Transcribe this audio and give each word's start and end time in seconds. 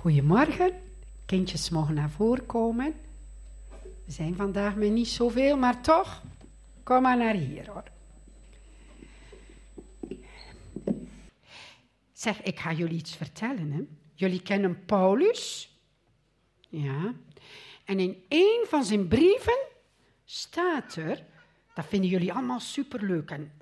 Goedemorgen. 0.00 0.72
Kindjes 1.26 1.70
mogen 1.70 1.94
naar 1.94 2.10
voren 2.10 2.46
komen. 2.46 2.94
We 4.04 4.12
zijn 4.12 4.36
vandaag 4.36 4.74
met 4.74 4.90
niet 4.90 5.08
zoveel, 5.08 5.56
maar 5.56 5.82
toch, 5.82 6.22
kom 6.82 7.02
maar 7.02 7.16
naar 7.16 7.34
hier 7.34 7.70
hoor. 7.70 7.82
Zeg, 12.12 12.42
ik 12.42 12.58
ga 12.58 12.72
jullie 12.72 12.98
iets 12.98 13.16
vertellen. 13.16 13.72
Hè? 13.72 13.80
Jullie 14.14 14.42
kennen 14.42 14.84
Paulus. 14.84 15.72
Ja. 16.68 17.14
En 17.84 18.00
in 18.00 18.24
een 18.28 18.64
van 18.68 18.84
zijn 18.84 19.08
brieven 19.08 19.58
staat 20.24 20.94
er, 20.94 21.24
dat 21.74 21.86
vinden 21.86 22.10
jullie 22.10 22.32
allemaal 22.32 22.60
superleuk. 22.60 23.30
En 23.30 23.52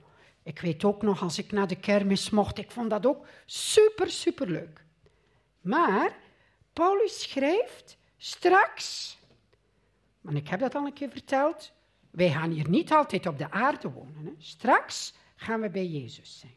ik 0.43 0.61
weet 0.61 0.85
ook 0.85 1.03
nog, 1.03 1.23
als 1.23 1.39
ik 1.39 1.53
naar 1.53 1.67
de 1.67 1.81
kermis 1.81 2.31
mocht, 2.31 2.59
ik 2.59 2.71
vond 2.71 2.91
dat 2.91 3.07
ook 3.07 3.27
super, 3.47 4.11
super 4.11 4.51
leuk. 4.51 4.85
Maar 5.61 6.25
Paulus 6.77 7.23
schrijft 7.23 7.99
straks, 8.17 9.19
want 10.21 10.37
ik 10.37 10.49
heb 10.49 10.61
dat 10.61 10.75
al 10.75 10.87
een 10.87 10.93
keer 10.93 11.11
verteld, 11.11 11.73
wij 12.11 12.31
gaan 12.31 12.51
hier 12.51 12.69
niet 12.69 12.93
altijd 12.93 13.27
op 13.27 13.39
de 13.39 13.51
aarde 13.51 13.91
wonen. 13.91 14.25
Hè. 14.25 14.33
Straks 14.39 15.15
gaan 15.37 15.61
we 15.61 15.71
bij 15.71 15.87
Jezus 15.87 16.39
zijn. 16.39 16.57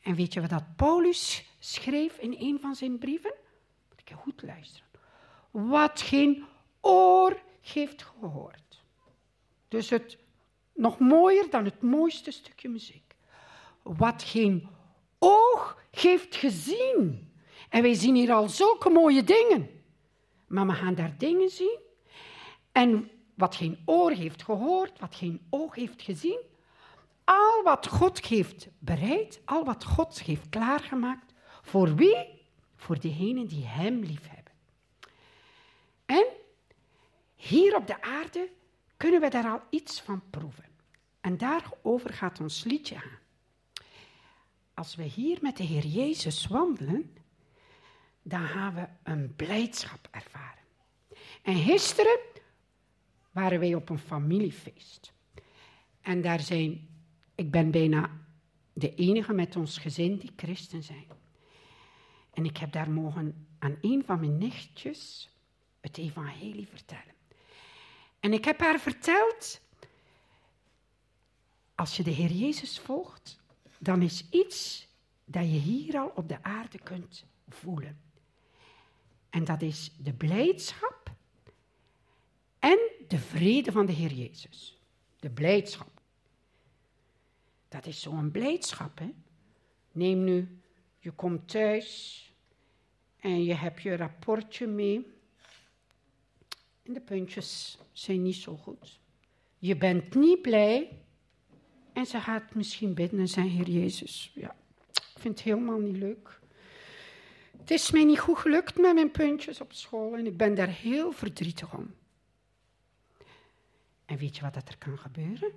En 0.00 0.14
weet 0.14 0.32
je 0.32 0.40
wat 0.40 0.50
dat 0.50 0.76
Paulus 0.76 1.44
schreef 1.58 2.18
in 2.18 2.36
een 2.38 2.60
van 2.60 2.74
zijn 2.74 2.98
brieven? 2.98 3.34
Moet 3.88 4.00
ik 4.00 4.16
goed 4.16 4.42
luisteren. 4.42 4.88
Wat 5.50 6.00
geen 6.00 6.44
oor 6.80 7.42
heeft 7.60 8.02
gehoord. 8.02 8.82
Dus 9.68 9.90
het 9.90 10.18
nog 10.74 10.98
mooier 10.98 11.50
dan 11.50 11.64
het 11.64 11.82
mooiste 11.82 12.30
stukje 12.30 12.68
muziek. 12.68 13.14
Wat 13.82 14.22
geen 14.22 14.68
oog 15.18 15.82
heeft 15.90 16.36
gezien. 16.36 17.34
En 17.76 17.82
wij 17.82 17.94
zien 17.94 18.14
hier 18.14 18.32
al 18.32 18.48
zulke 18.48 18.90
mooie 18.90 19.24
dingen. 19.24 19.70
Maar 20.46 20.66
we 20.66 20.72
gaan 20.72 20.94
daar 20.94 21.14
dingen 21.18 21.48
zien. 21.48 21.78
En 22.72 23.10
wat 23.34 23.54
geen 23.54 23.78
oor 23.84 24.10
heeft 24.10 24.42
gehoord, 24.42 24.98
wat 24.98 25.14
geen 25.14 25.46
oog 25.50 25.74
heeft 25.74 26.02
gezien. 26.02 26.40
Al 27.24 27.62
wat 27.62 27.86
God 27.86 28.26
heeft 28.26 28.68
bereid, 28.78 29.40
al 29.44 29.64
wat 29.64 29.84
God 29.84 30.22
heeft 30.22 30.48
klaargemaakt. 30.48 31.32
Voor 31.62 31.94
wie? 31.94 32.16
Voor 32.76 33.00
diegenen 33.00 33.46
die 33.46 33.64
Hem 33.64 34.00
liefhebben. 34.00 34.52
En 36.06 36.26
hier 37.34 37.76
op 37.76 37.86
de 37.86 38.02
aarde 38.02 38.50
kunnen 38.96 39.20
we 39.20 39.28
daar 39.28 39.50
al 39.50 39.60
iets 39.70 40.00
van 40.00 40.22
proeven. 40.30 40.68
En 41.20 41.36
daarover 41.36 42.12
gaat 42.12 42.40
ons 42.40 42.64
liedje 42.64 42.96
aan. 42.96 43.18
Als 44.74 44.94
we 44.94 45.02
hier 45.02 45.38
met 45.40 45.56
de 45.56 45.64
Heer 45.64 45.86
Jezus 45.86 46.46
wandelen, 46.46 47.16
dan 48.28 48.46
gaan 48.46 48.74
we 48.74 48.86
een 49.02 49.34
blijdschap 49.36 50.08
ervaren. 50.10 50.62
En 51.42 51.56
gisteren 51.56 52.18
waren 53.30 53.60
wij 53.60 53.74
op 53.74 53.88
een 53.88 53.98
familiefeest. 53.98 55.12
En 56.00 56.22
daar 56.22 56.40
zijn, 56.40 56.88
ik 57.34 57.50
ben 57.50 57.70
bijna 57.70 58.10
de 58.72 58.94
enige 58.94 59.32
met 59.32 59.56
ons 59.56 59.78
gezin 59.78 60.16
die 60.16 60.32
christen 60.36 60.82
zijn. 60.82 61.06
En 62.32 62.44
ik 62.44 62.56
heb 62.56 62.72
daar 62.72 62.90
mogen 62.90 63.46
aan 63.58 63.76
een 63.80 64.04
van 64.04 64.20
mijn 64.20 64.38
nichtjes 64.38 65.30
het 65.80 65.98
evangelie 65.98 66.66
vertellen. 66.66 67.14
En 68.20 68.32
ik 68.32 68.44
heb 68.44 68.60
haar 68.60 68.80
verteld, 68.80 69.60
als 71.74 71.96
je 71.96 72.02
de 72.02 72.10
Heer 72.10 72.32
Jezus 72.32 72.78
volgt, 72.78 73.40
dan 73.78 74.02
is 74.02 74.28
iets 74.30 74.88
dat 75.24 75.44
je 75.44 75.58
hier 75.58 75.98
al 75.98 76.12
op 76.14 76.28
de 76.28 76.42
aarde 76.42 76.78
kunt 76.78 77.24
voelen. 77.48 78.05
En 79.36 79.44
dat 79.44 79.62
is 79.62 79.92
de 79.98 80.12
blijdschap 80.12 81.10
en 82.58 82.78
de 83.08 83.18
vrede 83.18 83.72
van 83.72 83.86
de 83.86 83.92
Heer 83.92 84.12
Jezus. 84.12 84.80
De 85.20 85.30
blijdschap. 85.30 86.00
Dat 87.68 87.86
is 87.86 88.00
zo'n 88.00 88.30
blijdschap, 88.30 88.98
hè? 88.98 89.10
Neem 89.92 90.24
nu, 90.24 90.60
je 90.98 91.10
komt 91.10 91.48
thuis 91.48 92.20
en 93.16 93.44
je 93.44 93.54
hebt 93.54 93.82
je 93.82 93.96
rapportje 93.96 94.66
mee. 94.66 95.06
En 96.82 96.92
de 96.92 97.00
puntjes 97.00 97.78
zijn 97.92 98.22
niet 98.22 98.36
zo 98.36 98.56
goed. 98.56 99.00
Je 99.58 99.76
bent 99.76 100.14
niet 100.14 100.42
blij. 100.42 101.02
En 101.92 102.06
ze 102.06 102.20
gaat 102.20 102.54
misschien 102.54 102.94
bidden 102.94 103.20
en 103.20 103.28
zeggen, 103.28 103.52
Heer 103.52 103.70
Jezus, 103.70 104.32
ja, 104.34 104.56
ik 104.92 105.18
vind 105.18 105.38
het 105.38 105.42
helemaal 105.48 105.78
niet 105.78 105.96
leuk. 105.96 106.40
Het 107.66 107.74
is 107.74 107.90
mij 107.90 108.04
niet 108.04 108.18
goed 108.18 108.38
gelukt 108.38 108.78
met 108.78 108.94
mijn 108.94 109.10
puntjes 109.10 109.60
op 109.60 109.72
school 109.72 110.16
en 110.16 110.26
ik 110.26 110.36
ben 110.36 110.54
daar 110.54 110.68
heel 110.68 111.12
verdrietig 111.12 111.74
om. 111.74 111.94
En 114.04 114.16
weet 114.16 114.36
je 114.36 114.42
wat 114.42 114.54
dat 114.54 114.68
er 114.68 114.78
kan 114.78 114.98
gebeuren? 114.98 115.52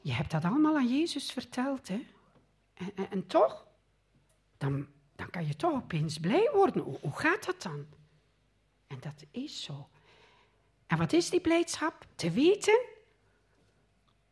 Je 0.00 0.12
hebt 0.12 0.30
dat 0.30 0.44
allemaal 0.44 0.76
aan 0.76 0.88
Jezus 0.88 1.32
verteld, 1.32 1.88
hè? 1.88 2.06
En, 2.74 3.10
en, 3.10 3.26
toch, 3.26 3.66
dan, 4.56 4.86
dan 5.16 5.30
kan 5.30 5.46
je 5.46 5.56
toch 5.56 5.72
opeens 5.72 6.18
blij 6.18 6.50
worden. 6.52 6.82
Hoe, 6.82 7.16
gaat 7.16 7.44
dat 7.44 7.62
dan? 7.62 7.86
En 8.86 8.98
dat 9.00 9.24
is 9.30 9.62
zo. 9.62 9.88
En 10.86 10.98
wat 10.98 11.12
is 11.12 11.30
die 11.30 11.40
blijdschap? 11.40 12.06
Te 12.14 12.30
weten, 12.30 12.80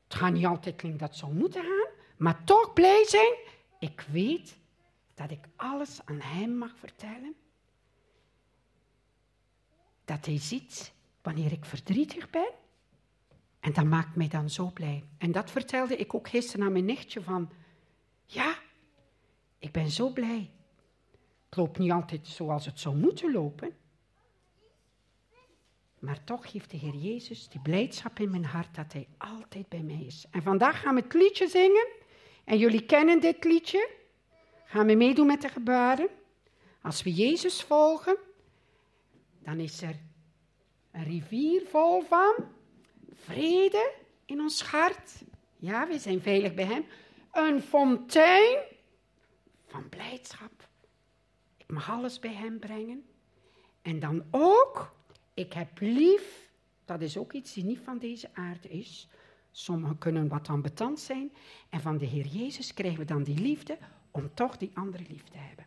het 0.04 0.14
gaat 0.14 0.32
niet 0.32 0.46
altijd 0.46 0.76
klinken 0.76 1.06
dat 1.06 1.16
zo 1.16 1.28
moeten 1.28 1.62
gaan, 1.62 1.88
maar 2.16 2.44
toch 2.44 2.72
blij 2.72 3.04
zijn. 3.04 3.34
Ik 3.78 4.00
weet 4.00 4.64
dat 5.16 5.30
ik 5.30 5.48
alles 5.56 6.00
aan 6.04 6.20
Hem 6.20 6.56
mag 6.56 6.78
vertellen. 6.78 7.34
Dat 10.04 10.26
Hij 10.26 10.38
ziet 10.38 10.92
wanneer 11.22 11.52
ik 11.52 11.64
verdrietig 11.64 12.30
ben. 12.30 12.50
En 13.60 13.72
dat 13.72 13.84
maakt 13.84 14.16
mij 14.16 14.28
dan 14.28 14.50
zo 14.50 14.70
blij. 14.70 15.04
En 15.18 15.32
dat 15.32 15.50
vertelde 15.50 15.96
ik 15.96 16.14
ook 16.14 16.28
gisteren 16.28 16.66
aan 16.66 16.72
mijn 16.72 16.84
nichtje 16.84 17.22
van, 17.22 17.50
ja, 18.26 18.58
ik 19.58 19.72
ben 19.72 19.90
zo 19.90 20.10
blij. 20.10 20.50
Het 21.44 21.56
loopt 21.56 21.78
niet 21.78 21.92
altijd 21.92 22.26
zoals 22.26 22.66
het 22.66 22.80
zou 22.80 22.96
moeten 22.96 23.32
lopen. 23.32 23.76
Maar 25.98 26.24
toch 26.24 26.50
geeft 26.50 26.70
de 26.70 26.76
Heer 26.76 26.94
Jezus 26.94 27.48
die 27.48 27.60
blijdschap 27.60 28.18
in 28.18 28.30
mijn 28.30 28.44
hart 28.44 28.74
dat 28.74 28.92
Hij 28.92 29.08
altijd 29.18 29.68
bij 29.68 29.82
mij 29.82 30.02
is. 30.06 30.26
En 30.30 30.42
vandaag 30.42 30.80
gaan 30.80 30.94
we 30.94 31.00
het 31.00 31.14
liedje 31.14 31.48
zingen. 31.48 31.86
En 32.44 32.58
jullie 32.58 32.86
kennen 32.86 33.20
dit 33.20 33.44
liedje. 33.44 34.04
Gaan 34.68 34.86
we 34.86 34.94
meedoen 34.94 35.26
met 35.26 35.42
de 35.42 35.48
gebaren. 35.48 36.08
Als 36.82 37.02
we 37.02 37.12
Jezus 37.12 37.62
volgen, 37.62 38.16
dan 39.38 39.60
is 39.60 39.82
er 39.82 39.96
een 40.90 41.04
rivier 41.04 41.62
vol 41.66 42.02
van 42.02 42.34
vrede 43.14 43.92
in 44.24 44.40
ons 44.40 44.62
hart. 44.62 45.12
Ja, 45.56 45.88
we 45.88 45.98
zijn 45.98 46.20
veilig 46.20 46.54
bij 46.54 46.64
Hem. 46.64 46.84
Een 47.32 47.62
fontein 47.62 48.58
van 49.66 49.88
blijdschap. 49.88 50.68
Ik 51.56 51.70
mag 51.72 51.90
alles 51.90 52.18
bij 52.18 52.34
Hem 52.34 52.58
brengen. 52.58 53.04
En 53.82 54.00
dan 54.00 54.24
ook, 54.30 54.94
ik 55.34 55.52
heb 55.52 55.80
lief. 55.80 56.50
Dat 56.84 57.00
is 57.00 57.16
ook 57.16 57.32
iets 57.32 57.52
die 57.52 57.64
niet 57.64 57.80
van 57.84 57.98
deze 57.98 58.28
aarde 58.34 58.68
is. 58.68 59.08
Sommigen 59.50 59.98
kunnen 59.98 60.28
wat 60.28 60.48
ambetant 60.48 61.00
zijn. 61.00 61.32
En 61.68 61.80
van 61.80 61.98
de 61.98 62.06
Heer 62.06 62.26
Jezus 62.26 62.74
krijgen 62.74 62.98
we 62.98 63.04
dan 63.04 63.22
die 63.22 63.38
liefde 63.40 63.78
om 64.16 64.30
toch 64.34 64.56
die 64.56 64.70
andere 64.74 65.04
lief 65.08 65.24
te 65.24 65.38
hebben. 65.38 65.66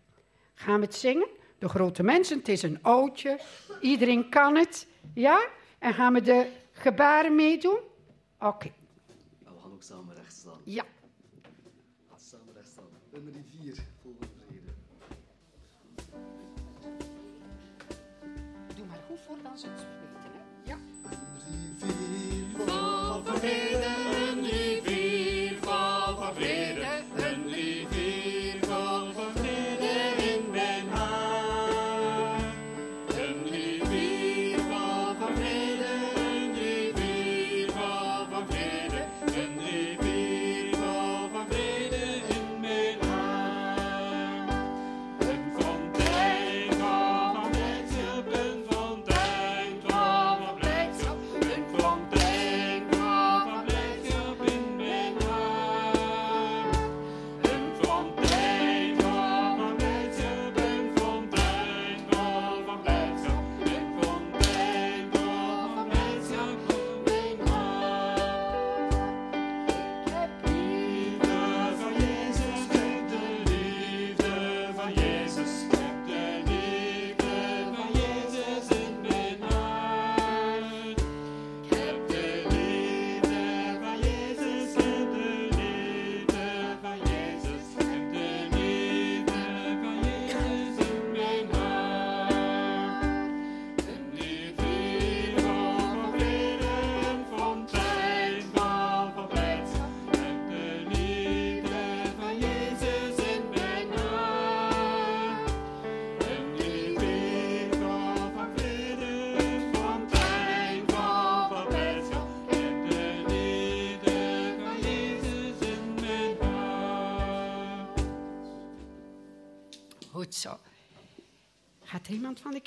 Gaan 0.54 0.80
we 0.80 0.86
het 0.86 0.96
zingen? 0.96 1.28
De 1.58 1.70
grote 1.70 2.04
mensen, 2.04 2.38
het 2.38 2.48
is 2.48 2.62
een 2.62 2.84
oudje. 2.84 3.40
Iedereen 3.82 4.30
kan 4.30 4.56
het. 4.56 4.88
Ja? 5.14 5.48
En 5.80 5.94
gaan 5.94 6.14
we 6.14 6.22
de 6.22 6.52
gebaren 6.72 7.36
meedoen? 7.36 7.80
Oké. 8.40 8.46
Okay. 8.46 8.74
Ja, 9.46 9.52
we 9.54 9.60
gaan 9.62 9.72
ook 9.72 9.84
samen 9.84 10.16
recht 10.16 10.34
staan. 10.34 10.60
Ja. 10.64 10.84
Gaan 12.10 12.20
samen 12.20 12.54
recht 12.54 12.68
staan. 12.68 12.86
Een 13.12 13.34
rivier 13.34 13.76
vol 14.02 14.18
vrede. 14.48 14.72
Doe 18.76 18.86
maar 18.86 19.00
goed 19.08 19.20
voor 19.20 19.38
dan 19.44 19.58
ze 19.58 19.68
het 19.68 19.80
weten. 19.80 20.32
Hè? 20.32 20.72
Ja. 20.72 20.78
Een 21.04 21.78
rivier 21.78 22.30
Vol 22.58 23.24
van 23.24 23.38
vrede, 23.38 23.86
een 24.32 24.44
rivier 24.44 25.58
vol 25.62 26.34
vrede, 26.34 26.69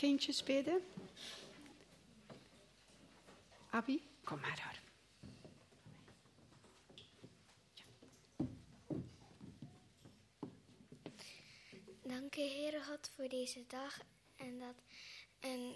kindjes 0.03 0.43
bidden? 0.43 0.83
Abby, 3.71 4.01
kom 4.25 4.41
maar 4.41 4.63
hoor. 4.65 4.81
Dank 12.03 12.37
u, 12.37 12.41
Heere 12.41 12.83
God, 12.85 13.11
voor 13.15 13.29
deze 13.29 13.65
dag 13.69 13.99
en 14.37 14.59
dat, 14.59 14.75
en 15.41 15.75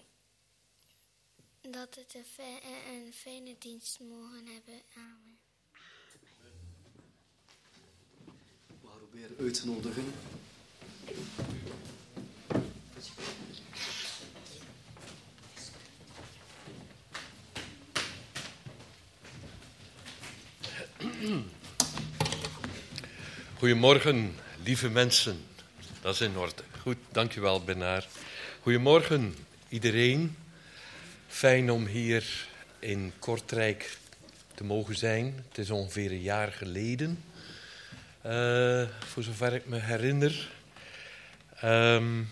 dat 1.61 1.95
het 1.95 2.15
een, 2.15 2.25
fe- 2.25 2.61
een 2.91 3.13
fijne 3.13 3.55
dienst 3.59 4.01
mogen 4.01 4.47
hebben. 4.47 4.83
Amen. 4.97 5.39
We 8.81 8.89
gaan 8.89 8.99
proberen 8.99 9.37
uit 9.39 9.55
te 9.55 9.67
nodigen. 9.67 10.13
Goedemorgen, 23.59 24.35
lieve 24.63 24.89
mensen. 24.89 25.45
Dat 26.01 26.15
is 26.15 26.21
in 26.21 26.37
orde. 26.37 26.63
Goed, 26.81 26.97
dankjewel, 27.13 27.65
Bernard. 27.65 28.09
Goedemorgen, 28.63 29.37
iedereen. 29.69 30.37
Fijn 31.29 31.71
om 31.71 31.87
hier 31.87 32.49
in 32.79 33.13
Kortrijk 33.19 33.99
te 34.55 34.65
mogen 34.65 34.97
zijn. 34.97 35.45
Het 35.49 35.59
is 35.59 35.71
ongeveer 35.71 36.11
een 36.11 36.23
jaar 36.23 36.53
geleden, 36.53 37.25
eh, 38.21 38.83
voor 38.99 39.23
zover 39.23 39.55
ik 39.55 39.67
me 39.67 39.79
herinner. 39.79 40.51
Ehm, 41.61 42.23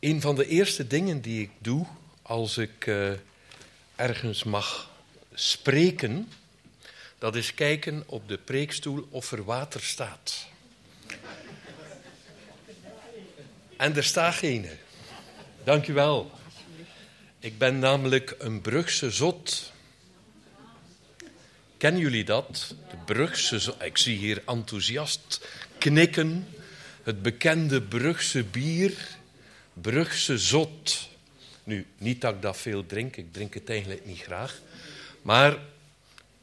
een 0.00 0.20
van 0.20 0.34
de 0.34 0.46
eerste 0.46 0.86
dingen 0.86 1.20
die 1.20 1.42
ik 1.42 1.50
doe 1.58 1.86
als 2.22 2.58
ik 2.58 2.86
eh, 2.86 3.10
ergens 3.96 4.44
mag 4.44 4.90
spreken, 5.34 6.28
dat 7.18 7.36
is 7.36 7.54
kijken 7.54 8.02
op 8.06 8.28
de 8.28 8.38
preekstoel 8.38 9.08
of 9.10 9.32
er 9.32 9.44
water 9.44 9.80
staat. 9.80 10.46
En 13.76 13.96
er 13.96 14.04
staat 14.04 14.34
geen. 14.34 14.66
Dank 15.64 15.86
u 15.86 15.92
wel. 15.92 16.30
Ik 17.38 17.58
ben 17.58 17.78
namelijk 17.78 18.34
een 18.38 18.60
Brugse 18.60 19.10
zot. 19.10 19.72
Kennen 21.76 22.00
jullie 22.00 22.24
dat? 22.24 22.74
De 22.90 22.96
Brugse 23.04 23.58
zot. 23.58 23.82
Ik 23.82 23.98
zie 23.98 24.16
hier 24.16 24.42
enthousiast 24.46 25.46
knikken. 25.78 26.48
Het 27.02 27.22
bekende 27.22 27.82
Brugse 27.82 28.44
bier. 28.44 28.92
Brugse 29.72 30.38
zot. 30.38 31.08
Nu, 31.64 31.86
niet 31.98 32.20
dat 32.20 32.34
ik 32.34 32.42
dat 32.42 32.56
veel 32.56 32.86
drink. 32.86 33.16
Ik 33.16 33.32
drink 33.32 33.54
het 33.54 33.70
eigenlijk 33.70 34.06
niet 34.06 34.20
graag. 34.20 34.60
Maar 35.22 35.58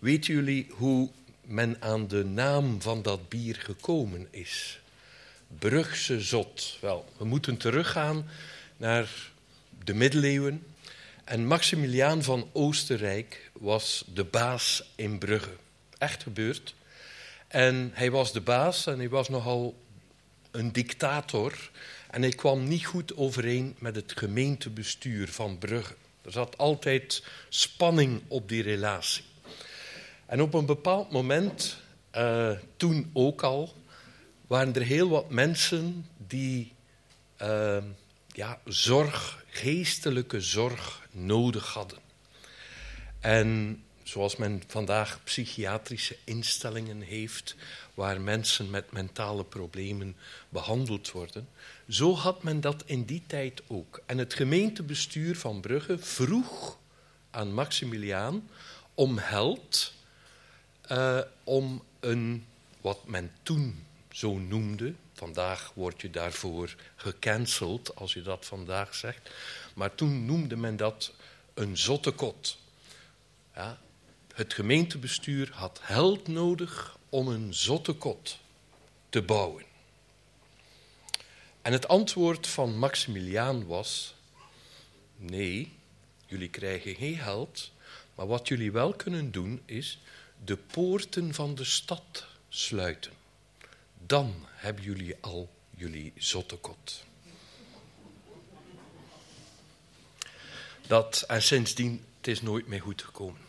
Weten 0.06 0.34
jullie 0.34 0.68
hoe 0.70 1.10
men 1.42 1.78
aan 1.80 2.08
de 2.08 2.26
naam 2.26 2.82
van 2.82 3.02
dat 3.02 3.30
bier 3.30 3.56
gekomen 3.56 4.28
is? 4.32 4.80
Brugse 5.60 6.22
zot. 6.22 6.78
Wel, 6.82 7.06
we 7.18 7.26
moeten 7.26 7.58
teruggaan 7.58 8.28
naar 8.78 9.10
de 9.84 9.94
middeleeuwen. 9.94 10.66
En 11.24 11.48
Maximiliaan 11.48 12.24
van 12.24 12.50
Oostenrijk 12.54 13.52
was 13.54 14.04
de 14.14 14.24
baas 14.24 14.84
in 14.96 15.18
Brugge. 15.18 15.56
Echt 15.98 16.24
gebeurd. 16.24 16.76
En 17.48 17.92
hij 17.94 18.12
was 18.12 18.34
de 18.34 18.42
baas 18.42 18.86
en 18.86 18.98
hij 18.98 19.10
was 19.10 19.30
nogal 19.30 19.76
een 20.52 20.72
dictator. 20.72 21.72
En 22.10 22.22
hij 22.22 22.32
kwam 22.32 22.68
niet 22.68 22.86
goed 22.86 23.16
overeen 23.16 23.76
met 23.80 23.96
het 23.96 24.14
gemeentebestuur 24.16 25.28
van 25.28 25.58
Brugge. 25.58 25.96
Er 26.22 26.32
zat 26.32 26.58
altijd 26.58 27.24
spanning 27.50 28.22
op 28.28 28.50
die 28.50 28.62
relatie. 28.62 29.24
En 30.26 30.42
op 30.42 30.54
een 30.54 30.66
bepaald 30.66 31.12
moment, 31.12 31.78
uh, 32.16 32.52
toen 32.78 33.10
ook 33.14 33.44
al, 33.44 33.74
waren 34.48 34.76
er 34.76 34.82
heel 34.82 35.10
wat 35.10 35.30
mensen 35.30 36.06
die 36.18 36.74
uh, 37.42 37.84
ja, 38.28 38.60
zorg, 38.66 39.46
geestelijke 39.48 40.42
zorg 40.42 41.08
nodig 41.12 41.74
hadden. 41.74 42.00
En 43.20 43.80
zoals 44.04 44.36
men 44.36 44.64
vandaag 44.68 45.20
psychiatrische 45.24 46.18
instellingen 46.24 47.02
heeft, 47.02 47.56
waar 47.94 48.22
mensen 48.22 48.70
met 48.70 48.92
mentale 48.92 49.44
problemen 49.44 50.16
behandeld 50.50 51.12
worden, 51.12 51.50
zo 51.90 52.16
had 52.16 52.44
men 52.44 52.62
dat 52.62 52.84
in 52.86 53.04
die 53.04 53.24
tijd 53.28 53.62
ook. 53.68 54.02
En 54.06 54.18
het 54.18 54.34
gemeentebestuur 54.34 55.36
van 55.38 55.62
Brugge 55.62 55.98
vroeg 55.98 56.78
aan 57.32 57.54
Maximiliaan 57.54 58.50
om 58.94 59.18
held 59.18 59.94
uh, 60.92 61.20
om 61.44 61.84
een, 62.00 62.46
wat 62.82 63.06
men 63.06 63.32
toen 63.44 63.86
zo 64.12 64.38
noemde, 64.38 64.94
vandaag 65.14 65.72
word 65.74 66.02
je 66.02 66.10
daarvoor 66.10 66.76
gecanceld 66.96 67.96
als 67.96 68.14
je 68.14 68.22
dat 68.22 68.46
vandaag 68.46 68.96
zegt, 68.96 69.30
maar 69.74 69.96
toen 69.96 70.26
noemde 70.26 70.56
men 70.56 70.78
dat 70.78 71.14
een 71.54 71.78
zottekot. 71.78 72.58
Ja, 73.56 73.80
het 74.34 74.54
gemeentebestuur 74.54 75.50
had 75.54 75.80
held 75.82 76.28
nodig 76.28 76.98
om 77.10 77.28
een 77.28 77.54
zottekot 77.54 78.40
te 79.10 79.22
bouwen. 79.22 79.64
En 81.62 81.72
het 81.72 81.88
antwoord 81.88 82.48
van 82.48 82.78
Maximiliaan 82.78 83.66
was: 83.66 84.16
nee, 85.18 85.78
jullie 86.26 86.50
krijgen 86.50 86.96
geen 86.96 87.18
held, 87.18 87.72
maar 88.16 88.28
wat 88.28 88.48
jullie 88.48 88.72
wel 88.72 88.94
kunnen 88.94 89.32
doen 89.32 89.62
is 89.66 90.00
de 90.44 90.58
poorten 90.58 91.34
van 91.34 91.56
de 91.56 91.64
stad 91.64 92.26
sluiten. 92.50 93.12
Dan 94.06 94.46
hebben 94.50 94.84
jullie 94.84 95.16
al 95.22 95.50
jullie 95.70 96.14
zottekot. 96.18 97.04
Dat, 100.88 101.24
en 101.28 101.42
sindsdien, 101.42 102.06
het 102.18 102.28
is 102.28 102.42
nooit 102.42 102.68
meer 102.68 102.82
goed 102.82 103.02
gekomen. 103.02 103.42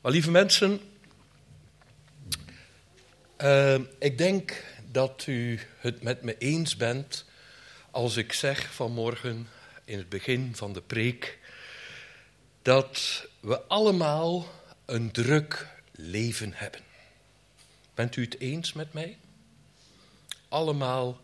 Maar 0.00 0.12
lieve 0.12 0.30
mensen, 0.30 0.80
uh, 3.38 3.78
ik 3.98 4.18
denk 4.18 4.64
dat 4.90 5.24
u 5.26 5.60
het 5.78 6.02
met 6.02 6.22
me 6.22 6.38
eens 6.38 6.76
bent 6.76 7.24
als 7.90 8.16
ik 8.16 8.32
zeg 8.32 8.72
vanmorgen 8.72 9.48
in 9.84 9.98
het 9.98 10.08
begin 10.08 10.56
van 10.56 10.72
de 10.72 10.80
preek 10.80 11.38
dat 12.62 13.26
we 13.40 13.60
allemaal 13.62 14.46
een 14.84 15.10
druk 15.10 15.66
leven 15.90 16.52
hebben. 16.54 16.80
Bent 17.94 18.16
u 18.16 18.22
het 18.22 18.38
eens 18.38 18.72
met 18.72 18.92
mij? 18.92 19.18
Allemaal 20.48 21.20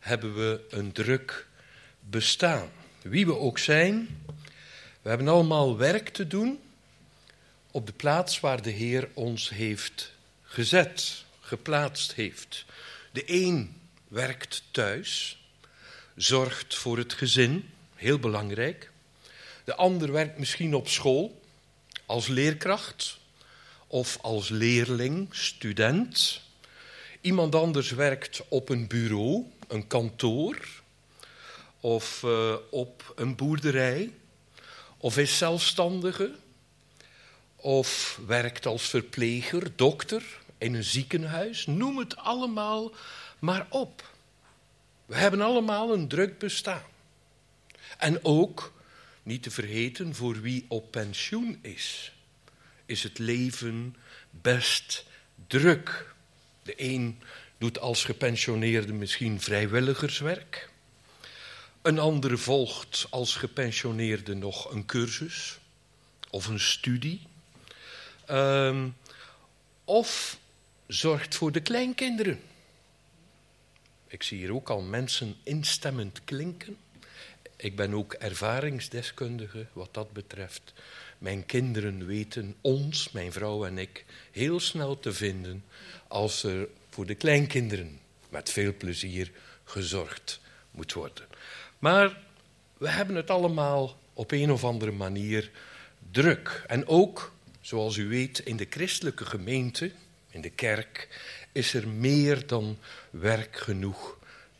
hebben 0.00 0.34
we 0.34 0.64
een 0.70 0.92
druk 0.92 1.46
bestaan. 2.00 2.68
Wie 3.02 3.26
we 3.26 3.36
ook 3.36 3.58
zijn, 3.58 4.22
we 5.02 5.08
hebben 5.08 5.28
allemaal 5.28 5.76
werk 5.76 6.08
te 6.08 6.26
doen 6.26 6.60
op 7.70 7.86
de 7.86 7.92
plaats 7.92 8.40
waar 8.40 8.62
de 8.62 8.70
Heer 8.70 9.08
ons 9.14 9.48
heeft 9.48 10.12
gezet, 10.42 11.24
geplaatst 11.40 12.12
heeft. 12.12 12.64
De 13.12 13.22
een 13.26 13.80
werkt 14.08 14.62
thuis, 14.70 15.38
zorgt 16.14 16.74
voor 16.74 16.98
het 16.98 17.12
gezin, 17.12 17.70
heel 17.94 18.18
belangrijk. 18.18 18.90
De 19.66 19.74
ander 19.74 20.12
werkt 20.12 20.38
misschien 20.38 20.74
op 20.74 20.88
school 20.88 21.40
als 22.06 22.26
leerkracht 22.26 23.18
of 23.86 24.18
als 24.20 24.48
leerling, 24.48 25.34
student. 25.34 26.40
Iemand 27.20 27.54
anders 27.54 27.90
werkt 27.90 28.42
op 28.48 28.68
een 28.68 28.86
bureau, 28.86 29.44
een 29.68 29.86
kantoor 29.86 30.68
of 31.80 32.22
uh, 32.22 32.54
op 32.70 33.12
een 33.16 33.36
boerderij 33.36 34.12
of 34.96 35.16
is 35.16 35.38
zelfstandige 35.38 36.34
of 37.56 38.20
werkt 38.26 38.66
als 38.66 38.82
verpleger, 38.82 39.76
dokter 39.76 40.22
in 40.58 40.74
een 40.74 40.84
ziekenhuis. 40.84 41.66
Noem 41.66 41.98
het 41.98 42.16
allemaal 42.16 42.92
maar 43.38 43.66
op. 43.70 44.10
We 45.06 45.16
hebben 45.16 45.40
allemaal 45.40 45.92
een 45.92 46.08
druk 46.08 46.38
bestaan. 46.38 46.84
En 47.98 48.24
ook 48.24 48.74
niet 49.26 49.42
te 49.42 49.50
vergeten, 49.50 50.14
voor 50.14 50.40
wie 50.40 50.64
op 50.68 50.90
pensioen 50.90 51.58
is, 51.62 52.12
is 52.86 53.02
het 53.02 53.18
leven 53.18 53.96
best 54.30 55.06
druk. 55.46 56.14
De 56.62 56.74
een 56.76 57.18
doet 57.58 57.78
als 57.78 58.04
gepensioneerde 58.04 58.92
misschien 58.92 59.40
vrijwilligerswerk. 59.40 60.70
Een 61.82 61.98
andere 61.98 62.36
volgt 62.36 63.06
als 63.10 63.36
gepensioneerde 63.36 64.34
nog 64.34 64.72
een 64.72 64.86
cursus 64.86 65.58
of 66.30 66.46
een 66.46 66.60
studie. 66.60 67.20
Um, 68.30 68.96
of 69.84 70.38
zorgt 70.86 71.34
voor 71.34 71.52
de 71.52 71.60
kleinkinderen. 71.60 72.40
Ik 74.06 74.22
zie 74.22 74.38
hier 74.38 74.54
ook 74.54 74.70
al 74.70 74.82
mensen 74.82 75.36
instemmend 75.42 76.20
klinken. 76.24 76.76
Ik 77.56 77.76
ben 77.76 77.94
ook 77.94 78.12
ervaringsdeskundige 78.12 79.66
wat 79.72 79.94
dat 79.94 80.12
betreft. 80.12 80.72
Mijn 81.18 81.46
kinderen 81.46 82.06
weten 82.06 82.54
ons, 82.60 83.10
mijn 83.10 83.32
vrouw 83.32 83.66
en 83.66 83.78
ik, 83.78 84.04
heel 84.32 84.60
snel 84.60 85.00
te 85.00 85.12
vinden 85.12 85.64
als 86.08 86.42
er 86.42 86.68
voor 86.90 87.06
de 87.06 87.14
kleinkinderen 87.14 88.00
met 88.28 88.50
veel 88.50 88.74
plezier 88.74 89.32
gezorgd 89.64 90.40
moet 90.70 90.92
worden. 90.92 91.24
Maar 91.78 92.18
we 92.78 92.88
hebben 92.88 93.16
het 93.16 93.30
allemaal 93.30 93.98
op 94.12 94.30
een 94.30 94.50
of 94.50 94.64
andere 94.64 94.92
manier 94.92 95.50
druk. 96.10 96.64
En 96.66 96.86
ook, 96.86 97.32
zoals 97.60 97.96
u 97.96 98.08
weet, 98.08 98.38
in 98.38 98.56
de 98.56 98.66
christelijke 98.70 99.24
gemeente, 99.24 99.92
in 100.30 100.40
de 100.40 100.50
kerk, 100.50 101.08
is 101.52 101.74
er 101.74 101.88
meer 101.88 102.46
dan 102.46 102.78
werk 103.10 103.56
genoeg 103.56 104.18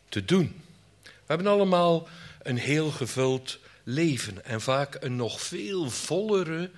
te 0.09 0.25
doen. 0.25 0.61
We 1.03 1.33
hebben 1.33 1.47
allemaal 1.47 2.07
een 2.47 2.57
heel 2.57 2.91
gevuld 2.91 3.59
leven 3.83 4.45
en 4.45 4.61
vaak 4.61 4.97
een 4.99 5.15
nog 5.15 5.41
veel 5.41 5.89
vollere 5.89 6.71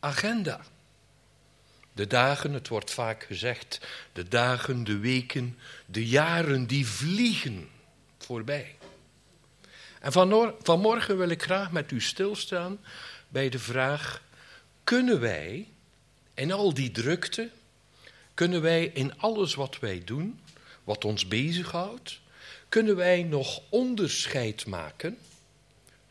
agenda. 0.00 0.60
De 1.92 2.06
dagen, 2.06 2.52
het 2.52 2.68
wordt 2.68 2.90
vaak 2.90 3.22
gezegd, 3.22 3.80
de 4.12 4.28
dagen, 4.28 4.84
de 4.84 4.98
weken, 4.98 5.58
de 5.86 6.06
jaren 6.06 6.66
die 6.66 6.86
vliegen 6.86 7.68
voorbij. 8.18 8.76
En 10.00 10.12
vanmorgen 10.62 11.18
wil 11.18 11.28
ik 11.28 11.42
graag 11.42 11.70
met 11.70 11.90
u 11.90 12.00
stilstaan 12.00 12.78
bij 13.28 13.48
de 13.48 13.58
vraag: 13.58 14.22
kunnen 14.84 15.20
wij 15.20 15.68
in 16.34 16.52
al 16.52 16.74
die 16.74 16.90
drukte, 16.90 17.50
kunnen 18.34 18.62
wij 18.62 18.84
in 18.84 19.18
alles 19.18 19.54
wat 19.54 19.78
wij 19.78 20.02
doen, 20.04 20.40
wat 20.84 21.04
ons 21.04 21.28
bezighoudt, 21.28 22.20
kunnen 22.70 22.96
wij 22.96 23.22
nog 23.22 23.60
onderscheid 23.68 24.66
maken 24.66 25.18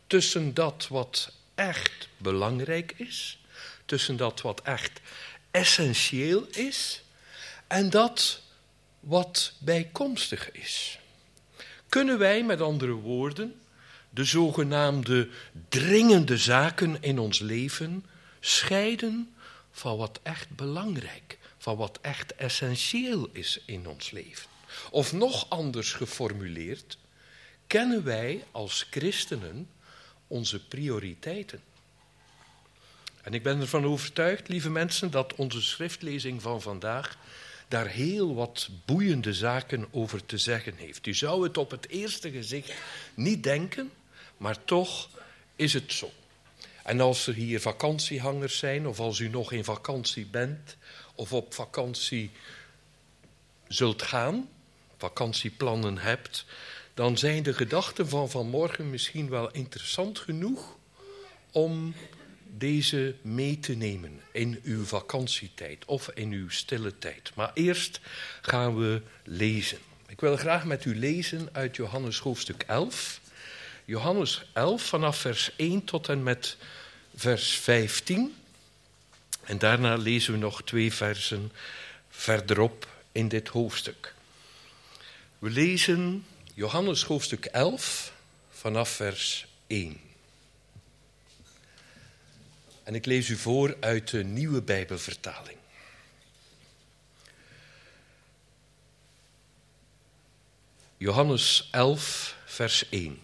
tussen 0.07 0.53
dat 0.53 0.87
wat 0.89 1.31
echt 1.55 2.07
belangrijk 2.17 2.93
is, 2.97 3.39
tussen 3.85 4.17
dat 4.17 4.41
wat 4.41 4.61
echt 4.61 4.99
essentieel 5.51 6.47
is 6.51 7.03
en 7.67 7.89
dat 7.89 8.41
wat 8.99 9.53
bijkomstig 9.57 10.51
is. 10.51 10.99
Kunnen 11.89 12.17
wij 12.17 12.43
met 12.43 12.61
andere 12.61 12.93
woorden 12.93 13.61
de 14.09 14.23
zogenaamde 14.23 15.29
dringende 15.69 16.37
zaken 16.37 17.01
in 17.01 17.19
ons 17.19 17.39
leven 17.39 18.05
scheiden 18.39 19.33
van 19.71 19.97
wat 19.97 20.19
echt 20.23 20.49
belangrijk, 20.49 21.37
van 21.57 21.77
wat 21.77 21.99
echt 22.01 22.35
essentieel 22.35 23.29
is 23.31 23.59
in 23.65 23.87
ons 23.87 24.11
leven? 24.11 24.48
Of 24.91 25.13
nog 25.13 25.49
anders 25.49 25.93
geformuleerd, 25.93 26.97
kennen 27.67 28.03
wij 28.03 28.43
als 28.51 28.87
christenen 28.89 29.69
onze 30.27 30.65
prioriteiten? 30.65 31.61
En 33.21 33.33
ik 33.33 33.43
ben 33.43 33.61
ervan 33.61 33.85
overtuigd, 33.85 34.47
lieve 34.47 34.69
mensen, 34.69 35.11
dat 35.11 35.35
onze 35.35 35.61
schriftlezing 35.61 36.41
van 36.41 36.61
vandaag 36.61 37.17
daar 37.67 37.87
heel 37.87 38.35
wat 38.35 38.69
boeiende 38.85 39.33
zaken 39.33 39.87
over 39.91 40.25
te 40.25 40.37
zeggen 40.37 40.75
heeft. 40.75 41.05
U 41.05 41.13
zou 41.13 41.43
het 41.43 41.57
op 41.57 41.71
het 41.71 41.89
eerste 41.89 42.31
gezicht 42.31 42.73
niet 43.13 43.43
denken, 43.43 43.91
maar 44.37 44.65
toch 44.65 45.09
is 45.55 45.73
het 45.73 45.93
zo. 45.93 46.11
En 46.83 47.01
als 47.01 47.27
er 47.27 47.33
hier 47.33 47.61
vakantiehangers 47.61 48.57
zijn, 48.57 48.87
of 48.87 48.99
als 48.99 49.19
u 49.19 49.27
nog 49.27 49.51
in 49.51 49.63
vakantie 49.63 50.25
bent, 50.25 50.77
of 51.15 51.33
op 51.33 51.53
vakantie 51.53 52.31
zult 53.67 54.01
gaan, 54.01 54.49
vakantieplannen 54.99 55.97
hebt, 55.97 56.45
dan 56.93 57.17
zijn 57.17 57.43
de 57.43 57.53
gedachten 57.53 58.09
van 58.09 58.29
vanmorgen 58.29 58.89
misschien 58.89 59.29
wel 59.29 59.51
interessant 59.51 60.19
genoeg 60.19 60.77
om 61.51 61.93
deze 62.57 63.15
mee 63.21 63.59
te 63.59 63.73
nemen 63.73 64.21
in 64.31 64.59
uw 64.63 64.85
vakantietijd 64.85 65.85
of 65.85 66.09
in 66.13 66.31
uw 66.31 66.49
stille 66.49 66.97
tijd. 66.97 67.31
Maar 67.35 67.51
eerst 67.53 67.99
gaan 68.41 68.77
we 68.77 69.01
lezen. 69.23 69.77
Ik 70.07 70.19
wil 70.19 70.37
graag 70.37 70.65
met 70.65 70.85
u 70.85 70.95
lezen 70.95 71.49
uit 71.51 71.75
Johannes 71.75 72.17
hoofdstuk 72.19 72.63
11. 72.67 73.19
Johannes 73.85 74.45
11 74.53 74.83
vanaf 74.83 75.17
vers 75.17 75.51
1 75.55 75.83
tot 75.83 76.09
en 76.09 76.23
met 76.23 76.57
vers 77.15 77.51
15. 77.51 78.35
En 79.43 79.57
daarna 79.57 79.95
lezen 79.95 80.33
we 80.33 80.39
nog 80.39 80.63
twee 80.63 80.93
versen 80.93 81.51
verderop 82.09 82.87
in 83.11 83.27
dit 83.27 83.47
hoofdstuk. 83.47 84.13
We 85.39 85.49
lezen 85.49 86.25
Johannes 86.53 87.03
hoofdstuk 87.03 87.45
11 87.45 88.13
vanaf 88.49 88.89
vers 88.89 89.47
1. 89.67 90.01
En 92.83 92.95
ik 92.95 93.05
lees 93.05 93.29
u 93.29 93.35
voor 93.35 93.77
uit 93.79 94.09
de 94.09 94.23
nieuwe 94.23 94.61
Bijbelvertaling. 94.61 95.57
Johannes 100.97 101.67
11, 101.71 102.35
vers 102.45 102.89
1. 102.89 103.19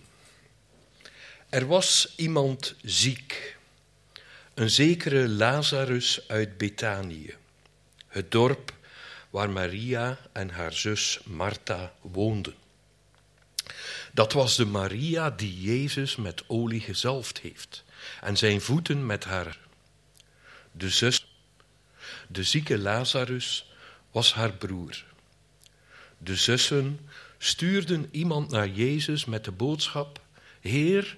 Er 1.50 1.68
was 1.68 2.14
iemand 2.16 2.76
ziek, 2.82 3.58
een 4.54 4.70
zekere 4.70 5.30
Lazarus 5.30 6.28
uit 6.28 6.58
Betanië, 6.58 7.36
het 8.08 8.32
dorp 8.32 8.75
waar 9.36 9.50
Maria 9.50 10.18
en 10.32 10.50
haar 10.50 10.74
zus 10.74 11.20
Martha 11.24 11.94
woonden. 12.02 12.54
Dat 14.14 14.34
was 14.34 14.56
de 14.56 14.66
Maria 14.66 15.30
die 15.30 15.62
Jezus 15.62 16.16
met 16.16 16.44
olie 16.48 16.82
gezalfd 16.82 17.40
heeft 17.40 17.84
en 18.22 18.38
zijn 18.38 18.62
voeten 18.62 19.06
met 19.06 19.24
haar. 19.24 19.58
De 20.72 20.90
zus, 20.90 21.28
de 22.28 22.44
zieke 22.44 22.78
Lazarus, 22.78 23.72
was 24.12 24.34
haar 24.34 24.54
broer. 24.54 25.04
De 26.18 26.36
zussen 26.36 27.00
stuurden 27.38 28.08
iemand 28.12 28.50
naar 28.50 28.70
Jezus 28.70 29.26
met 29.26 29.44
de 29.44 29.52
boodschap: 29.52 30.22
Heer, 30.60 31.18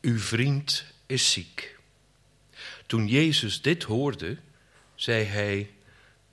uw 0.00 0.18
vriend 0.18 0.84
is 1.06 1.30
ziek. 1.30 1.78
Toen 2.86 3.08
Jezus 3.08 3.62
dit 3.62 3.82
hoorde, 3.82 4.36
zei 4.94 5.24
hij: 5.24 5.70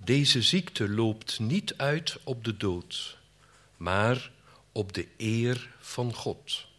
Deze 0.03 0.41
ziekte 0.41 0.89
loopt 0.89 1.39
niet 1.39 1.73
uit 1.77 2.17
op 2.23 2.43
de 2.43 2.57
dood, 2.57 3.17
maar 3.77 4.31
op 4.71 4.93
de 4.93 5.07
eer 5.17 5.69
van 5.79 6.13
God 6.13 6.71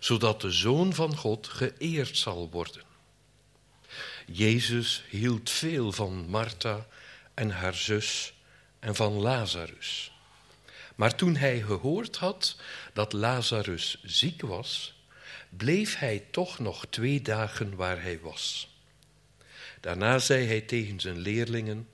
zodat 0.00 0.40
de 0.40 0.50
Zoon 0.50 0.94
van 0.94 1.16
God 1.16 1.48
geëerd 1.48 2.16
zal 2.16 2.50
worden. 2.50 2.82
Jezus 4.26 5.04
hield 5.10 5.50
veel 5.50 5.92
van 5.92 6.28
Martha 6.28 6.86
en 7.34 7.50
haar 7.50 7.74
zus 7.74 8.34
en 8.78 8.94
van 8.94 9.12
Lazarus. 9.12 10.12
Maar 10.94 11.14
toen 11.14 11.36
hij 11.36 11.60
gehoord 11.60 12.16
had 12.16 12.56
dat 12.92 13.12
Lazarus 13.12 13.98
ziek 14.02 14.42
was, 14.42 15.00
bleef 15.48 15.98
hij 15.98 16.24
toch 16.30 16.58
nog 16.58 16.86
twee 16.90 17.22
dagen 17.22 17.76
waar 17.76 18.02
hij 18.02 18.20
was. 18.20 18.74
Daarna 19.80 20.18
zei 20.18 20.46
hij 20.46 20.60
tegen 20.60 21.00
zijn 21.00 21.18
leerlingen: 21.18 21.88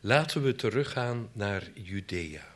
Laten 0.00 0.42
we 0.42 0.54
teruggaan 0.54 1.30
naar 1.32 1.62
Judea. 1.74 2.46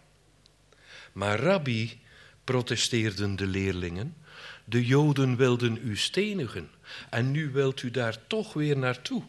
Maar 1.13 1.39
rabbi, 1.39 2.01
protesteerden 2.45 3.37
de 3.37 3.47
leerlingen, 3.47 4.17
de 4.65 4.87
Joden 4.87 5.37
wilden 5.37 5.79
u 5.83 5.97
stenigen 5.97 6.71
en 7.11 7.31
nu 7.31 7.51
wilt 7.51 7.83
u 7.83 7.91
daar 7.91 8.27
toch 8.27 8.53
weer 8.53 8.77
naartoe. 8.77 9.23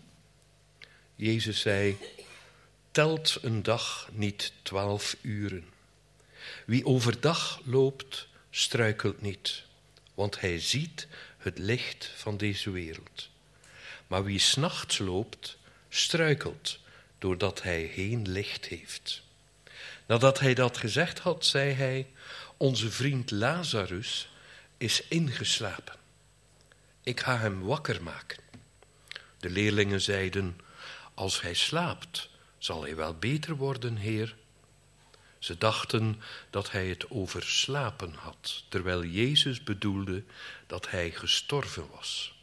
Jezus 1.15 1.59
zei, 1.59 1.97
telt 2.91 3.37
een 3.41 3.63
dag 3.63 4.09
niet 4.11 4.53
twaalf 4.61 5.17
uren. 5.21 5.65
Wie 6.65 6.85
overdag 6.85 7.61
loopt, 7.63 8.27
struikelt 8.49 9.21
niet, 9.21 9.63
want 10.13 10.39
hij 10.39 10.59
ziet 10.59 11.07
het 11.37 11.57
licht 11.57 12.11
van 12.15 12.37
deze 12.37 12.71
wereld. 12.71 13.29
Maar 14.07 14.23
wie 14.23 14.39
s'nachts 14.39 14.97
loopt, 14.97 15.57
struikelt, 15.89 16.79
doordat 17.23 17.61
hij 17.61 17.87
geen 17.87 18.29
licht 18.29 18.65
heeft. 18.65 19.23
Nadat 20.05 20.39
hij 20.39 20.53
dat 20.53 20.77
gezegd 20.77 21.19
had, 21.19 21.45
zei 21.45 21.71
hij, 21.71 22.07
onze 22.57 22.91
vriend 22.91 23.31
Lazarus 23.31 24.29
is 24.77 25.07
ingeslapen. 25.07 25.95
Ik 27.03 27.19
ga 27.19 27.37
hem 27.37 27.61
wakker 27.61 28.03
maken. 28.03 28.43
De 29.39 29.49
leerlingen 29.49 30.01
zeiden: 30.01 30.59
Als 31.13 31.41
hij 31.41 31.53
slaapt, 31.53 32.29
zal 32.57 32.81
hij 32.81 32.95
wel 32.95 33.15
beter 33.15 33.55
worden, 33.55 33.95
Heer. 33.95 34.35
Ze 35.39 35.57
dachten 35.57 36.21
dat 36.49 36.71
hij 36.71 36.87
het 36.87 37.09
over 37.09 37.43
slapen 37.43 38.13
had, 38.13 38.63
terwijl 38.69 39.03
Jezus 39.03 39.63
bedoelde 39.63 40.23
dat 40.67 40.89
hij 40.89 41.11
gestorven 41.11 41.89
was. 41.91 42.35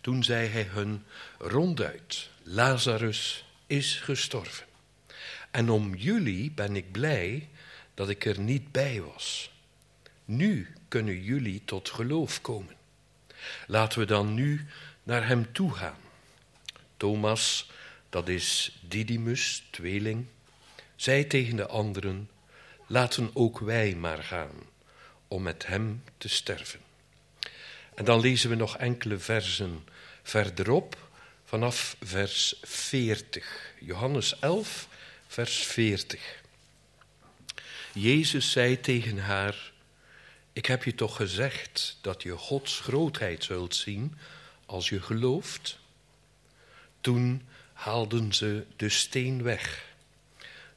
Toen 0.00 0.24
zei 0.24 0.48
hij 0.48 0.64
hun 0.64 1.04
ronduit: 1.38 2.28
Lazarus 2.42 3.43
is 3.66 4.00
gestorven. 4.00 4.66
En 5.50 5.70
om 5.70 5.94
jullie 5.94 6.50
ben 6.50 6.76
ik 6.76 6.92
blij 6.92 7.48
dat 7.94 8.08
ik 8.08 8.24
er 8.24 8.40
niet 8.40 8.72
bij 8.72 9.00
was. 9.00 9.52
Nu 10.24 10.72
kunnen 10.88 11.22
jullie 11.22 11.62
tot 11.64 11.90
geloof 11.90 12.40
komen. 12.40 12.74
Laten 13.66 13.98
we 13.98 14.04
dan 14.04 14.34
nu 14.34 14.66
naar 15.02 15.26
hem 15.26 15.52
toe 15.52 15.74
gaan. 15.74 15.98
Thomas, 16.96 17.70
dat 18.08 18.28
is 18.28 18.78
Didymus, 18.88 19.64
tweeling, 19.70 20.26
zei 20.96 21.26
tegen 21.26 21.56
de 21.56 21.66
anderen: 21.66 22.30
Laten 22.86 23.30
ook 23.32 23.58
wij 23.58 23.94
maar 23.94 24.22
gaan 24.22 24.52
om 25.28 25.42
met 25.42 25.66
hem 25.66 26.02
te 26.18 26.28
sterven. 26.28 26.80
En 27.94 28.04
dan 28.04 28.20
lezen 28.20 28.50
we 28.50 28.56
nog 28.56 28.76
enkele 28.76 29.18
versen 29.18 29.84
verderop, 30.22 31.03
vanaf 31.54 31.96
vers 32.00 32.54
40. 32.62 33.72
Johannes 33.80 34.38
11, 34.38 34.88
vers 35.26 35.56
40. 35.56 36.42
Jezus 37.92 38.50
zei 38.50 38.80
tegen 38.80 39.18
haar: 39.18 39.72
Ik 40.52 40.66
heb 40.66 40.84
je 40.84 40.94
toch 40.94 41.16
gezegd 41.16 41.98
dat 42.00 42.22
je 42.22 42.36
Gods 42.36 42.80
grootheid 42.80 43.44
zult 43.44 43.74
zien 43.74 44.18
als 44.66 44.88
je 44.88 45.00
gelooft? 45.00 45.78
Toen 47.00 47.42
haalden 47.72 48.32
ze 48.32 48.64
de 48.76 48.88
steen 48.88 49.42
weg. 49.42 49.84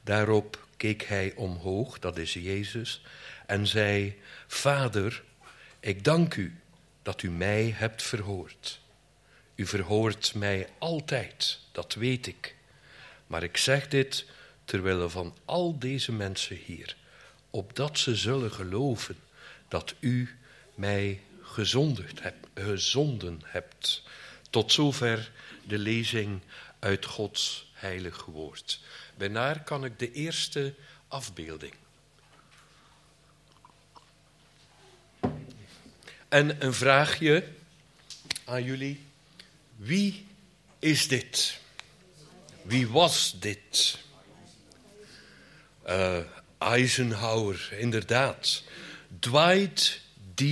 Daarop 0.02 0.66
keek 0.76 1.02
hij 1.02 1.32
omhoog, 1.34 1.98
dat 1.98 2.18
is 2.18 2.32
Jezus, 2.32 3.02
en 3.46 3.66
zei: 3.66 4.20
Vader, 4.46 5.22
ik 5.80 6.04
dank 6.04 6.34
u 6.34 6.60
dat 7.02 7.22
u 7.22 7.30
mij 7.30 7.74
hebt 7.76 8.02
verhoord. 8.02 8.80
U 9.58 9.66
verhoort 9.66 10.34
mij 10.34 10.68
altijd, 10.78 11.58
dat 11.72 11.94
weet 11.94 12.26
ik. 12.26 12.54
Maar 13.26 13.42
ik 13.42 13.56
zeg 13.56 13.88
dit 13.88 14.26
terwille 14.64 15.08
van 15.08 15.36
al 15.44 15.78
deze 15.78 16.12
mensen 16.12 16.56
hier, 16.56 16.96
opdat 17.50 17.98
ze 17.98 18.16
zullen 18.16 18.52
geloven 18.52 19.16
dat 19.68 19.94
u 20.00 20.38
mij 20.74 21.20
gezondigd 21.42 22.22
hebt, 22.22 22.46
gezonden 22.54 23.40
hebt. 23.44 24.02
Tot 24.50 24.72
zover 24.72 25.30
de 25.64 25.78
lezing 25.78 26.40
uit 26.78 27.04
Gods 27.04 27.70
heilig 27.72 28.24
woord. 28.24 28.80
Benaar 29.16 29.62
kan 29.62 29.84
ik 29.84 29.98
de 29.98 30.12
eerste 30.12 30.74
afbeelding. 31.08 31.74
En 36.28 36.64
een 36.64 36.74
vraagje 36.74 37.48
aan 38.44 38.64
jullie. 38.64 39.06
Wie 39.78 40.26
is 40.78 41.08
dit? 41.08 41.58
Wie 42.62 42.88
was 42.88 43.36
dit? 43.40 43.98
Uh, 45.86 46.18
Eisenhower, 46.58 47.68
inderdaad. 47.78 48.62
Dwight 49.18 50.00
D. 50.34 50.42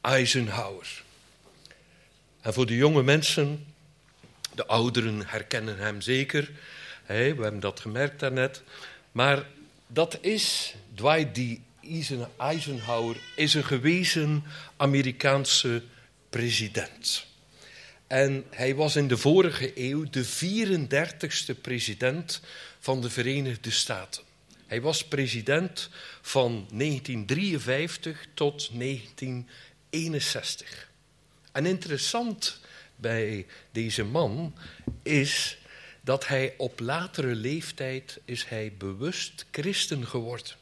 Eisenhower. 0.00 1.02
En 2.40 2.52
voor 2.52 2.66
de 2.66 2.76
jonge 2.76 3.02
mensen, 3.02 3.66
de 4.54 4.66
ouderen 4.66 5.26
herkennen 5.26 5.78
hem 5.78 6.00
zeker. 6.00 6.50
We 7.06 7.14
hebben 7.14 7.60
dat 7.60 7.80
gemerkt 7.80 8.20
daarnet. 8.20 8.62
Maar 9.12 9.46
dat 9.86 10.18
is 10.20 10.74
Dwight 10.94 11.34
D. 11.34 11.40
Eisenhower, 12.36 13.16
is 13.36 13.54
een 13.54 13.64
gewezen 13.64 14.44
Amerikaanse 14.76 15.82
president. 16.30 17.26
En 18.06 18.44
hij 18.50 18.74
was 18.74 18.96
in 18.96 19.08
de 19.08 19.16
vorige 19.16 19.72
eeuw 19.74 20.04
de 20.10 20.26
34ste 20.26 21.60
president 21.60 22.40
van 22.78 23.00
de 23.00 23.10
Verenigde 23.10 23.70
Staten. 23.70 24.22
Hij 24.66 24.80
was 24.80 25.04
president 25.04 25.88
van 26.22 26.68
1953 26.72 28.26
tot 28.34 28.70
1961. 28.78 30.90
En 31.52 31.66
interessant 31.66 32.60
bij 32.96 33.46
deze 33.70 34.04
man 34.04 34.54
is 35.02 35.58
dat 36.00 36.26
hij 36.26 36.54
op 36.56 36.80
latere 36.80 37.34
leeftijd 37.34 38.20
is 38.24 38.44
hij 38.44 38.72
bewust 38.78 39.46
christen 39.50 40.06
geworden. 40.06 40.54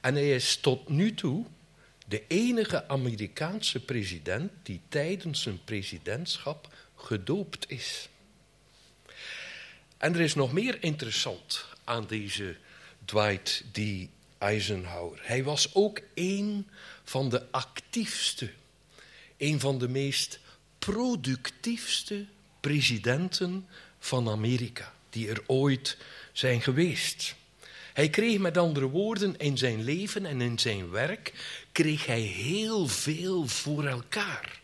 En 0.00 0.14
hij 0.14 0.34
is 0.34 0.56
tot 0.56 0.88
nu 0.88 1.14
toe 1.14 1.44
de 2.12 2.24
enige 2.26 2.88
Amerikaanse 2.88 3.80
president 3.80 4.52
die 4.62 4.80
tijdens 4.88 5.42
zijn 5.42 5.64
presidentschap 5.64 6.74
gedoopt 6.96 7.70
is. 7.70 8.08
En 9.96 10.14
er 10.14 10.20
is 10.20 10.34
nog 10.34 10.52
meer 10.52 10.82
interessant 10.82 11.64
aan 11.84 12.06
deze 12.06 12.56
Dwight 13.04 13.64
D. 13.72 13.80
Eisenhower. 14.38 15.18
Hij 15.22 15.44
was 15.44 15.74
ook 15.74 16.00
een 16.14 16.68
van 17.04 17.28
de 17.28 17.50
actiefste, 17.50 18.50
een 19.36 19.60
van 19.60 19.78
de 19.78 19.88
meest 19.88 20.40
productiefste 20.78 22.24
presidenten 22.60 23.68
van 23.98 24.28
Amerika 24.28 24.92
die 25.10 25.28
er 25.28 25.42
ooit 25.46 25.96
zijn 26.32 26.62
geweest. 26.62 27.34
Hij 27.92 28.10
kreeg 28.10 28.38
met 28.38 28.58
andere 28.58 28.88
woorden 28.88 29.36
in 29.36 29.58
zijn 29.58 29.84
leven 29.84 30.26
en 30.26 30.40
in 30.40 30.58
zijn 30.58 30.90
werk 30.90 31.32
kreeg 31.72 32.06
hij 32.06 32.20
heel 32.20 32.86
veel 32.86 33.46
voor 33.46 33.86
elkaar. 33.86 34.60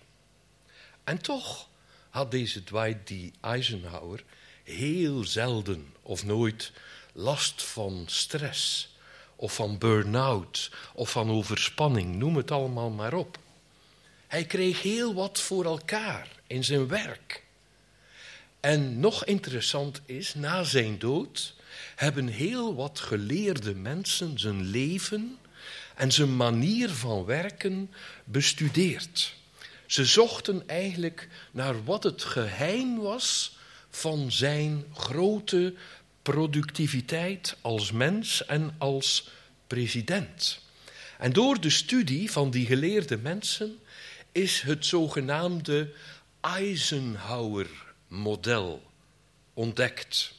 En 1.05 1.19
toch 1.23 1.69
had 2.11 2.31
deze 2.31 2.65
Dwight 2.65 3.07
D. 3.07 3.13
Eisenhower 3.41 4.25
heel 4.63 5.25
zelden 5.25 5.95
of 6.03 6.25
nooit 6.25 6.73
last 7.13 7.63
van 7.63 8.05
stress 8.07 8.97
of 9.37 9.55
van 9.55 9.79
burn-out 9.79 10.71
of 10.95 11.11
van 11.11 11.31
overspanning, 11.31 12.15
noem 12.15 12.37
het 12.37 12.51
allemaal 12.51 12.91
maar 12.91 13.15
op. 13.15 13.39
Hij 14.27 14.45
kreeg 14.45 14.83
heel 14.83 15.15
wat 15.15 15.41
voor 15.41 15.65
elkaar 15.65 16.29
in 16.47 16.65
zijn 16.65 16.89
werk. 16.89 17.45
En 18.61 19.01
nog 19.01 19.25
interessant 19.25 20.01
is, 20.07 20.35
na 20.35 20.63
zijn 20.63 20.99
dood 20.99 21.55
hebben 21.97 22.27
heel 22.27 22.75
wat 22.75 22.99
geleerde 23.01 23.75
mensen 23.75 24.39
zijn 24.39 24.63
leven 24.63 25.39
en 25.99 26.13
zijn 26.13 26.37
manier 26.37 26.91
van 26.91 27.25
werken 27.25 27.91
bestudeerd. 28.25 29.35
Ze 29.87 30.05
zochten 30.05 30.69
eigenlijk 30.69 31.29
naar 31.51 31.85
wat 31.85 32.03
het 32.03 32.23
geheim 32.23 32.99
was 32.99 33.57
van 33.91 34.33
zijn 34.33 34.85
grote 34.95 35.75
productiviteit 36.23 37.57
als 37.61 37.93
mens 37.93 38.47
en 38.47 38.75
als 38.79 39.31
president. 39.67 40.61
En 41.19 41.33
door 41.33 41.61
de 41.61 41.71
studie 41.71 42.31
van 42.31 42.51
die 42.51 42.67
geleerde 42.67 43.17
mensen 43.17 43.79
is 44.33 44.61
het 44.61 44.87
zogenaamde 44.87 45.93
Eisenhower-model 46.41 48.83
ontdekt. 49.55 50.35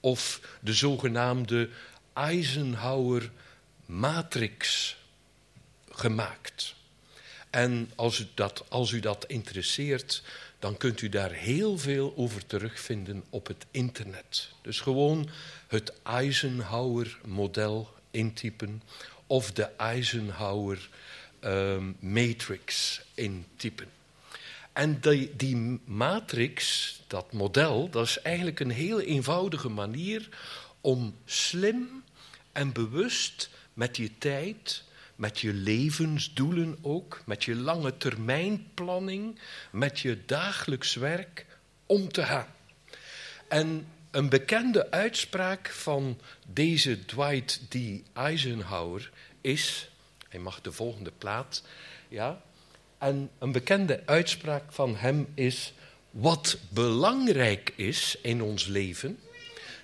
Of 0.00 0.40
de 0.60 0.74
zogenaamde 0.74 1.68
Eisenhower-matrix 3.86 4.96
gemaakt. 5.90 6.74
En 7.50 7.90
als 7.94 8.18
u, 8.18 8.26
dat, 8.34 8.64
als 8.68 8.90
u 8.90 9.00
dat 9.00 9.24
interesseert, 9.26 10.22
dan 10.58 10.76
kunt 10.76 11.00
u 11.00 11.08
daar 11.08 11.30
heel 11.30 11.78
veel 11.78 12.12
over 12.16 12.46
terugvinden 12.46 13.24
op 13.30 13.46
het 13.46 13.66
internet. 13.70 14.50
Dus 14.62 14.80
gewoon 14.80 15.28
het 15.66 15.92
Eisenhower-model 16.02 17.92
intypen 18.10 18.82
of 19.26 19.52
de 19.52 19.62
Eisenhower 19.62 20.88
um, 21.44 21.96
matrix 22.00 23.00
intypen. 23.14 23.88
En 24.72 25.00
die, 25.00 25.36
die 25.36 25.80
matrix, 25.84 27.00
dat 27.06 27.32
model, 27.32 27.90
dat 27.90 28.06
is 28.06 28.22
eigenlijk 28.22 28.60
een 28.60 28.70
heel 28.70 29.00
eenvoudige 29.00 29.68
manier 29.68 30.28
om 30.80 31.16
slim 31.24 32.04
en 32.52 32.72
bewust 32.72 33.50
met 33.74 33.96
je 33.96 34.18
tijd, 34.18 34.84
met 35.16 35.40
je 35.40 35.52
levensdoelen 35.52 36.78
ook, 36.82 37.22
met 37.26 37.44
je 37.44 37.54
lange 37.54 37.96
termijnplanning, 37.96 39.38
met 39.70 40.00
je 40.00 40.18
dagelijks 40.26 40.94
werk 40.94 41.46
om 41.86 42.12
te 42.12 42.22
gaan. 42.22 42.46
En 43.48 43.86
een 44.10 44.28
bekende 44.28 44.90
uitspraak 44.90 45.68
van 45.68 46.20
deze 46.46 47.04
Dwight 47.04 47.60
D. 47.68 47.76
Eisenhower 48.12 49.10
is, 49.40 49.90
hij 50.28 50.40
mag 50.40 50.60
de 50.60 50.72
volgende 50.72 51.12
plaat, 51.18 51.62
ja, 52.08 52.42
en 52.98 53.30
een 53.38 53.52
bekende 53.52 54.02
uitspraak 54.06 54.72
van 54.72 54.96
hem 54.96 55.28
is, 55.34 55.72
wat 56.10 56.58
belangrijk 56.68 57.72
is 57.76 58.18
in 58.22 58.42
ons 58.42 58.66
leven, 58.66 59.18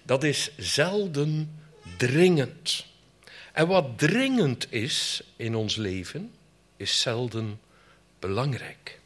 dat 0.03 0.25
is 0.25 0.51
zelden 0.57 1.61
dringend. 1.97 2.87
En 3.53 3.67
wat 3.67 3.99
dringend 3.99 4.73
is 4.73 5.23
in 5.37 5.55
ons 5.55 5.77
leven, 5.77 6.33
is 6.77 7.01
zelden 7.01 7.61
belangrijk. 8.19 9.01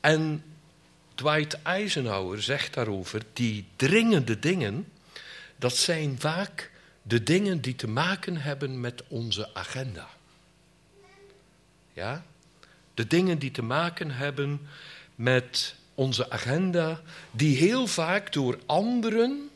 En 0.00 0.44
Dwight 1.14 1.62
Eisenhower 1.62 2.42
zegt 2.42 2.74
daarover, 2.74 3.22
die 3.32 3.64
dringende 3.76 4.38
dingen, 4.38 4.92
dat 5.56 5.76
zijn 5.76 6.20
vaak 6.20 6.70
de 7.02 7.22
dingen 7.22 7.60
die 7.60 7.76
te 7.76 7.88
maken 7.88 8.36
hebben 8.36 8.80
met 8.80 9.02
onze 9.08 9.54
agenda. 9.54 10.08
Ja? 11.92 12.24
De 12.94 13.06
dingen 13.06 13.38
die 13.38 13.50
te 13.50 13.62
maken 13.62 14.10
hebben 14.10 14.68
met 15.14 15.74
onze 15.94 16.30
agenda, 16.30 17.00
die 17.30 17.56
heel 17.56 17.86
vaak 17.86 18.32
door 18.32 18.58
anderen 18.66 19.50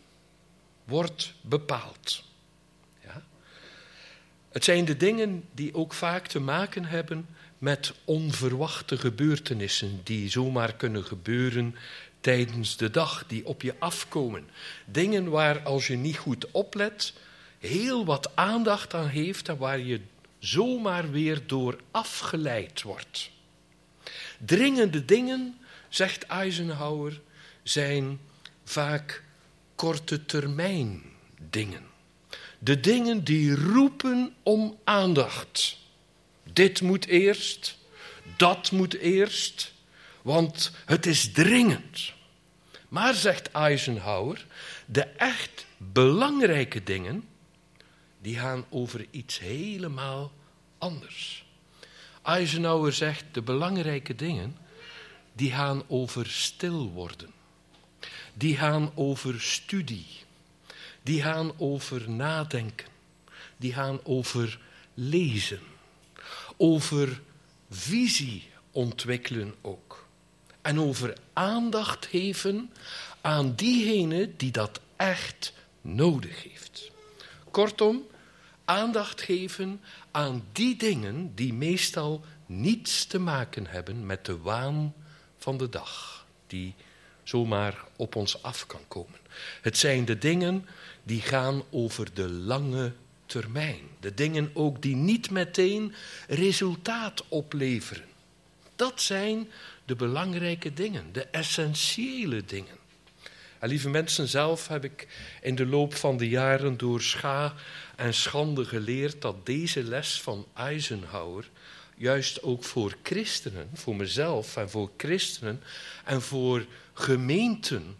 wordt 0.84 1.34
bepaald. 1.40 2.24
Het 4.54 4.64
zijn 4.64 4.84
de 4.84 4.96
dingen 4.96 5.44
die 5.54 5.74
ook 5.74 5.92
vaak 5.92 6.26
te 6.26 6.40
maken 6.40 6.84
hebben 6.84 7.26
met 7.58 7.92
onverwachte 8.04 8.96
gebeurtenissen 8.96 10.00
die 10.04 10.30
zomaar 10.30 10.74
kunnen 10.74 11.04
gebeuren 11.04 11.74
tijdens 12.20 12.76
de 12.76 12.90
dag, 12.90 13.24
die 13.26 13.46
op 13.46 13.62
je 13.62 13.74
afkomen. 13.78 14.48
Dingen 14.84 15.30
waar 15.30 15.62
als 15.62 15.86
je 15.86 15.96
niet 15.96 16.16
goed 16.16 16.50
oplet, 16.50 17.12
heel 17.58 18.04
wat 18.04 18.36
aandacht 18.36 18.94
aan 18.94 19.08
heeft 19.08 19.48
en 19.48 19.56
waar 19.56 19.78
je 19.78 20.00
zomaar 20.38 21.10
weer 21.10 21.42
door 21.46 21.78
afgeleid 21.90 22.82
wordt. 22.82 23.30
Dringende 24.38 25.04
dingen, 25.04 25.58
zegt 25.88 26.26
Eisenhower, 26.26 27.20
zijn 27.62 28.20
vaak 28.64 29.22
korte 29.74 30.24
termijn 30.24 31.02
dingen. 31.50 31.93
De 32.64 32.80
dingen 32.80 33.24
die 33.24 33.54
roepen 33.54 34.34
om 34.42 34.78
aandacht. 34.84 35.78
Dit 36.52 36.80
moet 36.80 37.06
eerst, 37.06 37.78
dat 38.36 38.70
moet 38.70 38.94
eerst, 38.94 39.72
want 40.22 40.72
het 40.84 41.06
is 41.06 41.32
dringend. 41.32 42.12
Maar, 42.88 43.14
zegt 43.14 43.50
Eisenhower, 43.50 44.46
de 44.86 45.02
echt 45.02 45.66
belangrijke 45.76 46.82
dingen, 46.82 47.28
die 48.20 48.38
gaan 48.38 48.64
over 48.70 49.06
iets 49.10 49.38
helemaal 49.38 50.32
anders. 50.78 51.44
Eisenhower 52.22 52.92
zegt, 52.92 53.24
de 53.32 53.42
belangrijke 53.42 54.14
dingen, 54.14 54.56
die 55.32 55.50
gaan 55.50 55.82
over 55.86 56.26
stil 56.26 56.90
worden. 56.90 57.30
Die 58.34 58.56
gaan 58.56 58.92
over 58.94 59.40
studie. 59.40 60.23
Die 61.04 61.22
gaan 61.22 61.52
over 61.58 62.10
nadenken. 62.10 62.86
Die 63.56 63.72
gaan 63.72 64.00
over 64.04 64.60
lezen. 64.94 65.60
Over 66.56 67.20
visie 67.70 68.50
ontwikkelen 68.70 69.54
ook. 69.60 70.06
En 70.62 70.80
over 70.80 71.16
aandacht 71.32 72.06
geven 72.06 72.72
aan 73.20 73.54
diegene 73.54 74.30
die 74.36 74.50
dat 74.50 74.80
echt 74.96 75.52
nodig 75.80 76.42
heeft. 76.42 76.90
Kortom, 77.50 78.06
aandacht 78.64 79.22
geven 79.22 79.80
aan 80.10 80.44
die 80.52 80.76
dingen 80.76 81.34
die 81.34 81.52
meestal 81.52 82.24
niets 82.46 83.06
te 83.06 83.18
maken 83.18 83.66
hebben 83.66 84.06
met 84.06 84.24
de 84.24 84.38
waan 84.38 84.94
van 85.38 85.56
de 85.56 85.68
dag, 85.68 86.26
die 86.46 86.74
zomaar 87.22 87.84
op 87.96 88.16
ons 88.16 88.42
af 88.42 88.66
kan 88.66 88.88
komen. 88.88 89.18
Het 89.60 89.78
zijn 89.78 90.04
de 90.04 90.18
dingen 90.18 90.66
die 91.04 91.20
gaan 91.20 91.62
over 91.70 92.14
de 92.14 92.30
lange 92.30 92.92
termijn. 93.26 93.82
De 94.00 94.14
dingen 94.14 94.50
ook 94.54 94.82
die 94.82 94.96
niet 94.96 95.30
meteen 95.30 95.94
resultaat 96.28 97.24
opleveren. 97.28 98.04
Dat 98.76 99.02
zijn 99.02 99.48
de 99.84 99.94
belangrijke 99.94 100.72
dingen, 100.72 101.12
de 101.12 101.24
essentiële 101.24 102.44
dingen. 102.44 102.76
En 103.58 103.68
lieve 103.68 103.88
mensen, 103.88 104.28
zelf 104.28 104.68
heb 104.68 104.84
ik 104.84 105.08
in 105.42 105.54
de 105.54 105.66
loop 105.66 105.94
van 105.94 106.16
de 106.16 106.28
jaren 106.28 106.76
door 106.76 107.02
scha 107.02 107.54
en 107.96 108.14
schande 108.14 108.64
geleerd 108.64 109.22
dat 109.22 109.46
deze 109.46 109.82
les 109.82 110.20
van 110.20 110.46
Eisenhower 110.54 111.48
juist 111.96 112.42
ook 112.42 112.64
voor 112.64 112.96
christenen, 113.02 113.70
voor 113.74 113.96
mezelf 113.96 114.56
en 114.56 114.70
voor 114.70 114.90
christenen 114.96 115.62
en 116.04 116.22
voor 116.22 116.66
gemeenten, 116.92 117.96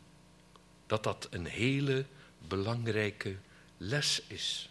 dat 0.86 1.02
dat 1.02 1.28
een 1.30 1.46
hele 1.46 2.04
belangrijke 2.48 3.36
les 3.76 4.22
is. 4.26 4.68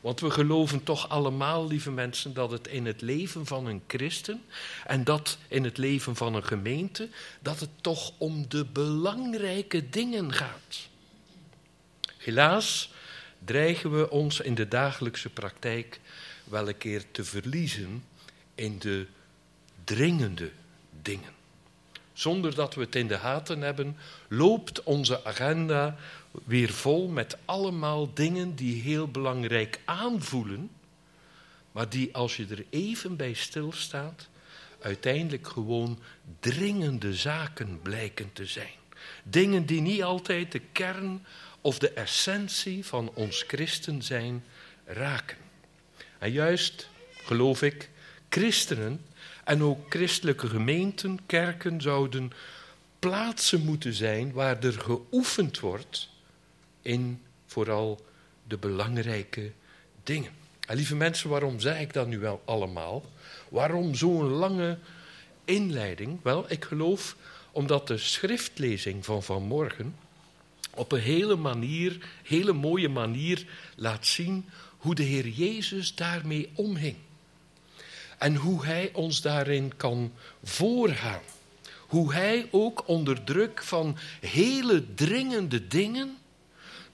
Want 0.00 0.20
we 0.20 0.30
geloven 0.30 0.82
toch 0.82 1.08
allemaal, 1.08 1.66
lieve 1.66 1.90
mensen, 1.90 2.34
dat 2.34 2.50
het 2.50 2.68
in 2.68 2.86
het 2.86 3.00
leven 3.00 3.46
van 3.46 3.66
een 3.66 3.82
christen 3.86 4.42
en 4.86 5.04
dat 5.04 5.38
in 5.48 5.64
het 5.64 5.78
leven 5.78 6.16
van 6.16 6.34
een 6.34 6.44
gemeente, 6.44 7.08
dat 7.40 7.60
het 7.60 7.70
toch 7.80 8.12
om 8.18 8.48
de 8.48 8.64
belangrijke 8.64 9.88
dingen 9.88 10.32
gaat. 10.32 10.88
Helaas 12.16 12.92
dreigen 13.44 13.98
we 13.98 14.10
ons 14.10 14.40
in 14.40 14.54
de 14.54 14.68
dagelijkse 14.68 15.30
praktijk 15.30 16.00
wel 16.44 16.68
een 16.68 16.78
keer 16.78 17.04
te 17.10 17.24
verliezen 17.24 18.04
in 18.54 18.78
de 18.78 19.06
dringende 19.84 20.50
dingen. 21.02 21.33
Zonder 22.14 22.54
dat 22.54 22.74
we 22.74 22.80
het 22.80 22.94
in 22.94 23.06
de 23.08 23.18
gaten 23.18 23.60
hebben, 23.60 23.96
loopt 24.28 24.82
onze 24.82 25.24
agenda 25.24 25.96
weer 26.44 26.70
vol 26.70 27.08
met 27.08 27.36
allemaal 27.44 28.14
dingen 28.14 28.54
die 28.54 28.82
heel 28.82 29.08
belangrijk 29.08 29.80
aanvoelen, 29.84 30.70
maar 31.72 31.88
die 31.88 32.14
als 32.14 32.36
je 32.36 32.46
er 32.50 32.64
even 32.70 33.16
bij 33.16 33.32
stilstaat, 33.32 34.28
uiteindelijk 34.80 35.48
gewoon 35.48 35.98
dringende 36.40 37.14
zaken 37.14 37.80
blijken 37.82 38.32
te 38.32 38.46
zijn. 38.46 38.74
Dingen 39.22 39.66
die 39.66 39.80
niet 39.80 40.02
altijd 40.02 40.52
de 40.52 40.60
kern 40.72 41.24
of 41.60 41.78
de 41.78 41.90
essentie 41.90 42.84
van 42.84 43.10
ons 43.14 43.44
christen 43.46 44.02
zijn 44.02 44.44
raken. 44.84 45.36
En 46.18 46.32
juist, 46.32 46.88
geloof 47.24 47.62
ik, 47.62 47.90
christenen 48.28 49.00
en 49.44 49.62
ook 49.62 49.86
christelijke 49.88 50.48
gemeenten, 50.48 51.18
kerken 51.26 51.80
zouden 51.80 52.32
plaatsen 52.98 53.64
moeten 53.64 53.92
zijn 53.92 54.32
waar 54.32 54.64
er 54.64 54.72
geoefend 54.72 55.60
wordt 55.60 56.08
in 56.82 57.22
vooral 57.46 58.04
de 58.48 58.56
belangrijke 58.56 59.52
dingen. 60.02 60.30
En 60.66 60.76
lieve 60.76 60.96
mensen, 60.96 61.30
waarom 61.30 61.60
zeg 61.60 61.80
ik 61.80 61.92
dat 61.92 62.06
nu 62.06 62.18
wel 62.18 62.42
allemaal? 62.44 63.04
Waarom 63.48 63.94
zo'n 63.94 64.28
lange 64.28 64.78
inleiding? 65.44 66.18
Wel, 66.22 66.44
ik 66.48 66.64
geloof 66.64 67.16
omdat 67.52 67.86
de 67.86 67.98
schriftlezing 67.98 69.04
van 69.04 69.22
vanmorgen 69.22 69.96
op 70.74 70.92
een 70.92 71.00
hele 71.00 71.36
manier, 71.36 72.08
hele 72.22 72.52
mooie 72.52 72.88
manier 72.88 73.46
laat 73.76 74.06
zien 74.06 74.48
hoe 74.76 74.94
de 74.94 75.02
Heer 75.02 75.28
Jezus 75.28 75.94
daarmee 75.94 76.50
omging. 76.54 76.96
En 78.18 78.36
hoe 78.36 78.64
Hij 78.64 78.90
ons 78.92 79.20
daarin 79.20 79.76
kan 79.76 80.12
voorgaan. 80.42 81.22
Hoe 81.86 82.12
Hij 82.12 82.48
ook 82.50 82.88
onder 82.88 83.24
druk 83.24 83.62
van 83.62 83.98
hele 84.20 84.94
dringende 84.94 85.66
dingen 85.66 86.16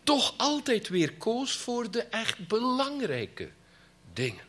toch 0.03 0.35
altijd 0.37 0.89
weer 0.89 1.13
koos 1.13 1.57
voor 1.57 1.91
de 1.91 2.03
echt 2.03 2.49
belangrijke 2.49 3.49
dingen. 4.13 4.45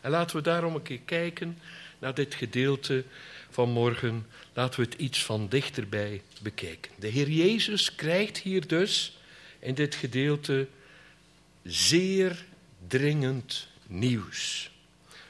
En 0.00 0.10
laten 0.10 0.36
we 0.36 0.42
daarom 0.42 0.74
een 0.74 0.82
keer 0.82 1.00
kijken 1.04 1.58
naar 1.98 2.14
dit 2.14 2.34
gedeelte 2.34 3.04
van 3.50 3.70
morgen. 3.70 4.26
Laten 4.52 4.80
we 4.80 4.86
het 4.86 5.00
iets 5.00 5.24
van 5.24 5.48
dichterbij 5.48 6.22
bekijken. 6.42 6.92
De 6.98 7.08
Heer 7.08 7.28
Jezus 7.28 7.94
krijgt 7.94 8.38
hier 8.38 8.66
dus 8.66 9.18
in 9.58 9.74
dit 9.74 9.94
gedeelte 9.94 10.68
zeer 11.62 12.44
dringend 12.88 13.68
nieuws. 13.86 14.71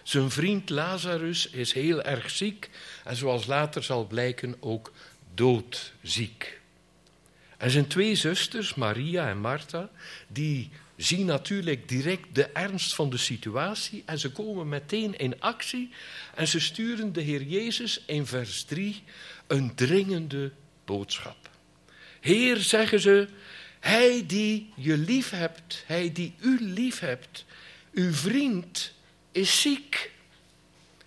Zijn 0.02 0.30
vriend 0.30 0.70
Lazarus 0.70 1.48
is 1.48 1.72
heel 1.72 2.02
erg 2.02 2.30
ziek 2.30 2.70
en 3.04 3.16
zoals 3.16 3.46
later 3.46 3.82
zal 3.82 4.06
blijken 4.06 4.56
ook 4.60 4.92
doodziek. 5.34 6.60
En 7.58 7.70
zijn 7.70 7.86
twee 7.86 8.14
zusters, 8.14 8.74
Maria 8.74 9.28
en 9.28 9.38
Martha, 9.38 9.90
die 10.28 10.70
zien 10.96 11.26
natuurlijk 11.26 11.88
direct 11.88 12.34
de 12.34 12.44
ernst 12.44 12.94
van 12.94 13.10
de 13.10 13.16
situatie 13.16 14.02
en 14.06 14.18
ze 14.18 14.32
komen 14.32 14.68
meteen 14.68 15.18
in 15.18 15.40
actie 15.40 15.90
en 16.34 16.48
ze 16.48 16.60
sturen 16.60 17.12
de 17.12 17.20
Heer 17.20 17.42
Jezus 17.42 18.02
in 18.06 18.26
vers 18.26 18.64
3 18.64 19.02
een 19.46 19.74
dringende 19.74 20.52
boodschap. 20.84 21.50
Heer, 22.20 22.56
zeggen 22.56 23.00
ze, 23.00 23.28
hij 23.80 24.24
die 24.26 24.72
je 24.76 24.96
lief 24.96 25.30
hebt, 25.30 25.84
hij 25.86 26.12
die 26.12 26.34
u 26.40 26.60
lief 26.60 26.98
hebt, 26.98 27.44
uw 27.92 28.12
vriend 28.12 28.94
is 29.32 29.60
ziek. 29.60 30.10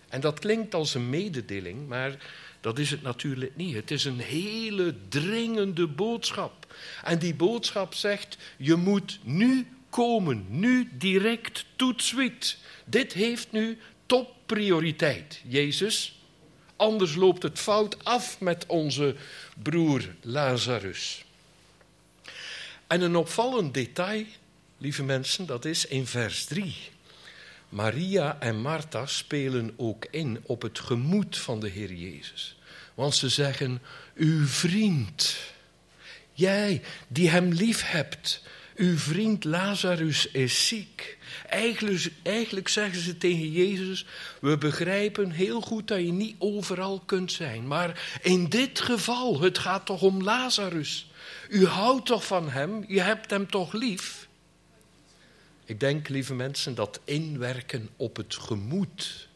En 0.09 0.21
dat 0.21 0.39
klinkt 0.39 0.73
als 0.73 0.93
een 0.93 1.09
mededeling, 1.09 1.87
maar 1.87 2.17
dat 2.61 2.79
is 2.79 2.91
het 2.91 3.01
natuurlijk 3.01 3.55
niet. 3.55 3.75
Het 3.75 3.91
is 3.91 4.05
een 4.05 4.19
hele 4.19 4.95
dringende 5.09 5.87
boodschap. 5.87 6.73
En 7.03 7.19
die 7.19 7.35
boodschap 7.35 7.93
zegt: 7.93 8.37
je 8.57 8.75
moet 8.75 9.19
nu 9.23 9.67
komen, 9.89 10.45
nu 10.49 10.89
direct, 10.93 11.65
toetswiet. 11.75 12.57
Dit 12.85 13.13
heeft 13.13 13.51
nu 13.51 13.77
topprioriteit, 14.05 15.41
Jezus. 15.47 16.19
Anders 16.75 17.15
loopt 17.15 17.43
het 17.43 17.59
fout 17.59 18.03
af 18.03 18.39
met 18.39 18.65
onze 18.65 19.15
broer 19.63 20.15
Lazarus. 20.21 21.25
En 22.87 23.01
een 23.01 23.15
opvallend 23.15 23.73
detail, 23.73 24.25
lieve 24.77 25.03
mensen, 25.03 25.45
dat 25.45 25.65
is 25.65 25.85
in 25.85 26.05
vers 26.05 26.45
3. 26.45 26.75
Maria 27.75 28.37
en 28.39 28.61
Martha 28.61 29.05
spelen 29.05 29.73
ook 29.77 30.07
in 30.11 30.39
op 30.43 30.61
het 30.61 30.79
gemoed 30.79 31.37
van 31.37 31.59
de 31.59 31.69
Heer 31.69 31.93
Jezus. 31.93 32.57
Want 32.93 33.15
ze 33.15 33.29
zeggen, 33.29 33.81
uw 34.15 34.45
vriend, 34.45 35.37
jij 36.33 36.81
die 37.07 37.29
hem 37.29 37.51
lief 37.51 37.89
hebt, 37.89 38.43
uw 38.75 38.97
vriend 38.97 39.43
Lazarus 39.43 40.31
is 40.31 40.67
ziek. 40.67 41.17
Eigenlijk, 41.49 42.11
eigenlijk 42.23 42.67
zeggen 42.67 42.99
ze 42.99 43.17
tegen 43.17 43.51
Jezus, 43.51 44.05
we 44.41 44.57
begrijpen 44.57 45.31
heel 45.31 45.61
goed 45.61 45.87
dat 45.87 45.99
je 45.99 46.11
niet 46.11 46.35
overal 46.39 46.99
kunt 47.05 47.31
zijn. 47.31 47.67
Maar 47.67 48.17
in 48.21 48.49
dit 48.49 48.79
geval, 48.79 49.41
het 49.41 49.57
gaat 49.57 49.85
toch 49.85 50.01
om 50.01 50.23
Lazarus. 50.23 51.07
U 51.49 51.65
houdt 51.65 52.05
toch 52.05 52.25
van 52.25 52.49
hem, 52.49 52.85
je 52.87 53.01
hebt 53.01 53.29
hem 53.29 53.49
toch 53.49 53.73
lief. 53.73 54.24
Ik 55.65 55.79
denk, 55.79 56.09
lieve 56.09 56.33
mensen, 56.33 56.75
dat 56.75 56.99
inwerken 57.03 57.89
op 57.95 58.15
het 58.15 58.35
gemoed, 58.35 59.27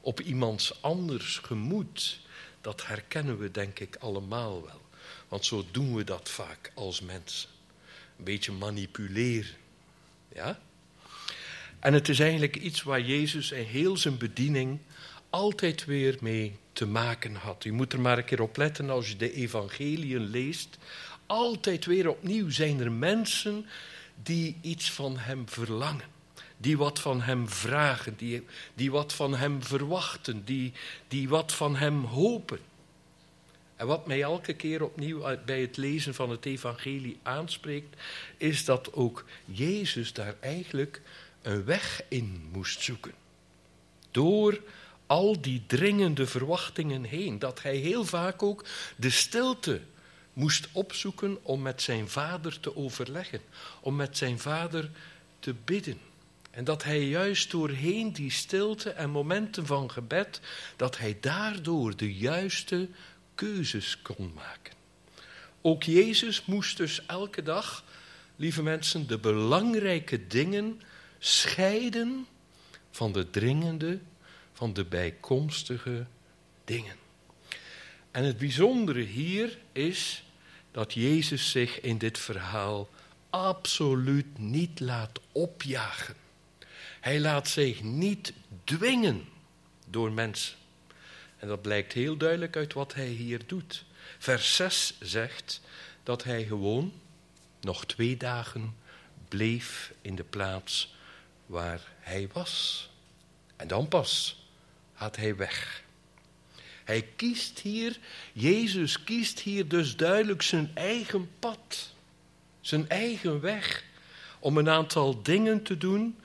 op 0.00 0.20
iemands 0.20 0.82
anders 0.82 1.38
gemoed, 1.38 2.20
dat 2.60 2.86
herkennen 2.86 3.38
we 3.38 3.50
denk 3.50 3.78
ik 3.78 3.96
allemaal 3.96 4.62
wel. 4.62 4.80
Want 5.28 5.44
zo 5.44 5.64
doen 5.70 5.94
we 5.94 6.04
dat 6.04 6.28
vaak 6.28 6.72
als 6.74 7.00
mensen. 7.00 7.48
Een 8.18 8.24
beetje 8.24 8.52
manipuleren. 8.52 9.54
Ja? 10.34 10.58
En 11.80 11.92
het 11.92 12.08
is 12.08 12.20
eigenlijk 12.20 12.56
iets 12.56 12.82
waar 12.82 13.00
Jezus 13.00 13.52
in 13.52 13.64
heel 13.64 13.96
zijn 13.96 14.18
bediening 14.18 14.78
altijd 15.30 15.84
weer 15.84 16.16
mee 16.20 16.56
te 16.72 16.86
maken 16.86 17.34
had. 17.34 17.64
U 17.64 17.72
moet 17.72 17.92
er 17.92 18.00
maar 18.00 18.18
een 18.18 18.24
keer 18.24 18.42
op 18.42 18.56
letten 18.56 18.90
als 18.90 19.08
je 19.08 19.16
de 19.16 19.32
evangeliën 19.32 20.24
leest. 20.24 20.78
Altijd 21.26 21.84
weer 21.84 22.08
opnieuw 22.08 22.50
zijn 22.50 22.80
er 22.80 22.92
mensen 22.92 23.66
die 24.22 24.56
iets 24.60 24.92
van 24.92 25.18
hem 25.18 25.48
verlangen. 25.48 26.10
Die 26.56 26.76
wat 26.76 27.00
van 27.00 27.20
hem 27.20 27.48
vragen, 27.48 28.16
die, 28.16 28.44
die 28.74 28.90
wat 28.90 29.12
van 29.12 29.34
hem 29.34 29.62
verwachten, 29.62 30.44
die, 30.44 30.72
die 31.08 31.28
wat 31.28 31.52
van 31.52 31.76
hem 31.76 32.04
hopen. 32.04 32.58
En 33.76 33.86
wat 33.86 34.06
mij 34.06 34.22
elke 34.22 34.52
keer 34.52 34.82
opnieuw 34.82 35.38
bij 35.44 35.60
het 35.60 35.76
lezen 35.76 36.14
van 36.14 36.30
het 36.30 36.46
evangelie 36.46 37.18
aanspreekt, 37.22 38.00
is 38.36 38.64
dat 38.64 38.92
ook 38.92 39.24
Jezus 39.44 40.12
daar 40.12 40.34
eigenlijk 40.40 41.00
een 41.42 41.64
weg 41.64 42.02
in 42.08 42.48
moest 42.52 42.82
zoeken. 42.82 43.12
Door 44.10 44.60
al 45.06 45.40
die 45.40 45.62
dringende 45.66 46.26
verwachtingen 46.26 47.04
heen, 47.04 47.38
dat 47.38 47.62
hij 47.62 47.76
heel 47.76 48.04
vaak 48.04 48.42
ook 48.42 48.64
de 48.96 49.10
stilte 49.10 49.80
moest 50.32 50.68
opzoeken 50.72 51.38
om 51.42 51.62
met 51.62 51.82
zijn 51.82 52.08
vader 52.08 52.60
te 52.60 52.76
overleggen, 52.76 53.40
om 53.80 53.96
met 53.96 54.16
zijn 54.16 54.38
vader 54.38 54.90
te 55.38 55.54
bidden. 55.64 56.00
En 56.50 56.64
dat 56.64 56.84
hij 56.84 57.08
juist 57.08 57.50
doorheen 57.50 58.12
die 58.12 58.30
stilte 58.30 58.90
en 58.90 59.10
momenten 59.10 59.66
van 59.66 59.90
gebed, 59.90 60.40
dat 60.76 60.98
hij 60.98 61.16
daardoor 61.20 61.96
de 61.96 62.14
juiste 62.14 62.88
keuzes 63.34 64.02
kon 64.02 64.32
maken. 64.34 64.74
Ook 65.60 65.82
Jezus 65.82 66.44
moest 66.44 66.76
dus 66.76 67.06
elke 67.06 67.42
dag, 67.42 67.84
lieve 68.36 68.62
mensen, 68.62 69.06
de 69.06 69.18
belangrijke 69.18 70.26
dingen 70.26 70.80
scheiden 71.18 72.26
van 72.90 73.12
de 73.12 73.30
dringende, 73.30 73.98
van 74.52 74.72
de 74.72 74.84
bijkomstige 74.84 76.06
dingen. 76.64 77.01
En 78.12 78.24
het 78.24 78.38
bijzondere 78.38 79.00
hier 79.00 79.58
is 79.72 80.24
dat 80.70 80.92
Jezus 80.92 81.50
zich 81.50 81.80
in 81.80 81.98
dit 81.98 82.18
verhaal 82.18 82.88
absoluut 83.30 84.38
niet 84.38 84.80
laat 84.80 85.20
opjagen. 85.32 86.14
Hij 87.00 87.20
laat 87.20 87.48
zich 87.48 87.82
niet 87.82 88.32
dwingen 88.64 89.24
door 89.86 90.12
mensen. 90.12 90.56
En 91.38 91.48
dat 91.48 91.62
blijkt 91.62 91.92
heel 91.92 92.16
duidelijk 92.16 92.56
uit 92.56 92.72
wat 92.72 92.94
hij 92.94 93.06
hier 93.06 93.46
doet. 93.46 93.84
Vers 94.18 94.56
6 94.56 94.94
zegt 95.00 95.60
dat 96.02 96.24
hij 96.24 96.44
gewoon 96.44 96.92
nog 97.60 97.86
twee 97.86 98.16
dagen 98.16 98.76
bleef 99.28 99.92
in 100.02 100.14
de 100.14 100.24
plaats 100.24 100.94
waar 101.46 101.80
hij 101.98 102.28
was. 102.32 102.90
En 103.56 103.68
dan 103.68 103.88
pas 103.88 104.42
gaat 104.94 105.16
hij 105.16 105.36
weg. 105.36 105.82
Hij 106.92 107.08
kiest 107.16 107.58
hier, 107.58 107.98
Jezus 108.32 109.04
kiest 109.04 109.40
hier 109.40 109.68
dus 109.68 109.96
duidelijk 109.96 110.42
zijn 110.42 110.70
eigen 110.74 111.30
pad, 111.38 111.94
zijn 112.60 112.88
eigen 112.88 113.40
weg, 113.40 113.84
om 114.38 114.56
een 114.58 114.68
aantal 114.68 115.22
dingen 115.22 115.62
te 115.62 115.78
doen 115.78 116.18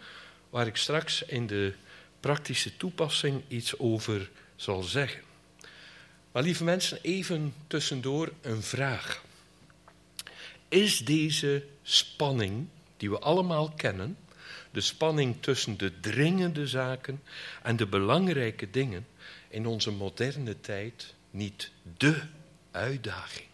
waar 0.50 0.68
ik 0.68 0.76
straks 0.76 1.22
in 1.22 1.48
de 1.48 1.74
praktische 2.20 2.78
toepassing 2.78 3.44
iets 3.48 3.80
over 3.80 4.30
zal 4.56 4.84
zeggen. 4.84 5.22
Maar 6.32 6.44
lieve 6.44 6.64
mensen, 6.64 7.00
even 7.02 7.54
tussendoor 7.68 8.32
een 8.42 8.64
vraag. 8.64 9.24
Is 10.68 11.00
deze 11.00 11.66
spanning, 11.84 12.68
die 12.98 13.10
we 13.10 13.20
allemaal 13.20 13.72
kennen, 13.72 14.18
de 14.72 14.82
spanning 14.82 15.36
tussen 15.40 15.78
de 15.78 16.00
dringende 16.00 16.68
zaken 16.68 17.22
en 17.64 17.76
de 17.76 17.88
belangrijke 17.88 18.70
dingen, 18.70 19.08
in 19.50 19.66
onze 19.66 19.92
moderne 19.92 20.62
tijd 20.62 21.14
niet 21.32 21.72
de 21.98 22.22
uitdaging 22.72 23.48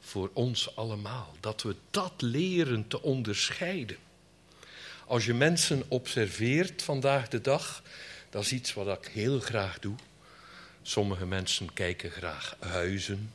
voor 0.00 0.30
ons 0.32 0.76
allemaal. 0.76 1.34
Dat 1.40 1.62
we 1.62 1.76
dat 1.90 2.12
leren 2.16 2.88
te 2.88 3.02
onderscheiden. 3.02 3.96
Als 5.06 5.24
je 5.24 5.34
mensen 5.34 5.82
observeert 5.88 6.82
vandaag 6.82 7.28
de 7.28 7.40
dag, 7.40 7.82
dat 8.30 8.42
is 8.42 8.52
iets 8.52 8.74
wat 8.74 8.98
ik 8.98 9.10
heel 9.12 9.40
graag 9.40 9.78
doe. 9.78 9.94
Sommige 10.82 11.26
mensen 11.26 11.72
kijken 11.72 12.10
graag 12.10 12.56
huizen. 12.58 13.32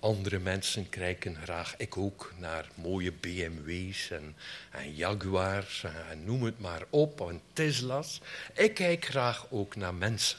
Andere 0.00 0.38
mensen 0.38 0.88
kijken 0.88 1.36
graag, 1.42 1.74
ik 1.76 1.96
ook, 1.96 2.32
naar 2.38 2.68
mooie 2.74 3.12
BMW's 3.12 4.10
en, 4.10 4.36
en 4.70 4.94
Jaguars 4.94 5.84
en 5.84 6.24
noem 6.24 6.42
het 6.42 6.60
maar 6.60 6.82
op, 6.90 7.20
en 7.20 7.40
Tesla's. 7.52 8.20
Ik 8.54 8.74
kijk 8.74 9.04
graag 9.04 9.46
ook 9.50 9.76
naar 9.76 9.94
mensen. 9.94 10.38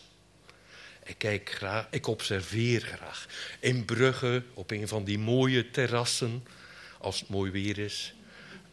Ik 1.08 1.18
kijk 1.18 1.52
graag, 1.52 1.88
ik 1.92 2.08
observeer 2.08 2.82
graag. 2.82 3.28
In 3.60 3.86
Brugge, 3.86 4.44
op 4.54 4.72
een 4.72 4.88
van 4.88 5.04
die 5.04 5.20
mooie 5.20 5.72
terrassen, 5.72 6.44
als 7.00 7.20
het 7.20 7.30
mooi 7.30 7.52
weer 7.52 7.78
is. 7.78 8.14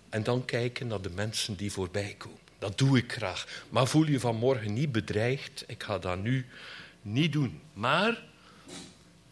En 0.08 0.22
dan 0.22 0.44
kijken 0.44 0.86
naar 0.86 1.00
de 1.00 1.10
mensen 1.10 1.56
die 1.56 1.72
voorbij 1.72 2.14
komen. 2.18 2.38
Dat 2.58 2.78
doe 2.78 2.98
ik 2.98 3.12
graag. 3.12 3.62
Maar 3.68 3.86
voel 3.86 4.06
je 4.06 4.20
vanmorgen 4.20 4.72
niet 4.72 4.92
bedreigd? 4.92 5.64
Ik 5.66 5.82
ga 5.82 5.98
dat 5.98 6.18
nu 6.18 6.46
niet 7.02 7.32
doen. 7.32 7.60
Maar 7.72 8.22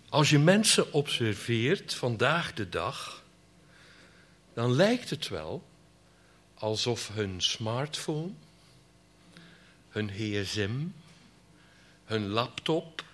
als 0.09 0.31
je 0.31 0.39
mensen 0.39 0.93
observeert 0.93 1.95
vandaag 1.95 2.55
de 2.55 2.69
dag, 2.69 3.23
dan 4.55 4.73
lijkt 4.73 5.11
het 5.11 5.29
wel 5.29 5.65
alsof 6.55 7.11
hun 7.13 7.41
smartphone, 7.41 8.31
hun 9.89 10.11
gsm, 10.11 10.71
hun 12.13 12.29
laptop, 12.29 13.05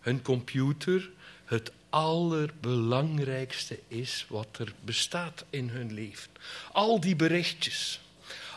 hun 0.00 0.22
computer 0.22 1.10
het 1.44 1.72
allerbelangrijkste 1.90 3.78
is 3.88 4.26
wat 4.28 4.58
er 4.58 4.74
bestaat 4.80 5.44
in 5.50 5.68
hun 5.68 5.92
leven. 5.92 6.30
Al 6.72 7.00
die 7.00 7.16
berichtjes, 7.16 8.00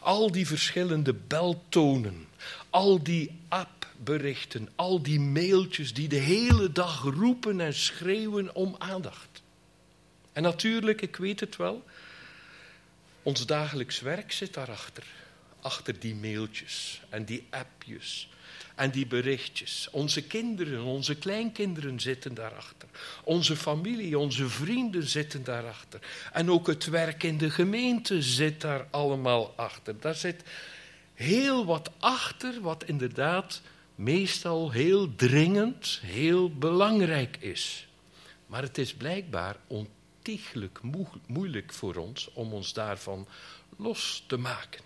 al 0.02 0.32
die 0.32 0.48
verschillende 0.48 1.14
beltonen, 1.14 2.28
al 2.70 3.04
die 3.04 3.40
appberichten, 3.48 4.70
al 4.76 5.02
die 5.02 5.20
mailtjes 5.20 5.94
die 5.94 6.08
de 6.08 6.16
hele 6.16 6.72
dag 6.72 7.02
roepen 7.02 7.60
en 7.62 7.74
schreeuwen 7.74 8.56
om 8.56 8.76
aandacht. 8.78 9.42
En 10.34 10.44
natuurlijk, 10.44 11.02
ik 11.02 11.16
weet 11.16 11.40
het 11.40 11.56
wel, 11.56 11.86
ons 13.24 13.46
dagelijks 13.46 14.00
werk 14.00 14.32
zit 14.32 14.54
daarachter. 14.54 15.04
Achter 15.62 16.00
die 16.00 16.16
mailtjes 16.16 17.02
en 17.10 17.26
die 17.26 17.48
appjes 17.50 18.30
en 18.78 18.92
die 18.92 19.06
berichtjes. 19.06 19.88
Onze 19.92 20.24
kinderen, 20.24 20.84
onze 20.84 21.16
kleinkinderen 21.16 22.00
zitten 22.00 22.34
daarachter. 22.34 22.90
Onze 23.24 23.56
familie, 23.56 24.20
onze 24.20 24.50
vrienden 24.50 25.08
zitten 25.08 25.44
daarachter. 25.44 26.00
En 26.34 26.52
ook 26.52 26.68
het 26.68 26.86
werk 26.86 27.24
in 27.24 27.38
de 27.38 27.50
gemeente 27.50 28.22
zit 28.22 28.62
daar 28.62 28.88
allemaal 28.92 29.54
achter. 29.56 30.00
Daar 30.00 30.16
zit 30.16 30.44
heel 31.14 31.66
wat 31.66 31.92
achter, 32.00 32.62
wat 32.62 32.84
inderdaad 32.84 33.62
meestal 33.96 34.72
heel 34.72 35.16
dringend, 35.16 36.00
heel 36.04 36.52
belangrijk 36.54 37.38
is. 37.40 37.88
Maar 38.46 38.62
het 38.62 38.78
is 38.78 38.94
blijkbaar 38.94 39.56
ontiegelijk 39.68 40.80
moeilijk 41.28 41.74
voor 41.74 41.96
ons 41.96 42.30
om 42.34 42.54
ons 42.54 42.74
daarvan 42.74 43.28
los 43.78 44.24
te 44.28 44.38
maken. 44.38 44.82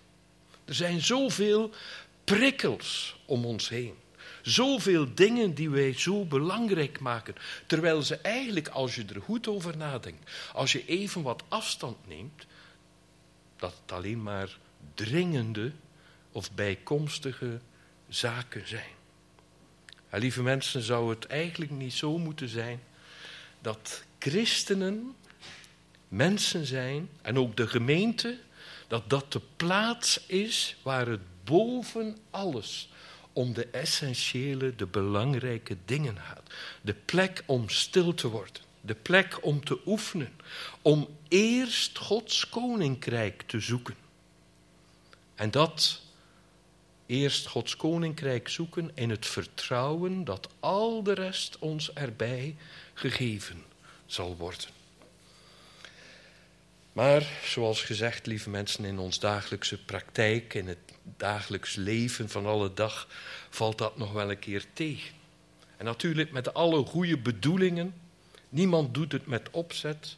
Er 0.64 0.74
zijn 0.74 1.00
zoveel 1.00 1.70
prikkels 2.38 3.16
om 3.24 3.44
ons 3.44 3.68
heen. 3.68 3.94
Zoveel 4.42 5.14
dingen 5.14 5.54
die 5.54 5.70
wij 5.70 5.92
zo 5.92 6.24
belangrijk 6.24 7.00
maken. 7.00 7.34
Terwijl 7.66 8.02
ze 8.02 8.16
eigenlijk, 8.16 8.68
als 8.68 8.94
je 8.94 9.04
er 9.04 9.20
goed 9.20 9.48
over 9.48 9.76
nadenkt, 9.76 10.30
als 10.52 10.72
je 10.72 10.86
even 10.86 11.22
wat 11.22 11.42
afstand 11.48 11.96
neemt, 12.06 12.46
dat 13.56 13.74
het 13.82 13.92
alleen 13.92 14.22
maar 14.22 14.58
dringende 14.94 15.72
of 16.32 16.52
bijkomstige 16.52 17.60
zaken 18.08 18.68
zijn. 18.68 18.94
En 20.08 20.20
lieve 20.20 20.42
mensen, 20.42 20.82
zou 20.82 21.10
het 21.10 21.26
eigenlijk 21.26 21.70
niet 21.70 21.92
zo 21.92 22.18
moeten 22.18 22.48
zijn 22.48 22.80
dat 23.60 24.04
christenen 24.18 25.14
mensen 26.08 26.66
zijn 26.66 27.08
en 27.22 27.38
ook 27.38 27.56
de 27.56 27.66
gemeente, 27.66 28.38
dat 28.88 29.10
dat 29.10 29.32
de 29.32 29.40
plaats 29.56 30.26
is 30.26 30.76
waar 30.82 31.06
het 31.06 31.20
boven 31.44 32.16
alles 32.30 32.90
om 33.32 33.52
de 33.52 33.66
essentiële, 33.66 34.74
de 34.76 34.86
belangrijke 34.86 35.76
dingen 35.84 36.16
gaat. 36.18 36.50
De 36.82 36.94
plek 36.94 37.42
om 37.46 37.68
stil 37.68 38.14
te 38.14 38.28
worden, 38.28 38.62
de 38.80 38.94
plek 38.94 39.44
om 39.44 39.64
te 39.64 39.80
oefenen, 39.86 40.32
om 40.82 41.08
eerst 41.28 41.98
Gods 41.98 42.48
koninkrijk 42.48 43.42
te 43.42 43.60
zoeken. 43.60 43.96
En 45.34 45.50
dat 45.50 46.00
eerst 47.06 47.46
Gods 47.46 47.76
koninkrijk 47.76 48.48
zoeken 48.48 48.90
in 48.94 49.10
het 49.10 49.26
vertrouwen 49.26 50.24
dat 50.24 50.48
al 50.60 51.02
de 51.02 51.12
rest 51.12 51.58
ons 51.58 51.92
erbij 51.92 52.56
gegeven 52.94 53.64
zal 54.06 54.36
worden. 54.36 54.81
Maar 56.92 57.26
zoals 57.44 57.82
gezegd, 57.82 58.26
lieve 58.26 58.50
mensen, 58.50 58.84
in 58.84 58.98
ons 58.98 59.18
dagelijkse 59.18 59.84
praktijk, 59.84 60.54
in 60.54 60.68
het 60.68 60.78
dagelijks 61.16 61.74
leven 61.74 62.28
van 62.28 62.46
alle 62.46 62.74
dag, 62.74 63.08
valt 63.50 63.78
dat 63.78 63.96
nog 63.96 64.12
wel 64.12 64.30
een 64.30 64.38
keer 64.38 64.64
tegen. 64.72 65.14
En 65.76 65.84
natuurlijk 65.84 66.32
met 66.32 66.54
alle 66.54 66.84
goede 66.84 67.18
bedoelingen, 67.18 67.94
niemand 68.48 68.94
doet 68.94 69.12
het 69.12 69.26
met 69.26 69.50
opzet, 69.50 70.16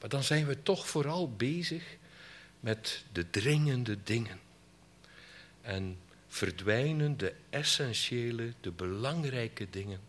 maar 0.00 0.08
dan 0.08 0.22
zijn 0.22 0.46
we 0.46 0.62
toch 0.62 0.88
vooral 0.88 1.32
bezig 1.32 1.96
met 2.60 3.04
de 3.12 3.30
dringende 3.30 3.96
dingen. 4.02 4.40
En 5.60 5.98
verdwijnen 6.28 7.16
de 7.16 7.34
essentiële, 7.50 8.52
de 8.60 8.70
belangrijke 8.70 9.70
dingen 9.70 10.00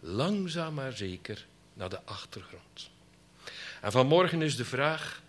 langzaam 0.00 0.74
maar 0.74 0.92
zeker 0.92 1.46
naar 1.74 1.88
de 1.88 2.04
achtergrond. 2.04 2.90
En 3.80 3.92
vanmorgen 3.92 4.42
is 4.42 4.56
de 4.56 4.64
vraag: 4.64 5.22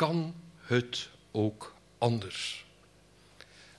kan 0.00 0.34
het 0.60 1.08
ook 1.30 1.74
anders? 1.98 2.64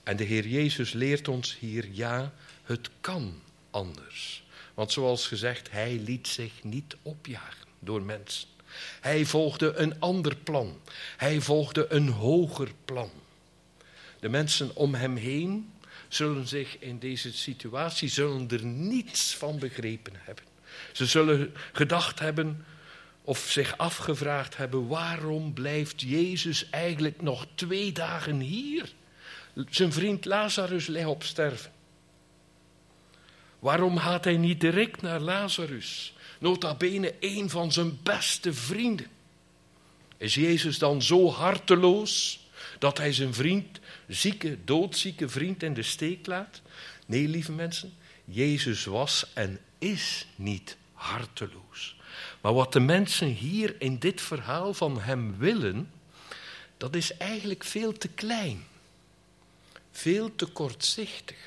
En 0.04 0.18
de 0.18 0.24
Heer 0.24 0.48
Jezus 0.48 0.94
leert 0.94 1.28
ons 1.28 1.58
hier: 1.60 1.88
ja, 1.92 2.34
het 2.64 2.90
kan 3.02 3.42
anders. 3.72 4.44
Want 4.74 4.92
zoals 4.92 5.28
gezegd, 5.28 5.72
hij 5.72 6.00
liet 6.06 6.28
zich 6.28 6.64
niet 6.64 6.96
opjagen 7.02 7.68
door 7.80 8.02
mensen. 8.02 8.48
Hij 9.00 9.26
volgde 9.26 9.74
een 9.74 10.00
ander 10.00 10.36
plan. 10.36 10.80
Hij 11.18 11.42
volgde 11.42 11.86
een 11.90 12.10
hoger 12.10 12.72
plan. 12.86 13.12
De 14.20 14.30
mensen 14.30 14.76
om 14.76 14.94
hem 14.94 15.16
heen 15.16 15.74
zullen 16.08 16.48
zich 16.48 16.80
in 16.80 17.00
deze 17.00 17.34
situatie 17.34 18.10
zullen 18.10 18.50
er 18.50 18.66
niets 18.66 19.36
van 19.36 19.60
begrepen 19.60 20.14
hebben. 20.16 20.44
Ze 20.92 21.06
zullen 21.06 21.54
gedacht 21.72 22.20
hebben 22.20 22.66
of 23.22 23.40
zich 23.40 23.78
afgevraagd 23.78 24.58
hebben: 24.58 24.88
waarom 24.88 25.54
blijft 25.54 26.02
Jezus 26.02 26.70
eigenlijk 26.70 27.22
nog 27.22 27.46
twee 27.56 27.92
dagen 27.92 28.40
hier? 28.40 28.94
Zijn 29.70 29.94
vriend 29.94 30.26
Lazarus 30.26 30.88
ligt 30.88 31.08
op 31.08 31.24
sterven. 31.24 31.72
Waarom 33.60 33.98
gaat 33.98 34.24
hij 34.24 34.38
niet 34.38 34.62
direct 34.62 35.02
naar 35.02 35.20
Lazarus? 35.20 36.14
Nota 36.40 36.76
bene 36.76 37.14
een 37.20 37.50
van 37.50 37.72
zijn 37.72 38.00
beste 38.04 38.54
vrienden. 38.54 39.08
Is 40.18 40.36
Jezus 40.36 40.78
dan 40.78 41.02
zo 41.02 41.30
harteloos 41.30 42.40
dat 42.80 42.98
hij 42.98 43.14
zijn 43.14 43.34
vriend, 43.34 43.80
zieke, 44.08 44.58
doodzieke 44.66 45.30
vriend 45.30 45.64
in 45.64 45.74
de 45.74 45.84
steek 45.84 46.26
laat? 46.26 46.62
Nee, 47.06 47.28
lieve 47.28 47.52
mensen, 47.52 47.94
Jezus 48.26 48.86
was 48.86 49.26
en 49.34 49.60
is 49.78 50.28
niet 50.36 50.78
harteloos. 50.94 51.96
Maar 52.42 52.54
wat 52.54 52.74
de 52.74 52.80
mensen 52.80 53.28
hier 53.28 53.76
in 53.80 53.98
dit 53.98 54.22
verhaal 54.22 54.74
van 54.74 55.00
hem 55.00 55.38
willen, 55.38 55.92
dat 56.78 56.96
is 56.96 57.18
eigenlijk 57.18 57.64
veel 57.64 57.94
te 57.94 58.08
klein. 58.08 58.64
Veel 59.92 60.36
te 60.36 60.46
kortzichtig. 60.46 61.38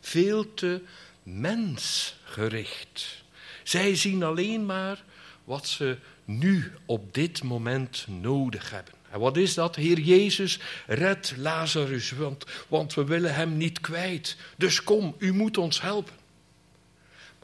Veel 0.00 0.54
te 0.54 0.80
mensgericht. 1.22 3.24
Zij 3.62 3.96
zien 3.96 4.22
alleen 4.22 4.66
maar 4.66 5.04
wat 5.44 5.66
ze 5.66 5.98
nu 6.24 6.72
op 6.86 7.14
dit 7.14 7.42
moment 7.42 8.06
nodig 8.08 8.70
hebben. 8.70 8.94
En 9.10 9.20
wat 9.20 9.36
is 9.36 9.54
dat? 9.54 9.76
Heer 9.76 9.98
Jezus, 9.98 10.58
red 10.86 11.34
Lazarus, 11.36 12.10
want, 12.10 12.44
want 12.68 12.94
we 12.94 13.04
willen 13.04 13.34
hem 13.34 13.56
niet 13.56 13.80
kwijt. 13.80 14.36
Dus 14.56 14.82
kom, 14.82 15.14
u 15.18 15.32
moet 15.32 15.58
ons 15.58 15.80
helpen. 15.80 16.14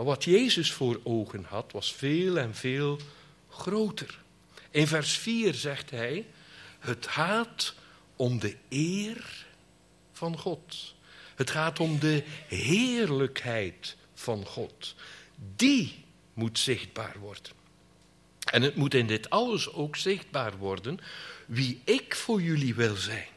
Maar 0.02 0.10
wat 0.10 0.24
Jezus 0.24 0.72
voor 0.72 1.00
ogen 1.02 1.44
had, 1.48 1.72
was 1.72 1.92
veel 1.92 2.38
en 2.38 2.54
veel 2.54 2.98
groter. 3.48 4.18
In 4.70 4.86
vers 4.86 5.12
4 5.12 5.54
zegt 5.54 5.90
hij: 5.90 6.26
Het 6.78 7.06
gaat 7.06 7.74
om 8.16 8.38
de 8.38 8.56
eer 8.68 9.46
van 10.12 10.38
God. 10.38 10.94
Het 11.34 11.50
gaat 11.50 11.80
om 11.80 11.98
de 11.98 12.24
heerlijkheid 12.46 13.96
van 14.14 14.46
God. 14.46 14.94
Die 15.56 16.04
moet 16.34 16.58
zichtbaar 16.58 17.16
worden. 17.18 17.52
En 18.50 18.62
het 18.62 18.76
moet 18.76 18.94
in 18.94 19.06
dit 19.06 19.30
alles 19.30 19.72
ook 19.72 19.96
zichtbaar 19.96 20.56
worden 20.56 20.98
wie 21.46 21.80
ik 21.84 22.14
voor 22.14 22.42
jullie 22.42 22.74
wil 22.74 22.96
zijn. 22.96 23.28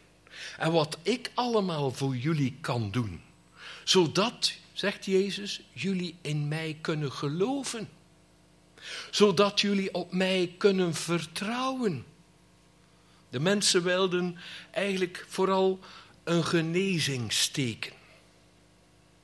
En 0.58 0.72
wat 0.72 0.98
ik 1.02 1.32
allemaal 1.34 1.92
voor 1.92 2.16
jullie 2.16 2.58
kan 2.62 2.92
doen. 2.92 3.22
Zodat, 3.84 4.54
zegt 4.76 5.06
Jezus, 5.06 5.62
jullie 5.74 6.16
in 6.22 6.48
mij 6.48 6.78
kunnen 6.82 7.12
geloven. 7.12 7.90
Zodat 9.12 9.62
jullie 9.62 9.94
op 9.94 10.14
mij 10.14 10.54
kunnen 10.58 10.94
vertrouwen. 10.94 12.06
De 13.30 13.40
mensen 13.40 13.84
wilden 13.84 14.38
eigenlijk 14.72 15.26
vooral 15.28 15.80
een 16.24 16.44
genezingsteken. 16.44 17.92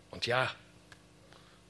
Want 0.10 0.26
ja, 0.26 0.56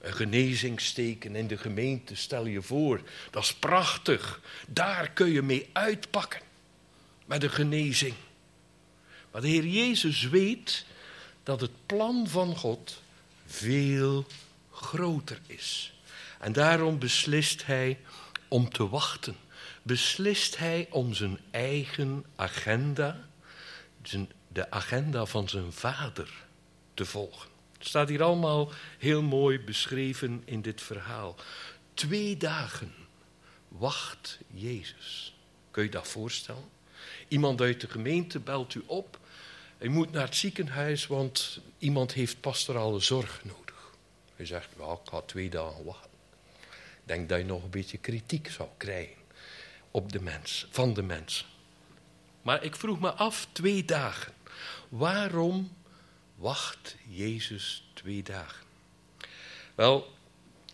een 0.01 0.13
genezingsteken 0.13 1.35
in 1.35 1.47
de 1.47 1.57
gemeente, 1.57 2.15
stel 2.15 2.45
je 2.45 2.61
voor, 2.61 3.01
dat 3.31 3.43
is 3.43 3.53
prachtig. 3.53 4.41
Daar 4.67 5.11
kun 5.11 5.29
je 5.29 5.41
mee 5.41 5.69
uitpakken 5.73 6.41
met 7.25 7.41
de 7.41 7.49
genezing. 7.49 8.13
Maar 9.31 9.41
de 9.41 9.47
Heer 9.47 9.65
Jezus 9.65 10.29
weet 10.29 10.85
dat 11.43 11.61
het 11.61 11.85
plan 11.85 12.27
van 12.27 12.55
God 12.57 13.01
veel 13.51 14.25
groter 14.71 15.39
is. 15.47 15.93
En 16.39 16.53
daarom 16.53 16.99
beslist 16.99 17.65
hij 17.65 17.99
om 18.47 18.69
te 18.69 18.89
wachten. 18.89 19.35
Beslist 19.81 20.57
hij 20.57 20.87
om 20.89 21.13
zijn 21.13 21.39
eigen 21.51 22.25
agenda, 22.35 23.27
de 24.47 24.71
agenda 24.71 25.25
van 25.25 25.49
zijn 25.49 25.73
vader, 25.73 26.29
te 26.93 27.05
volgen. 27.05 27.49
Het 27.77 27.87
staat 27.87 28.09
hier 28.09 28.23
allemaal 28.23 28.71
heel 28.97 29.21
mooi 29.21 29.59
beschreven 29.59 30.41
in 30.45 30.61
dit 30.61 30.81
verhaal. 30.81 31.35
Twee 31.93 32.37
dagen 32.37 32.93
wacht 33.67 34.39
Jezus. 34.47 35.35
Kun 35.71 35.83
je 35.83 35.89
dat 35.89 36.07
voorstellen? 36.07 36.69
Iemand 37.27 37.61
uit 37.61 37.81
de 37.81 37.89
gemeente 37.89 38.39
belt 38.39 38.73
u 38.73 38.83
op. 38.85 39.19
U 39.81 39.89
moet 39.89 40.11
naar 40.11 40.25
het 40.25 40.35
ziekenhuis, 40.35 41.07
want 41.07 41.59
iemand 41.77 42.13
heeft 42.13 42.41
pastorale 42.41 42.99
zorg 42.99 43.41
nodig. 43.43 43.95
Hij 44.35 44.45
zegt, 44.45 44.69
well, 44.77 44.91
ik 44.91 45.09
ga 45.09 45.21
twee 45.21 45.49
dagen 45.49 45.83
wachten. 45.83 46.09
Ik 46.69 47.03
denk 47.03 47.29
dat 47.29 47.37
je 47.37 47.45
nog 47.45 47.63
een 47.63 47.69
beetje 47.69 47.97
kritiek 47.97 48.49
zou 48.49 48.69
krijgen 48.77 49.21
op 49.91 50.11
de 50.11 50.21
mens, 50.21 50.67
van 50.69 50.93
de 50.93 51.01
mensen. 51.01 51.45
Maar 52.41 52.63
ik 52.63 52.75
vroeg 52.75 52.99
me 52.99 53.11
af, 53.11 53.47
twee 53.51 53.85
dagen. 53.85 54.33
Waarom 54.89 55.75
wacht 56.35 56.95
Jezus 57.07 57.89
twee 57.93 58.23
dagen? 58.23 58.65
Wel, 59.75 60.13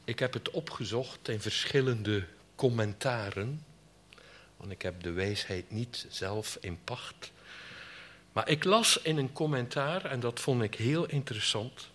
ik 0.04 0.20
heb 0.20 0.34
het 0.34 0.50
opgezocht 0.50 1.28
in 1.28 1.42
verschillende 1.42 2.28
commentaren. 2.56 3.66
Want 4.58 4.72
ik 4.72 4.82
heb 4.82 5.04
de 5.04 5.12
wijsheid 5.12 5.72
niet 5.72 6.06
zelf 6.10 6.58
in 6.62 6.80
pacht. 6.84 7.32
Maar 8.38 8.50
ik 8.50 8.64
las 8.64 9.02
in 9.02 9.18
een 9.18 9.32
commentaar, 9.32 10.06
en 10.06 10.20
dat 10.20 10.40
vond 10.40 10.62
ik 10.62 10.76
heel 10.76 11.06
interessant. 11.06 11.90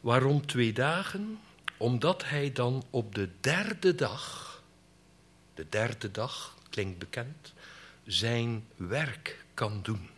Waarom 0.00 0.46
twee 0.46 0.72
dagen? 0.72 1.40
Omdat 1.76 2.24
hij 2.24 2.52
dan 2.52 2.84
op 2.90 3.14
de 3.14 3.28
derde 3.40 3.94
dag, 3.94 4.62
de 5.54 5.66
derde 5.68 6.10
dag, 6.10 6.54
klinkt 6.70 6.98
bekend, 6.98 7.52
zijn 8.04 8.64
werk 8.76 9.44
kan 9.54 9.80
doen. 9.82 10.08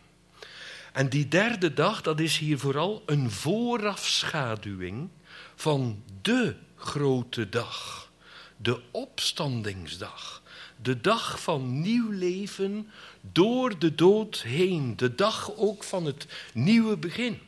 En 0.93 1.09
die 1.09 1.27
derde 1.27 1.73
dag, 1.73 2.01
dat 2.01 2.19
is 2.19 2.37
hier 2.37 2.59
vooral 2.59 3.03
een 3.05 3.31
voorafschaduwing 3.31 5.09
van 5.55 6.03
de 6.21 6.55
grote 6.75 7.49
dag, 7.49 8.09
de 8.57 8.81
opstandingsdag 8.91 10.42
de 10.83 11.01
dag 11.01 11.41
van 11.41 11.81
nieuw 11.81 12.09
leven 12.09 12.89
door 13.31 13.79
de 13.79 13.95
dood 13.95 14.41
heen. 14.41 14.97
De 14.97 15.15
dag 15.15 15.55
ook 15.55 15.83
van 15.83 16.05
het 16.05 16.27
nieuwe 16.53 16.97
begin. 16.97 17.39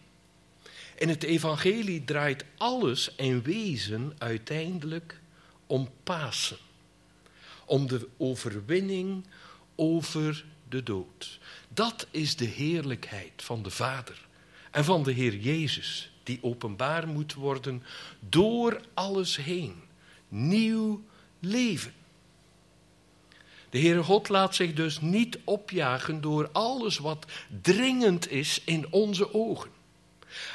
In 0.98 1.10
het 1.10 1.24
evangelie 1.24 2.04
draait 2.04 2.46
alles 2.58 3.12
in 3.16 3.42
wezen 3.42 4.14
uiteindelijk 4.18 5.20
om 5.68 5.90
Pasen. 6.04 6.58
Om 7.66 7.88
de 7.88 8.08
overwinning 8.18 9.26
over 9.76 10.46
de 10.70 10.84
dood. 10.84 11.40
Dat 11.68 12.08
is 12.12 12.36
de 12.36 12.46
heerlijkheid 12.46 13.44
van 13.44 13.64
de 13.64 13.72
Vader 13.72 14.28
en 14.72 14.86
van 14.86 15.04
de 15.04 15.12
Heer 15.12 15.36
Jezus, 15.36 16.12
die 16.24 16.40
openbaar 16.42 17.08
moet 17.08 17.34
worden 17.34 17.84
door 18.20 18.82
alles 18.94 19.36
heen. 19.36 19.76
Nieuw 20.28 21.04
leven. 21.40 21.94
De 23.76 23.82
Heere 23.82 24.04
God 24.04 24.30
laat 24.30 24.56
zich 24.56 24.74
dus 24.74 25.02
niet 25.02 25.40
opjagen 25.44 26.22
door 26.22 26.50
alles 26.52 26.98
wat 26.98 27.26
dringend 27.62 28.32
is 28.32 28.62
in 28.66 28.92
onze 28.92 29.34
ogen. 29.34 29.72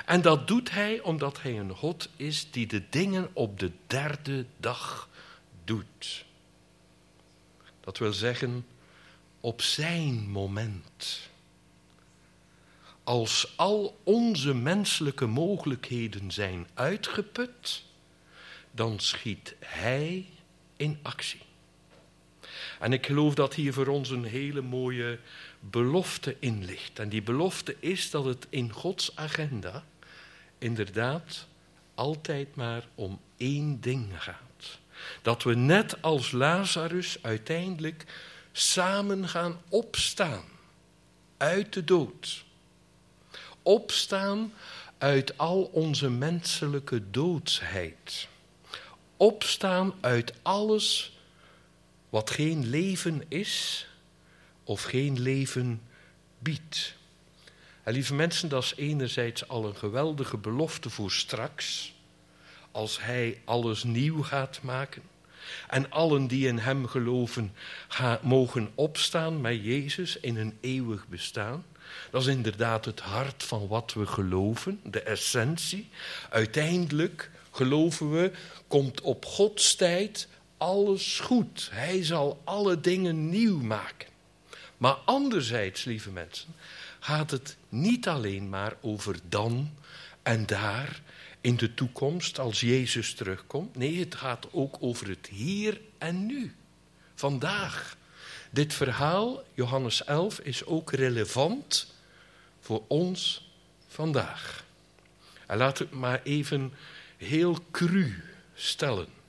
En 0.07 0.23
dat 0.23 0.49
doet 0.49 0.71
hij 0.71 1.01
omdat 1.01 1.43
hij 1.43 1.59
een 1.59 1.75
God 1.75 2.09
is 2.17 2.51
die 2.51 2.67
de 2.67 2.83
dingen 2.91 3.31
op 3.33 3.59
de 3.59 3.71
derde 3.87 4.47
dag 4.57 5.09
doet. 5.65 6.25
Dat 7.81 7.99
wil 7.99 8.13
zeggen, 8.13 8.67
op 9.41 9.63
zijn 9.63 10.31
moment. 10.31 11.31
Als 13.05 13.53
al 13.57 13.99
onze 14.05 14.55
menselijke 14.55 15.27
mogelijkheden 15.27 16.31
zijn 16.31 16.67
uitgeput, 16.75 17.85
dan 18.71 18.99
schiet 18.99 19.55
hij 19.59 20.27
in 20.77 20.99
actie. 21.03 21.49
En 22.81 22.93
ik 22.93 23.07
geloof 23.07 23.35
dat 23.35 23.55
hier 23.55 23.73
voor 23.73 23.87
ons 23.87 24.11
een 24.11 24.25
hele 24.25 24.61
mooie 24.61 25.19
belofte 25.61 26.37
in 26.39 26.65
ligt. 26.65 26.99
En 26.99 27.09
die 27.09 27.23
belofte 27.23 27.77
is 27.79 28.11
dat 28.11 28.25
het 28.25 28.47
in 28.49 28.73
Gods 28.73 29.17
agenda 29.17 29.85
inderdaad 30.59 31.47
altijd 31.95 32.55
maar 32.55 32.89
om 32.95 33.21
één 33.37 33.81
ding 33.81 34.07
gaat. 34.19 34.79
Dat 35.23 35.43
we 35.43 35.55
net 35.55 36.03
als 36.03 36.31
Lazarus 36.31 37.19
uiteindelijk 37.23 38.05
samen 38.53 39.29
gaan 39.29 39.61
opstaan 39.69 40.45
uit 41.37 41.73
de 41.73 41.85
dood. 41.85 42.45
Opstaan 43.63 44.53
uit 44.99 45.39
al 45.39 45.63
onze 45.63 46.11
menselijke 46.11 47.11
doodsheid. 47.11 48.29
Opstaan 49.17 49.95
uit 50.01 50.35
alles 50.43 51.19
wat 52.11 52.31
geen 52.31 52.69
leven 52.69 53.23
is 53.29 53.87
of 54.65 54.83
geen 54.83 55.21
leven 55.21 55.83
biedt. 56.39 56.95
En 57.83 57.93
lieve 57.93 58.15
mensen, 58.15 58.49
dat 58.49 58.63
is 58.63 58.75
enerzijds 58.77 59.49
al 59.49 59.65
een 59.65 59.77
geweldige 59.77 60.37
belofte 60.37 60.91
voor 60.91 61.11
straks, 61.11 61.95
als 62.71 63.03
Hij 63.03 63.41
alles 63.45 63.85
nieuw 63.85 64.23
gaat 64.23 64.59
maken. 64.63 65.03
En 65.69 65.91
allen 65.91 66.27
die 66.27 66.47
in 66.47 66.59
Hem 66.59 66.87
geloven, 66.87 67.53
mogen 68.23 68.71
opstaan 68.75 69.41
met 69.41 69.65
Jezus 69.65 70.17
in 70.17 70.37
een 70.37 70.59
eeuwig 70.61 71.09
bestaan. 71.09 71.65
Dat 72.11 72.21
is 72.21 72.27
inderdaad 72.27 72.85
het 72.85 73.01
hart 73.01 73.43
van 73.43 73.69
wat 73.69 73.93
we 73.93 74.07
geloven, 74.07 74.81
de 74.85 75.03
essentie. 75.03 75.89
Uiteindelijk 76.31 77.31
geloven 77.51 78.11
we, 78.11 78.33
komt 78.67 79.01
op 79.01 79.25
Gods 79.25 79.75
tijd 79.75 80.29
alles 80.61 81.21
goed. 81.21 81.69
Hij 81.73 82.05
zal 82.05 82.41
alle 82.45 82.81
dingen 82.81 83.29
nieuw 83.29 83.61
maken. 83.61 84.09
Maar 84.77 84.95
anderzijds, 84.95 85.85
lieve 85.85 86.11
mensen, 86.11 86.55
gaat 86.99 87.31
het 87.31 87.57
niet 87.69 88.09
alleen 88.09 88.49
maar 88.49 88.77
over 88.81 89.19
dan 89.29 89.71
en 90.23 90.47
daar 90.47 91.01
in 91.41 91.57
de 91.57 91.75
toekomst 91.75 92.39
als 92.39 92.61
Jezus 92.61 93.15
terugkomt. 93.15 93.77
Nee, 93.77 93.99
het 93.99 94.15
gaat 94.15 94.47
ook 94.51 94.77
over 94.81 95.09
het 95.09 95.27
hier 95.27 95.81
en 95.99 96.27
nu. 96.27 96.55
Vandaag. 97.15 97.97
Dit 98.51 98.75
verhaal, 98.75 99.43
Johannes 99.55 100.05
11, 100.05 100.39
is 100.39 100.65
ook 100.65 100.93
relevant 100.93 101.95
voor 102.61 102.83
ons 102.87 103.51
vandaag. 103.89 104.65
En 105.47 105.57
laat 105.57 105.79
het 105.79 105.91
maar 105.91 106.21
even 106.23 106.73
heel 107.17 107.59
cru 107.71 108.23
stellen. 108.55 109.20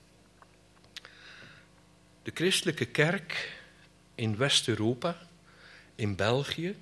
De 2.24 2.32
christelijke 2.34 2.86
kerk 2.86 3.60
in 4.16 4.38
West-Europa, 4.38 5.18
in 5.96 6.16
België, 6.16 6.76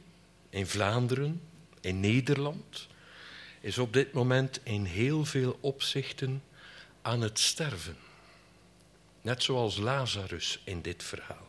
in 0.50 0.68
Vlaanderen, 0.68 1.42
in 1.82 2.00
Nederland, 2.00 2.88
is 3.62 3.78
op 3.78 3.94
dit 3.94 4.14
moment 4.14 4.60
in 4.64 4.84
heel 4.84 5.26
veel 5.26 5.58
opzichten 5.62 6.44
aan 7.02 7.22
het 7.22 7.40
sterven. 7.40 7.98
Net 9.22 9.44
zoals 9.44 9.78
Lazarus 9.78 10.60
in 10.64 10.82
dit 10.82 11.04
verhaal. 11.04 11.48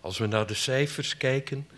Als 0.00 0.18
we 0.18 0.26
naar 0.26 0.46
de 0.46 0.54
cijfers 0.54 1.16
kijken, 1.16 1.68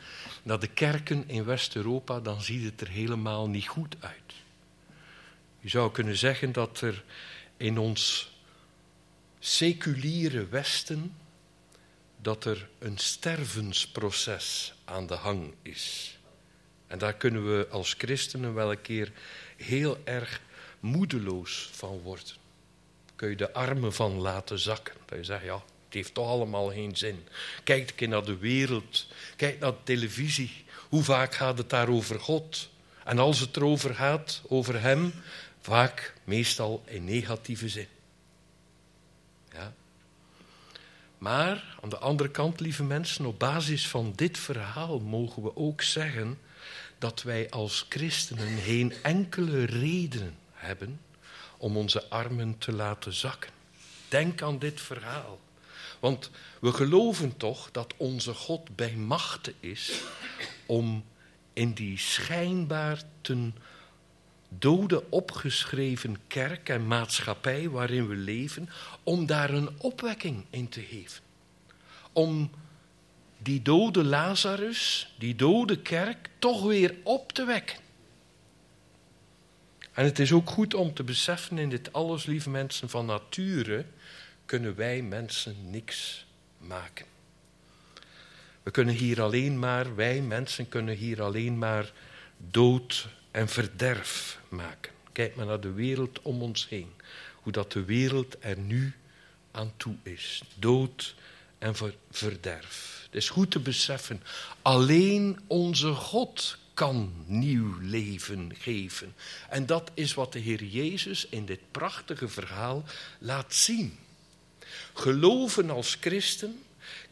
naar 0.43 0.59
de 0.59 0.66
kerken 0.66 1.29
in 1.29 1.45
West-Europa, 1.45 2.20
dan 2.20 2.43
ziet 2.43 2.64
het 2.64 2.81
er 2.81 2.89
helemaal 2.89 3.49
niet 3.49 3.68
goed 3.68 3.97
uit. 4.01 4.35
Je 5.61 5.68
zou 5.68 5.93
kunnen 5.93 6.16
zeggen 6.16 6.53
dat 6.53 6.81
er 6.81 7.05
in 7.57 7.79
ons 7.79 8.34
seculiere 9.47 10.47
Westen 10.49 11.16
dat 12.16 12.45
er 12.45 12.68
een 12.78 12.99
stervensproces 12.99 14.74
aan 14.84 15.07
de 15.07 15.14
hang 15.14 15.55
is. 15.62 16.16
En 16.86 16.99
daar 16.99 17.14
kunnen 17.14 17.57
we 17.57 17.66
als 17.70 17.95
christenen 17.99 18.55
wel 18.55 18.70
een 18.70 18.82
keer 18.82 19.12
heel 19.57 19.99
erg 20.05 20.40
moedeloos 20.80 21.68
van 21.72 21.99
worden. 21.99 22.34
Kun 23.16 23.28
je 23.28 23.36
de 23.36 23.53
armen 23.53 23.92
van 23.92 24.12
laten 24.12 24.59
zakken. 24.59 24.95
Dat 25.05 25.18
je 25.18 25.24
zegt, 25.24 25.45
ja, 25.45 25.55
het 25.55 25.95
heeft 25.95 26.14
toch 26.14 26.28
allemaal 26.28 26.68
geen 26.70 26.97
zin. 26.97 27.26
Kijk 27.64 27.88
een 27.88 27.95
keer 27.95 28.09
naar 28.09 28.24
de 28.24 28.36
wereld. 28.36 29.07
Kijk 29.36 29.59
naar 29.59 29.70
de 29.70 29.82
televisie. 29.82 30.64
Hoe 30.88 31.03
vaak 31.03 31.34
gaat 31.34 31.59
het 31.59 31.70
daar 31.70 31.88
over 31.88 32.20
God? 32.20 32.68
En 33.05 33.18
als 33.18 33.40
het 33.40 33.57
erover 33.57 33.95
gaat, 33.95 34.42
over 34.49 34.80
Hem, 34.80 35.12
vaak 35.61 36.14
meestal 36.24 36.82
in 36.86 37.05
negatieve 37.05 37.68
zin. 37.68 37.88
Ja. 39.55 39.74
Maar 41.25 41.77
aan 41.83 41.89
de 41.89 41.99
andere 41.99 42.31
kant, 42.31 42.61
lieve 42.61 42.83
mensen, 42.85 43.27
op 43.27 43.39
basis 43.39 43.89
van 43.89 44.12
dit 44.14 44.39
verhaal 44.39 45.01
mogen 45.01 45.43
we 45.43 45.57
ook 45.57 45.83
zeggen 45.83 46.39
dat 46.99 47.22
wij 47.22 47.51
als 47.51 47.87
christenen 47.89 48.59
geen 48.59 48.93
enkele 49.03 49.64
reden 49.64 50.37
hebben 50.53 51.01
om 51.57 51.77
onze 51.77 52.09
armen 52.09 52.59
te 52.59 52.72
laten 52.72 53.12
zakken. 53.12 53.51
Denk 54.09 54.43
aan 54.43 54.59
dit 54.59 54.81
verhaal. 54.81 55.41
Want 56.01 56.31
we 56.61 56.72
geloven 56.72 57.37
toch 57.37 57.70
dat 57.70 57.95
onze 57.97 58.35
God 58.35 58.77
bij 58.77 58.95
machten 58.95 59.55
is 59.61 60.01
om 60.66 61.05
in 61.53 61.72
die 61.72 61.99
schijnbaar 61.99 63.03
ten 63.20 63.55
dode 64.59 65.11
opgeschreven 65.11 66.17
kerk 66.27 66.69
en 66.69 66.87
maatschappij 66.87 67.69
waarin 67.69 68.09
we 68.09 68.15
leven, 68.15 68.69
om 69.03 69.27
daar 69.27 69.51
een 69.51 69.71
opwekking 69.79 70.45
in 70.51 70.69
te 70.69 70.81
geven. 70.81 71.23
Om 72.13 72.51
die 73.39 73.63
dode 73.63 74.05
Lazarus, 74.05 75.15
die 75.19 75.35
dode 75.35 75.79
kerk, 75.79 76.29
toch 76.39 76.63
weer 76.63 76.95
op 77.03 77.33
te 77.33 77.45
wekken. 77.45 77.79
En 79.93 80.05
het 80.05 80.19
is 80.19 80.33
ook 80.33 80.51
goed 80.51 80.75
om 80.75 80.95
te 80.95 81.03
beseffen 81.03 81.59
in 81.59 81.69
dit 81.69 81.93
alles, 81.93 82.27
lieve 82.27 82.51
mensen, 82.51 82.89
van 82.89 83.07
nature 83.07 83.85
kunnen 84.45 84.75
wij 84.75 85.03
mensen 85.03 85.71
niks 85.71 86.27
maken. 86.59 87.07
We 88.63 88.71
kunnen 88.71 88.95
hier 88.95 89.23
alleen 89.23 89.59
maar, 89.59 89.95
wij 89.95 90.21
mensen 90.21 90.69
kunnen 90.69 90.95
hier 90.95 91.23
alleen 91.23 91.59
maar 91.59 91.93
dood 92.51 93.09
en 93.31 93.49
verderf 93.49 94.41
maken. 94.55 94.93
Kijk 95.13 95.37
maar 95.37 95.47
naar 95.47 95.61
de 95.61 95.73
wereld 95.73 96.23
om 96.23 96.43
ons 96.43 96.69
heen. 96.69 96.93
Hoe 97.35 97.53
dat 97.53 97.73
de 97.73 97.85
wereld 97.85 98.37
er 98.41 98.59
nu 98.59 98.95
aan 99.51 99.73
toe 99.77 99.97
is. 100.03 100.43
Dood 100.59 101.15
en 101.59 101.75
verderf. 102.11 103.03
Het 103.05 103.15
is 103.15 103.29
goed 103.29 103.51
te 103.51 103.61
beseffen, 103.61 104.23
alleen 104.63 105.41
onze 105.47 105.93
God 105.93 106.59
kan 106.75 107.13
nieuw 107.27 107.79
leven 107.81 108.53
geven. 108.59 109.15
En 109.49 109.67
dat 109.67 109.91
is 109.95 110.15
wat 110.15 110.33
de 110.33 110.39
Heer 110.39 110.65
Jezus 110.65 111.27
in 111.29 111.45
dit 111.45 111.61
prachtige 111.71 112.29
verhaal 112.29 112.85
laat 113.19 113.55
zien. 113.55 113.99
Geloven 114.95 115.71
als 115.71 115.97
christen, 116.01 116.63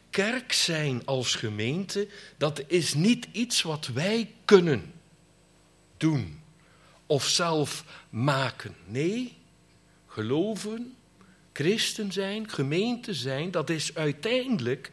kerk 0.09 0.53
zijn 0.53 1.05
als 1.05 1.35
gemeente, 1.35 2.07
dat 2.37 2.63
is 2.67 2.93
niet 2.93 3.27
iets 3.31 3.61
wat 3.61 3.87
wij 3.87 4.31
kunnen 4.45 4.93
doen 5.97 6.42
of 7.05 7.27
zelf 7.27 7.83
maken. 8.09 8.75
Nee, 8.85 9.37
geloven, 10.07 10.95
christen 11.53 12.11
zijn, 12.11 12.49
gemeente 12.49 13.13
zijn, 13.13 13.51
dat 13.51 13.69
is 13.69 13.95
uiteindelijk 13.95 14.91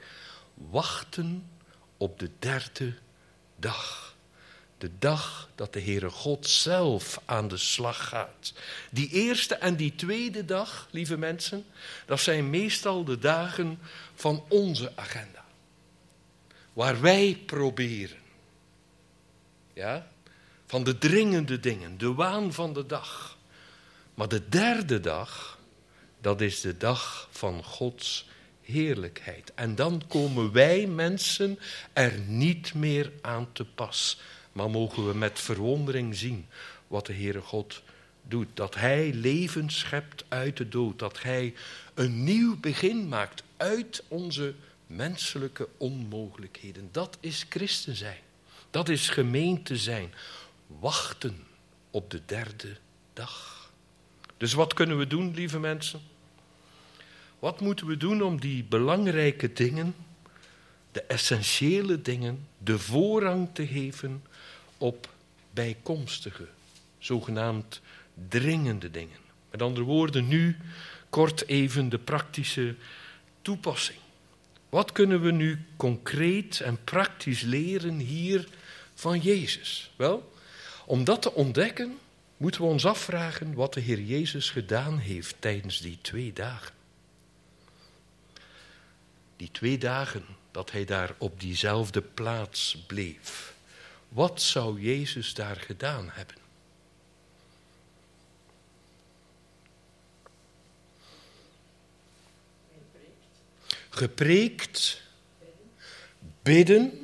wachten 0.55 1.49
op 1.97 2.19
de 2.19 2.31
derde 2.39 2.95
dag. 3.57 4.15
De 4.79 4.91
dag 4.99 5.49
dat 5.55 5.73
de 5.73 5.81
Heere 5.81 6.11
God 6.11 6.47
zelf 6.47 7.21
aan 7.25 7.49
de 7.49 7.57
slag 7.57 8.09
gaat. 8.09 8.53
Die 8.91 9.09
eerste 9.09 9.55
en 9.55 9.77
die 9.77 9.95
tweede 9.95 10.45
dag, 10.45 10.89
lieve 10.91 11.17
mensen, 11.17 11.65
dat 12.07 12.21
zijn 12.21 12.51
meestal 12.51 13.05
de 13.05 13.19
dagen 13.19 13.79
van 14.15 14.45
onze 14.49 14.93
agenda. 14.95 15.45
Waar 16.73 17.01
wij 17.01 17.43
proberen. 17.47 18.19
Ja? 19.73 20.10
Van 20.71 20.85
de 20.85 20.99
dringende 20.99 21.61
dingen, 21.61 21.99
de 21.99 22.13
waan 22.15 22.53
van 22.53 22.73
de 22.73 22.87
dag. 22.87 23.39
Maar 24.15 24.29
de 24.29 24.49
derde 24.49 25.01
dag, 25.01 25.59
dat 26.21 26.41
is 26.41 26.61
de 26.61 26.77
dag 26.77 27.29
van 27.31 27.65
Gods 27.65 28.29
heerlijkheid. 28.63 29.53
En 29.55 29.75
dan 29.75 30.03
komen 30.09 30.53
wij 30.53 30.87
mensen 30.87 31.59
er 31.93 32.19
niet 32.19 32.75
meer 32.75 33.13
aan 33.21 33.53
te 33.53 33.65
pas. 33.65 34.21
Maar 34.53 34.71
mogen 34.71 35.07
we 35.09 35.15
met 35.15 35.41
verwondering 35.41 36.17
zien 36.17 36.47
wat 36.87 37.07
de 37.07 37.15
Heere 37.15 37.41
God 37.41 37.83
doet. 38.23 38.49
Dat 38.55 38.75
Hij 38.75 39.13
leven 39.13 39.71
schept 39.71 40.25
uit 40.29 40.57
de 40.57 40.69
dood. 40.69 40.99
Dat 40.99 41.23
Hij 41.23 41.55
een 41.95 42.25
nieuw 42.25 42.57
begin 42.61 43.09
maakt 43.09 43.43
uit 43.57 44.03
onze 44.09 44.55
menselijke 44.87 45.69
onmogelijkheden. 45.77 46.89
Dat 46.93 47.17
is 47.21 47.47
christen 47.49 47.97
zijn. 47.97 48.21
Dat 48.71 48.89
is 48.89 49.09
gemeente 49.09 49.77
zijn. 49.77 50.13
Wachten 50.79 51.47
op 51.91 52.11
de 52.11 52.23
derde 52.27 52.77
dag. 53.13 53.71
Dus 54.37 54.53
wat 54.53 54.75
kunnen 54.75 54.99
we 54.99 55.07
doen, 55.07 55.35
lieve 55.35 55.59
mensen? 55.59 56.01
Wat 57.39 57.61
moeten 57.61 57.87
we 57.87 57.97
doen 57.97 58.23
om 58.23 58.41
die 58.41 58.65
belangrijke 58.65 59.53
dingen, 59.53 59.95
de 60.93 61.03
essentiële 61.03 62.03
dingen, 62.03 62.47
de 62.59 62.79
voorrang 62.79 63.49
te 63.53 63.67
geven 63.67 64.23
op 64.79 65.09
bijkomstige, 65.51 66.47
zogenaamd 66.99 67.81
dringende 68.29 68.91
dingen? 68.91 69.19
Met 69.51 69.63
andere 69.63 69.87
woorden, 69.87 70.29
nu 70.29 70.57
kort 71.09 71.47
even 71.47 71.89
de 71.89 71.99
praktische 71.99 72.75
toepassing. 73.43 73.99
Wat 74.69 74.93
kunnen 74.93 75.21
we 75.21 75.31
nu 75.31 75.65
concreet 75.77 76.61
en 76.61 76.85
praktisch 76.85 77.41
leren 77.41 77.99
hier 77.99 78.49
van 78.95 79.19
Jezus? 79.19 79.91
Wel, 79.97 80.33
om 80.91 81.05
dat 81.05 81.23
te 81.23 81.33
ontdekken, 81.33 81.99
moeten 82.37 82.61
we 82.61 82.67
ons 82.67 82.87
afvragen 82.87 83.55
wat 83.55 83.75
de 83.75 83.81
Heer 83.81 84.01
Jezus 84.01 84.51
gedaan 84.51 84.99
heeft 84.99 85.37
tijdens 85.39 85.81
die 85.81 85.99
twee 86.01 86.33
dagen. 86.33 86.75
Die 89.37 89.51
twee 89.51 89.79
dagen 89.79 90.25
dat 90.51 90.71
hij 90.71 90.85
daar 90.85 91.15
op 91.19 91.41
diezelfde 91.41 92.03
plaats 92.03 92.85
bleef. 92.87 93.55
Wat 94.09 94.43
zou 94.43 94.81
Jezus 94.81 95.35
daar 95.35 95.57
gedaan 95.57 96.09
hebben? 96.13 96.37
Gepreekt, 103.91 105.03
bidden. 106.43 107.00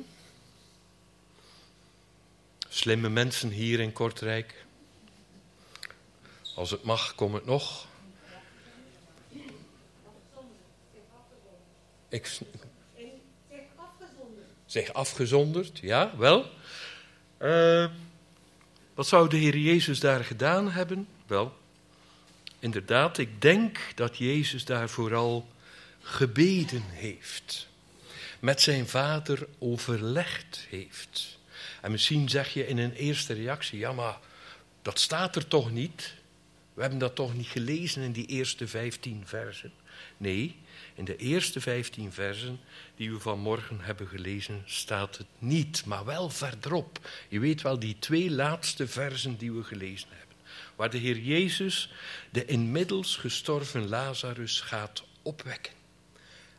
Slimme 2.77 3.09
mensen 3.09 3.49
hier 3.49 3.79
in 3.79 3.93
Kortrijk. 3.93 4.65
Als 6.55 6.71
het 6.71 6.83
mag, 6.83 7.15
kom 7.15 7.33
het 7.33 7.45
nog. 7.45 7.87
Ik, 12.09 12.39
zich 14.65 14.93
afgezonderd, 14.93 15.79
ja, 15.79 16.17
wel. 16.17 16.49
Uh, 17.41 17.91
wat 18.93 19.07
zou 19.07 19.29
de 19.29 19.37
Heer 19.37 19.57
Jezus 19.57 19.99
daar 19.99 20.23
gedaan 20.23 20.71
hebben? 20.71 21.07
Wel, 21.27 21.57
inderdaad, 22.59 23.17
ik 23.17 23.41
denk 23.41 23.79
dat 23.95 24.17
Jezus 24.17 24.65
daar 24.65 24.89
vooral 24.89 25.47
gebeden 26.01 26.83
heeft. 26.87 27.67
Met 28.39 28.61
zijn 28.61 28.87
vader 28.87 29.47
overlegd 29.59 30.65
heeft. 30.69 31.36
En 31.87 31.93
misschien 31.93 32.29
zeg 32.29 32.53
je 32.53 32.67
in 32.67 32.77
een 32.77 32.93
eerste 32.93 33.33
reactie: 33.33 33.79
ja, 33.79 33.91
maar 33.91 34.19
dat 34.81 34.99
staat 34.99 35.35
er 35.35 35.47
toch 35.47 35.71
niet? 35.71 36.13
We 36.73 36.81
hebben 36.81 36.99
dat 36.99 37.15
toch 37.15 37.35
niet 37.35 37.47
gelezen 37.47 38.01
in 38.01 38.11
die 38.11 38.25
eerste 38.25 38.67
vijftien 38.67 39.21
versen? 39.25 39.71
Nee, 40.17 40.55
in 40.95 41.05
de 41.05 41.15
eerste 41.15 41.61
vijftien 41.61 42.13
versen 42.13 42.59
die 42.95 43.11
we 43.11 43.19
vanmorgen 43.19 43.79
hebben 43.81 44.07
gelezen, 44.07 44.63
staat 44.65 45.17
het 45.17 45.27
niet, 45.39 45.85
maar 45.85 46.05
wel 46.05 46.29
verderop. 46.29 47.09
Je 47.27 47.39
weet 47.39 47.61
wel, 47.61 47.79
die 47.79 47.99
twee 47.99 48.31
laatste 48.31 48.87
versen 48.87 49.37
die 49.37 49.51
we 49.51 49.63
gelezen 49.63 50.09
hebben. 50.09 50.35
Waar 50.75 50.89
de 50.89 50.97
Heer 50.97 51.19
Jezus 51.19 51.91
de 52.29 52.45
inmiddels 52.45 53.15
gestorven 53.15 53.87
Lazarus 53.87 54.61
gaat 54.61 55.03
opwekken. 55.21 55.73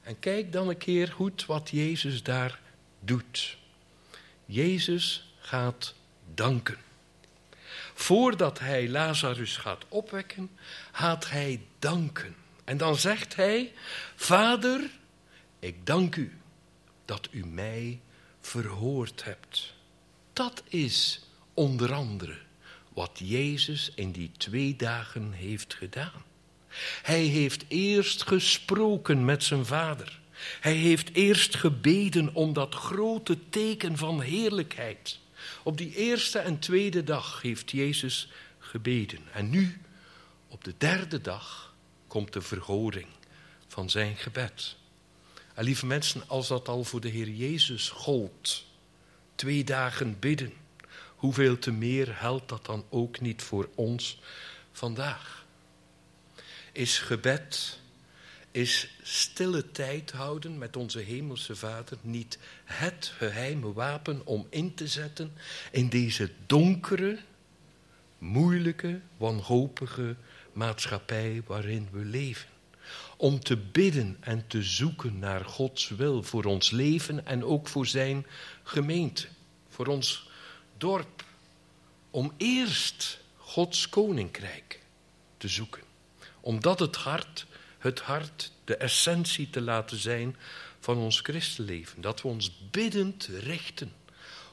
En 0.03 0.19
kijk 0.19 0.53
dan 0.53 0.69
een 0.69 0.79
keer 0.79 1.09
goed 1.09 1.47
wat 1.47 1.71
Jezus 1.71 2.23
daar 2.23 2.61
doet. 3.01 3.58
Jezus 4.51 5.33
gaat 5.39 5.95
danken. 6.35 6.77
Voordat 7.95 8.59
hij 8.59 8.89
Lazarus 8.89 9.57
gaat 9.57 9.85
opwekken, 9.89 10.51
gaat 10.93 11.31
hij 11.31 11.61
danken. 11.79 12.37
En 12.65 12.77
dan 12.77 12.97
zegt 12.97 13.37
hij: 13.37 13.73
Vader, 14.17 14.91
ik 15.59 15.87
dank 15.87 16.17
u 16.17 16.39
dat 17.05 17.29
u 17.31 17.47
mij 17.47 18.01
verhoord 18.41 19.25
hebt. 19.25 19.75
Dat 20.33 20.63
is 20.69 21.21
onder 21.55 21.93
andere 21.93 22.39
wat 22.93 23.21
Jezus 23.23 23.93
in 23.95 24.13
die 24.13 24.31
twee 24.37 24.77
dagen 24.77 25.33
heeft 25.33 25.75
gedaan. 25.75 26.23
Hij 27.03 27.23
heeft 27.23 27.65
eerst 27.69 28.23
gesproken 28.23 29.25
met 29.25 29.45
zijn 29.45 29.67
vader. 29.67 30.18
Hij 30.61 30.75
heeft 30.75 31.15
eerst 31.15 31.55
gebeden 31.55 32.35
om 32.35 32.53
dat 32.53 32.75
grote 32.75 33.49
teken 33.49 33.97
van 33.97 34.21
heerlijkheid. 34.21 35.19
Op 35.63 35.79
die 35.79 35.95
eerste 35.95 36.39
en 36.39 36.59
tweede 36.59 37.05
dag 37.05 37.43
heeft 37.43 37.71
Jezus 37.71 38.29
gebeden. 38.59 39.21
En 39.33 39.51
nu, 39.51 39.81
op 40.49 40.65
de 40.65 40.75
derde 40.79 41.21
dag, 41.21 41.75
komt 42.07 42.33
de 42.33 42.41
verhoring 42.41 43.07
van 43.69 43.91
zijn 43.91 44.17
gebed. 44.17 44.77
En 45.55 45.65
lieve 45.65 45.87
mensen, 45.87 46.29
als 46.29 46.49
dat 46.49 46.69
al 46.69 46.85
voor 46.85 47.01
de 47.01 47.09
Heer 47.09 47.29
Jezus 47.29 47.89
gold, 47.89 48.65
twee 49.35 49.65
dagen 49.65 50.19
bidden, 50.19 50.53
hoeveel 51.17 51.59
te 51.59 51.71
meer 51.71 52.07
geldt 52.07 52.49
dat 52.49 52.67
dan 52.67 52.85
ook 52.89 53.21
niet 53.21 53.43
voor 53.43 53.69
ons 53.75 54.21
vandaag? 54.73 55.47
Is 56.73 56.99
gebed, 56.99 57.79
is 58.59 58.89
stille 59.03 59.71
tijd 59.71 60.11
houden 60.11 60.59
met 60.59 60.77
onze 60.77 60.99
Hemelse 60.99 61.57
Vader 61.57 61.99
niet 62.01 62.39
het 62.65 63.13
geheime 63.17 63.73
wapen 63.73 64.27
om 64.27 64.47
in 64.51 64.75
te 64.75 64.87
zetten 64.87 65.33
in 65.71 65.89
deze 65.89 66.31
donkere, 66.47 67.19
moeilijke, 68.19 69.01
wanhopige 69.17 70.17
maatschappij 70.53 71.43
waarin 71.47 71.89
we 71.93 72.05
leven? 72.05 72.49
om 73.17 73.41
te 73.41 73.57
bidden 73.57 74.17
en 74.21 74.47
te 74.47 74.63
zoeken 74.63 75.19
naar 75.19 75.45
Gods 75.45 75.89
wil 75.89 76.23
voor 76.23 76.45
ons 76.45 76.71
leven 76.71 77.27
en 77.27 77.45
ook 77.45 77.69
voor 77.69 77.87
Zijn 77.87 78.27
gemeente, 78.63 79.27
voor 79.69 79.87
ons 79.87 80.31
dorp. 80.77 81.25
Om 82.11 82.33
eerst 82.37 83.21
Gods 83.37 83.89
koninkrijk 83.89 84.81
te 85.37 85.49
zoeken. 85.49 85.83
Omdat 86.41 86.79
het 86.79 86.97
hart, 86.97 87.47
het 87.79 88.01
hart, 88.01 88.53
de 88.65 88.77
essentie 88.77 89.51
te 89.51 89.61
laten 89.61 89.97
zijn 89.97 90.37
van 90.81 90.97
ons 90.97 91.21
christenleven. 91.21 92.01
Dat 92.01 92.23
we 92.23 92.29
ons 92.29 92.59
biddend 92.71 93.29
richten 93.41 93.93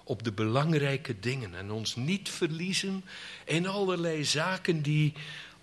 op 0.03 0.23
de 0.23 0.31
belangrijke 0.31 1.19
dingen 1.19 1.55
en 1.55 1.71
ons 1.71 1.95
niet 1.95 2.29
verliezen 2.29 3.03
in 3.45 3.67
allerlei 3.67 4.25
zaken 4.25 4.81
die 4.81 5.13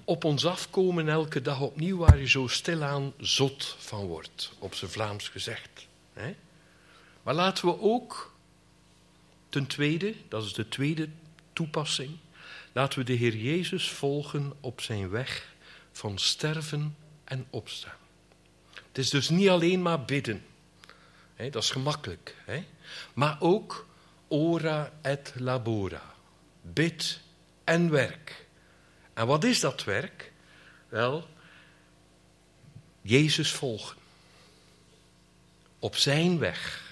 op 0.04 0.24
ons 0.24 0.46
afkomen 0.46 1.08
elke 1.08 1.42
dag 1.42 1.60
opnieuw, 1.60 1.96
waar 1.96 2.18
je 2.18 2.28
zo 2.28 2.46
stilaan 2.46 3.12
zot 3.18 3.76
van 3.78 4.06
wordt, 4.06 4.52
op 4.58 4.74
zijn 4.74 4.90
Vlaams 4.90 5.28
gezegd. 5.28 5.86
Maar 7.22 7.34
laten 7.34 7.66
we 7.66 7.80
ook, 7.80 8.34
ten 9.48 9.66
tweede, 9.66 10.14
dat 10.28 10.44
is 10.44 10.52
de 10.52 10.68
tweede 10.68 11.08
toepassing, 11.52 12.16
laten 12.72 12.98
we 12.98 13.04
de 13.04 13.12
Heer 13.12 13.36
Jezus 13.36 13.90
volgen 13.90 14.52
op 14.60 14.80
zijn 14.80 15.10
weg 15.10 15.54
van 15.92 16.18
sterven 16.18 16.96
en 17.32 17.46
opstaan. 17.50 18.00
Het 18.72 18.98
is 18.98 19.10
dus 19.10 19.28
niet 19.28 19.48
alleen 19.48 19.82
maar 19.82 20.04
bidden, 20.04 20.44
dat 21.36 21.62
is 21.62 21.70
gemakkelijk, 21.70 22.36
maar 23.14 23.36
ook 23.40 23.86
ora 24.28 24.92
et 25.02 25.32
labora, 25.36 26.14
bid 26.60 27.20
en 27.64 27.90
werk. 27.90 28.46
En 29.14 29.26
wat 29.26 29.44
is 29.44 29.60
dat 29.60 29.84
werk? 29.84 30.32
Wel, 30.88 31.28
Jezus 33.02 33.52
volgen. 33.52 33.96
op 35.78 35.96
zijn 35.96 36.38
weg. 36.38 36.90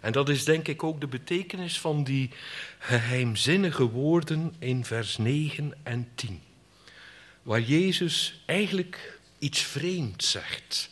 En 0.00 0.12
dat 0.12 0.28
is 0.28 0.44
denk 0.44 0.68
ik 0.68 0.82
ook 0.82 1.00
de 1.00 1.06
betekenis 1.06 1.80
van 1.80 2.04
die 2.04 2.30
geheimzinnige 2.78 3.84
woorden 3.84 4.54
in 4.58 4.84
vers 4.84 5.16
9 5.16 5.74
en 5.82 6.08
10. 6.14 6.42
Waar 7.42 7.60
Jezus 7.60 8.42
eigenlijk 8.46 9.15
iets 9.38 9.60
vreemds 9.60 10.30
zegt. 10.30 10.90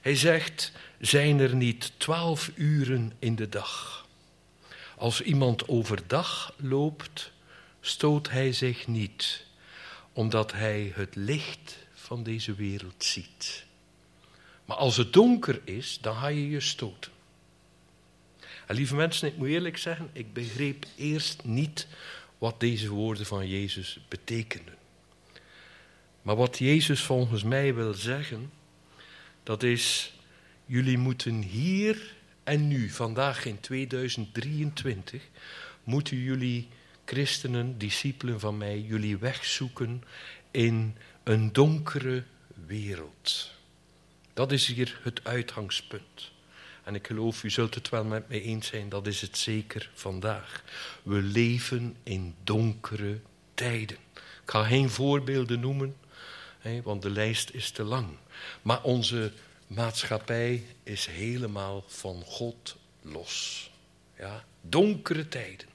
Hij 0.00 0.16
zegt, 0.16 0.72
zijn 1.00 1.38
er 1.38 1.54
niet 1.54 1.92
twaalf 1.96 2.50
uren 2.54 3.12
in 3.18 3.34
de 3.34 3.48
dag? 3.48 4.06
Als 4.96 5.20
iemand 5.20 5.68
overdag 5.68 6.54
loopt, 6.56 7.32
stoot 7.80 8.30
hij 8.30 8.52
zich 8.52 8.86
niet, 8.86 9.44
omdat 10.12 10.52
hij 10.52 10.92
het 10.94 11.16
licht 11.16 11.78
van 11.94 12.22
deze 12.22 12.54
wereld 12.54 13.04
ziet. 13.04 13.64
Maar 14.64 14.76
als 14.76 14.96
het 14.96 15.12
donker 15.12 15.60
is, 15.64 15.98
dan 16.00 16.16
ga 16.16 16.26
je 16.26 16.48
je 16.48 16.60
stoten. 16.60 17.12
En 18.66 18.74
lieve 18.74 18.94
mensen, 18.94 19.28
ik 19.28 19.36
moet 19.36 19.48
eerlijk 19.48 19.78
zeggen, 19.78 20.10
ik 20.12 20.32
begreep 20.32 20.86
eerst 20.96 21.44
niet 21.44 21.86
wat 22.38 22.60
deze 22.60 22.88
woorden 22.88 23.26
van 23.26 23.48
Jezus 23.48 23.98
betekenden. 24.08 24.74
Maar 26.24 26.36
wat 26.36 26.58
Jezus 26.58 27.02
volgens 27.02 27.42
mij 27.42 27.74
wil 27.74 27.94
zeggen, 27.94 28.50
dat 29.42 29.62
is, 29.62 30.14
jullie 30.66 30.98
moeten 30.98 31.42
hier 31.42 32.14
en 32.44 32.68
nu, 32.68 32.90
vandaag 32.90 33.44
in 33.44 33.60
2023, 33.60 35.22
moeten 35.82 36.16
jullie 36.16 36.68
christenen, 37.04 37.78
discipelen 37.78 38.40
van 38.40 38.56
mij, 38.56 38.80
jullie 38.80 39.16
wegzoeken 39.16 40.04
in 40.50 40.96
een 41.22 41.52
donkere 41.52 42.24
wereld. 42.66 43.50
Dat 44.34 44.52
is 44.52 44.66
hier 44.66 45.00
het 45.02 45.24
uitgangspunt. 45.24 46.32
En 46.84 46.94
ik 46.94 47.06
geloof, 47.06 47.44
u 47.44 47.50
zult 47.50 47.74
het 47.74 47.88
wel 47.88 48.04
met 48.04 48.28
mij 48.28 48.42
eens 48.42 48.66
zijn, 48.66 48.88
dat 48.88 49.06
is 49.06 49.20
het 49.20 49.38
zeker 49.38 49.90
vandaag. 49.94 50.64
We 51.02 51.22
leven 51.22 51.96
in 52.02 52.34
donkere 52.44 53.20
tijden. 53.54 53.96
Ik 54.14 54.50
ga 54.50 54.64
geen 54.64 54.90
voorbeelden 54.90 55.60
noemen, 55.60 55.96
want 56.82 57.02
de 57.02 57.10
lijst 57.10 57.50
is 57.50 57.70
te 57.70 57.82
lang. 57.82 58.08
Maar 58.62 58.82
onze 58.82 59.32
maatschappij 59.66 60.64
is 60.82 61.06
helemaal 61.06 61.84
van 61.86 62.22
God 62.26 62.76
los. 63.02 63.70
Ja, 64.18 64.44
donkere 64.60 65.28
tijden. 65.28 65.68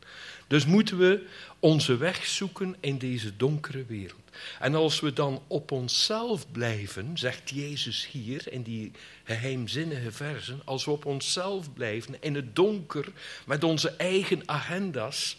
Dus 0.48 0.66
moeten 0.66 0.98
we 0.98 1.28
onze 1.60 1.98
weg 1.98 2.26
zoeken 2.26 2.76
in 2.80 2.98
deze 2.98 3.36
donkere 3.36 3.86
wereld. 3.86 4.20
En 4.60 4.76
als 4.76 5.00
we 5.00 5.14
dan 5.14 5.42
op 5.48 5.72
onszelf 5.72 6.52
blijven, 6.52 7.18
zegt 7.18 7.50
Jezus 7.50 8.08
hier 8.08 8.52
in 8.52 8.62
die 8.62 8.92
geheimzinnige 9.24 10.12
versen, 10.12 10.62
als 10.66 10.86
we 10.86 10.92
op 10.92 11.06
onszelf 11.06 11.74
blijven 11.74 12.16
in 12.20 12.36
het 12.36 12.56
donker 12.56 13.12
met 13.46 13.64
onze 13.64 13.90
eigen 13.90 14.42
agenda's, 14.46 15.38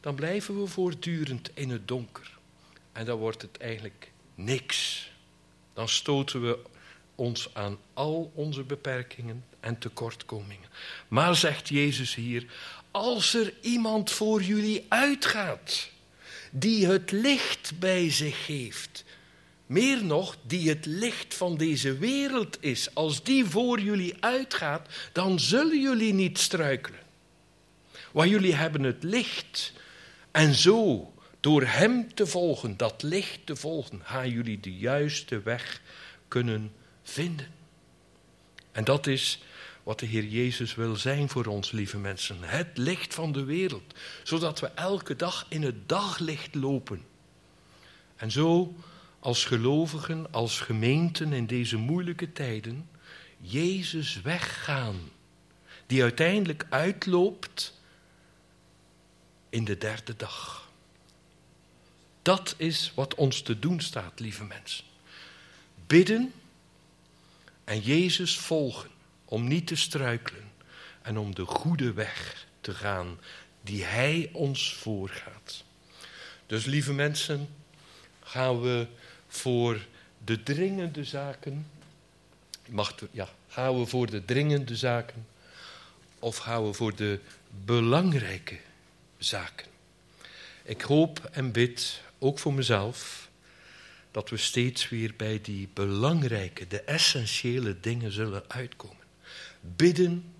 dan 0.00 0.14
blijven 0.14 0.60
we 0.60 0.66
voortdurend 0.66 1.50
in 1.54 1.70
het 1.70 1.88
donker. 1.88 2.38
En 2.92 3.04
dan 3.04 3.18
wordt 3.18 3.42
het 3.42 3.58
eigenlijk 3.58 4.11
niks. 4.34 5.10
Dan 5.74 5.88
stoten 5.88 6.42
we 6.42 6.58
ons 7.14 7.48
aan 7.52 7.78
al 7.94 8.32
onze 8.34 8.62
beperkingen 8.62 9.44
en 9.60 9.78
tekortkomingen. 9.78 10.68
Maar 11.08 11.36
zegt 11.36 11.68
Jezus 11.68 12.14
hier, 12.14 12.46
als 12.90 13.34
er 13.34 13.54
iemand 13.60 14.10
voor 14.10 14.42
jullie 14.42 14.86
uitgaat, 14.88 15.90
die 16.50 16.86
het 16.86 17.10
licht 17.10 17.72
bij 17.78 18.10
zich 18.10 18.46
heeft, 18.46 19.04
meer 19.66 20.04
nog, 20.04 20.36
die 20.46 20.68
het 20.68 20.86
licht 20.86 21.34
van 21.34 21.56
deze 21.56 21.98
wereld 21.98 22.56
is, 22.60 22.94
als 22.94 23.22
die 23.22 23.44
voor 23.44 23.80
jullie 23.80 24.14
uitgaat, 24.20 24.88
dan 25.12 25.40
zullen 25.40 25.80
jullie 25.80 26.12
niet 26.14 26.38
struikelen. 26.38 27.00
Want 28.12 28.30
jullie 28.30 28.54
hebben 28.54 28.82
het 28.82 29.02
licht 29.02 29.72
en 30.30 30.54
zo, 30.54 31.11
door 31.42 31.62
hem 31.62 32.14
te 32.14 32.26
volgen, 32.26 32.76
dat 32.76 33.02
licht 33.02 33.46
te 33.46 33.56
volgen, 33.56 34.00
gaan 34.04 34.30
jullie 34.30 34.60
de 34.60 34.74
juiste 34.74 35.42
weg 35.42 35.80
kunnen 36.28 36.72
vinden. 37.02 37.46
En 38.72 38.84
dat 38.84 39.06
is 39.06 39.42
wat 39.82 39.98
de 39.98 40.06
Heer 40.06 40.24
Jezus 40.24 40.74
wil 40.74 40.96
zijn 40.96 41.28
voor 41.28 41.46
ons, 41.46 41.70
lieve 41.70 41.98
mensen. 41.98 42.36
Het 42.40 42.78
licht 42.78 43.14
van 43.14 43.32
de 43.32 43.44
wereld, 43.44 43.94
zodat 44.22 44.60
we 44.60 44.66
elke 44.66 45.16
dag 45.16 45.46
in 45.48 45.62
het 45.62 45.88
daglicht 45.88 46.54
lopen. 46.54 47.04
En 48.16 48.30
zo 48.30 48.74
als 49.20 49.44
gelovigen, 49.44 50.32
als 50.32 50.60
gemeenten 50.60 51.32
in 51.32 51.46
deze 51.46 51.76
moeilijke 51.76 52.32
tijden, 52.32 52.88
Jezus 53.38 54.20
weggaan, 54.20 55.10
die 55.86 56.02
uiteindelijk 56.02 56.66
uitloopt 56.68 57.80
in 59.48 59.64
de 59.64 59.78
derde 59.78 60.16
dag. 60.16 60.70
Dat 62.22 62.54
is 62.56 62.92
wat 62.94 63.14
ons 63.14 63.42
te 63.42 63.58
doen 63.58 63.80
staat, 63.80 64.20
lieve 64.20 64.44
mensen. 64.44 64.84
Bidden 65.86 66.32
en 67.64 67.80
Jezus 67.80 68.38
volgen 68.38 68.90
om 69.24 69.48
niet 69.48 69.66
te 69.66 69.76
struikelen 69.76 70.52
en 71.02 71.18
om 71.18 71.34
de 71.34 71.44
goede 71.44 71.92
weg 71.92 72.46
te 72.60 72.74
gaan 72.74 73.18
die 73.62 73.84
Hij 73.84 74.30
ons 74.32 74.74
voorgaat. 74.74 75.64
Dus 76.46 76.64
lieve 76.64 76.92
mensen, 76.92 77.48
gaan 78.22 78.60
we 78.60 78.86
voor 79.28 79.86
de 80.24 80.42
dringende 80.42 81.04
zaken, 81.04 81.66
ja, 83.10 83.28
gaan 83.48 83.78
we 83.78 83.86
voor 83.86 84.10
de 84.10 84.24
dringende 84.24 84.76
zaken 84.76 85.26
of 86.18 86.36
gaan 86.36 86.66
we 86.66 86.72
voor 86.72 86.96
de 86.96 87.20
belangrijke 87.64 88.58
zaken? 89.18 89.66
Ik 90.62 90.80
hoop 90.80 91.28
en 91.32 91.52
bid, 91.52 92.00
ook 92.22 92.38
voor 92.38 92.54
mezelf, 92.54 93.30
dat 94.10 94.30
we 94.30 94.36
steeds 94.36 94.88
weer 94.88 95.14
bij 95.16 95.40
die 95.40 95.68
belangrijke, 95.74 96.66
de 96.66 96.80
essentiële 96.80 97.80
dingen 97.80 98.12
zullen 98.12 98.44
uitkomen. 98.48 99.04
Bidden, 99.60 100.34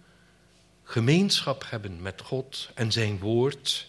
gemeenschap 0.84 1.64
hebben 1.66 2.02
met 2.02 2.20
God 2.20 2.70
en 2.74 2.92
zijn 2.92 3.18
woord 3.18 3.88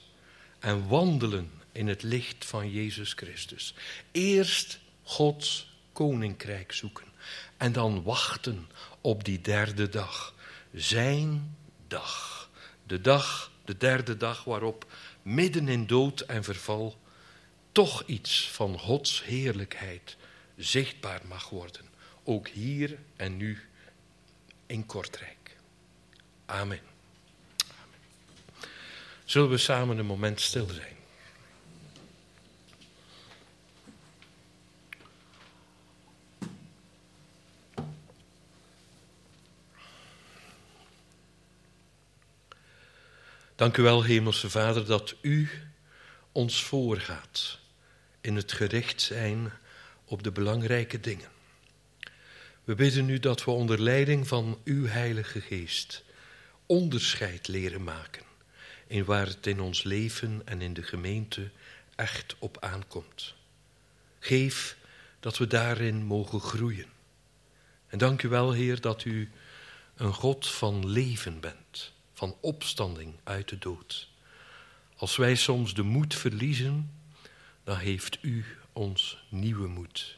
en 0.60 0.88
wandelen 0.88 1.52
in 1.72 1.88
het 1.88 2.04
licht 2.04 2.46
van 2.46 2.72
Jezus 2.72 3.14
Christus. 3.14 3.74
Eerst 4.12 4.80
Gods 5.04 5.72
koninkrijk 5.92 6.72
zoeken 6.72 7.06
en 7.58 7.72
dan 7.72 8.04
wachten 8.04 8.70
op 9.02 9.24
die 9.24 9.42
derde 9.42 9.90
dag. 9.90 10.34
Zijn 10.74 11.56
dag. 11.88 12.50
De 12.88 13.02
dag, 13.02 13.52
de 13.66 13.78
derde 13.78 14.18
dag 14.18 14.44
waarop 14.44 14.92
midden 15.22 15.68
in 15.68 15.88
dood 15.88 16.20
en 16.20 16.44
verval 16.44 17.02
toch 17.74 18.04
iets 18.06 18.50
van 18.50 18.80
Gods 18.80 19.24
heerlijkheid 19.24 20.18
zichtbaar 20.58 21.22
mag 21.28 21.50
worden. 21.50 21.82
Ook 22.24 22.48
hier 22.48 22.98
en 23.16 23.38
nu 23.38 23.60
in 24.66 24.86
Kortrijk. 24.86 25.58
Amen. 26.46 26.80
Amen. 27.82 28.00
Zullen 29.24 29.50
we 29.50 29.58
samen 29.58 29.98
een 29.98 30.06
moment 30.06 30.42
stil 30.42 30.68
zijn? 30.68 30.92
Dank 43.56 43.78
u 43.78 43.82
wel, 43.82 44.04
Hemelse 44.04 44.50
Vader, 44.50 44.86
dat 44.86 45.16
u 45.22 45.50
ons 46.32 46.64
voorgaat 46.64 47.62
in 48.24 48.36
het 48.36 48.52
gericht 48.52 49.02
zijn 49.02 49.52
op 50.06 50.24
de 50.24 50.32
belangrijke 50.32 51.00
dingen. 51.00 51.30
We 52.64 52.76
bidden 52.76 53.10
u 53.10 53.20
dat 53.20 53.44
we 53.44 53.52
onder 53.52 53.82
leiding 53.82 54.28
van 54.28 54.60
uw 54.64 54.86
Heilige 54.86 55.42
Geest 55.42 56.04
onderscheid 56.66 57.48
leren 57.48 57.84
maken 57.84 58.24
in 58.88 59.06
waar 59.06 59.26
het 59.26 59.48
in 59.48 59.60
ons 59.60 59.84
leven 59.84 60.42
en 60.46 60.62
in 60.62 60.74
de 60.74 60.84
gemeente 60.84 61.50
echt 61.96 62.36
op 62.40 62.58
aankomt. 62.60 63.34
Geef 64.20 64.78
dat 65.20 65.38
we 65.38 65.48
daarin 65.48 66.04
mogen 66.04 66.40
groeien. 66.40 66.90
En 67.88 67.98
dank 67.98 68.24
u 68.24 68.28
wel, 68.28 68.52
Heer, 68.52 68.82
dat 68.82 69.06
u 69.06 69.32
een 69.96 70.14
God 70.14 70.48
van 70.48 70.90
leven 70.90 71.40
bent, 71.40 71.92
van 72.14 72.36
opstanding 72.40 73.16
uit 73.24 73.50
de 73.50 73.58
dood. 73.58 74.10
Als 74.96 75.16
wij 75.16 75.36
soms 75.36 75.74
de 75.74 75.84
moed 75.84 76.16
verliezen, 76.16 76.92
dan 77.64 77.78
heeft 77.78 78.18
u 78.22 78.46
ons 78.74 79.24
nieuwe 79.30 79.68
moed. 79.68 80.18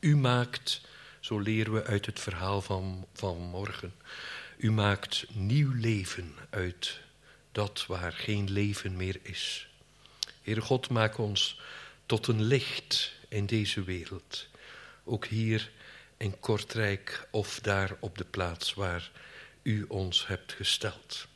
U 0.00 0.16
maakt, 0.16 0.80
zo 1.20 1.38
leren 1.38 1.72
we 1.72 1.84
uit 1.84 2.06
het 2.06 2.20
verhaal 2.20 2.62
van, 2.62 3.06
van 3.12 3.36
morgen, 3.36 3.94
u 4.56 4.70
maakt 4.70 5.26
nieuw 5.32 5.72
leven 5.72 6.34
uit 6.50 7.00
dat 7.52 7.84
waar 7.86 8.12
geen 8.12 8.50
leven 8.50 8.96
meer 8.96 9.18
is. 9.22 9.68
Heere 10.42 10.60
God, 10.60 10.90
maak 10.90 11.18
ons 11.18 11.60
tot 12.06 12.26
een 12.26 12.42
licht 12.42 13.12
in 13.28 13.46
deze 13.46 13.84
wereld, 13.84 14.48
ook 15.04 15.26
hier 15.26 15.70
in 16.16 16.40
Kortrijk 16.40 17.28
of 17.30 17.60
daar 17.60 17.96
op 18.00 18.18
de 18.18 18.24
plaats 18.24 18.74
waar 18.74 19.10
u 19.62 19.84
ons 19.88 20.26
hebt 20.26 20.52
gesteld. 20.52 21.26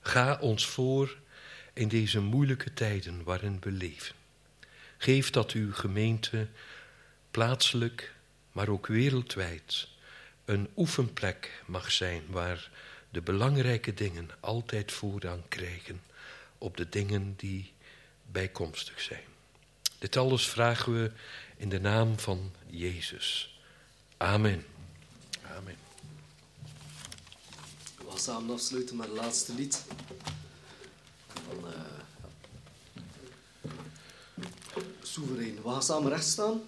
Ga 0.00 0.38
ons 0.40 0.66
voor 0.66 1.16
in 1.72 1.88
deze 1.88 2.20
moeilijke 2.20 2.72
tijden 2.72 3.24
waarin 3.24 3.56
we 3.60 3.70
leven. 3.70 4.15
Geef 4.98 5.30
dat 5.30 5.52
uw 5.52 5.72
gemeente 5.72 6.48
plaatselijk, 7.30 8.14
maar 8.52 8.68
ook 8.68 8.86
wereldwijd 8.86 9.88
een 10.44 10.68
oefenplek 10.76 11.62
mag 11.66 11.92
zijn 11.92 12.22
waar 12.28 12.70
de 13.10 13.20
belangrijke 13.20 13.94
dingen 13.94 14.30
altijd 14.40 14.92
voorrang 14.92 15.42
krijgen 15.48 16.02
op 16.58 16.76
de 16.76 16.88
dingen 16.88 17.34
die 17.36 17.72
bijkomstig 18.32 19.00
zijn. 19.00 19.24
Dit 19.98 20.16
alles 20.16 20.48
vragen 20.48 20.92
we 21.02 21.12
in 21.56 21.68
de 21.68 21.80
naam 21.80 22.18
van 22.18 22.52
Jezus. 22.66 23.58
Amen. 24.16 24.66
Amen. 25.56 25.76
We 27.96 28.04
gaan 28.08 28.18
samen 28.18 28.54
afsluiten 28.54 28.96
met 28.96 29.06
het 29.06 29.16
laatste 29.16 29.54
lied. 29.54 29.84
Van, 31.28 31.70
uh, 31.70 31.74
Soeverein. 35.16 35.58
We 35.62 35.70
gaan 35.70 35.82
samen 35.82 36.10
recht 36.10 36.24
staan. 36.24 36.60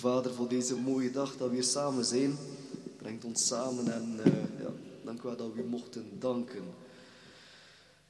Vader, 0.00 0.34
voor 0.34 0.48
deze 0.48 0.76
mooie 0.76 1.10
dag 1.10 1.36
dat 1.36 1.48
we 1.48 1.54
hier 1.54 1.64
samen 1.64 2.04
zijn. 2.04 2.38
Brengt 2.96 3.24
ons 3.24 3.46
samen 3.46 3.92
en 3.92 4.24
eh, 4.24 4.60
ja, 4.60 4.70
dank 5.04 5.20
u 5.20 5.22
wel 5.22 5.36
dat 5.36 5.52
we 5.52 5.62
u 5.62 5.64
mochten 5.64 6.18
danken. 6.18 6.64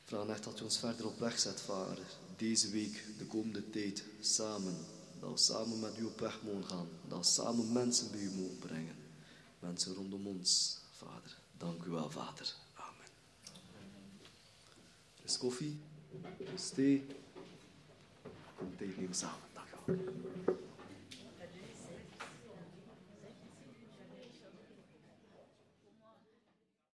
Vraag 0.05 0.26
echt 0.26 0.45
dat 0.45 0.61
u 0.61 0.64
ons 0.64 0.78
verder 0.78 1.07
op 1.07 1.18
weg 1.18 1.38
zet, 1.38 1.61
Vader. 1.61 1.99
Deze 2.36 2.70
week, 2.70 3.05
de 3.18 3.26
komende 3.26 3.70
tijd, 3.70 4.05
samen. 4.20 4.74
Dat 5.20 5.30
we 5.30 5.38
samen 5.38 5.80
met 5.80 5.99
u 5.99 6.05
op 6.05 6.20
weg 6.20 6.43
mogen 6.43 6.64
gaan. 6.64 6.88
Dat 7.09 7.18
we 7.18 7.24
samen 7.24 7.72
mensen 7.72 8.11
bij 8.11 8.20
u 8.20 8.30
mogen 8.30 8.59
brengen. 8.59 8.97
Mensen 9.59 9.95
rondom 9.95 10.26
ons, 10.26 10.78
Vader. 10.97 11.36
Dank 11.59 11.84
u 11.84 11.91
wel, 11.91 12.11
Vader. 12.11 12.55
Amen. 12.74 13.09
Is 15.24 15.38
koffie, 15.38 15.80
er 16.22 16.53
is 16.55 16.68
thee. 16.68 17.07
Kom 18.57 18.74
nemen 18.78 19.14
samen. 19.14 19.49
Dank 19.55 19.66
u 19.68 19.93
wel. 19.93 20.39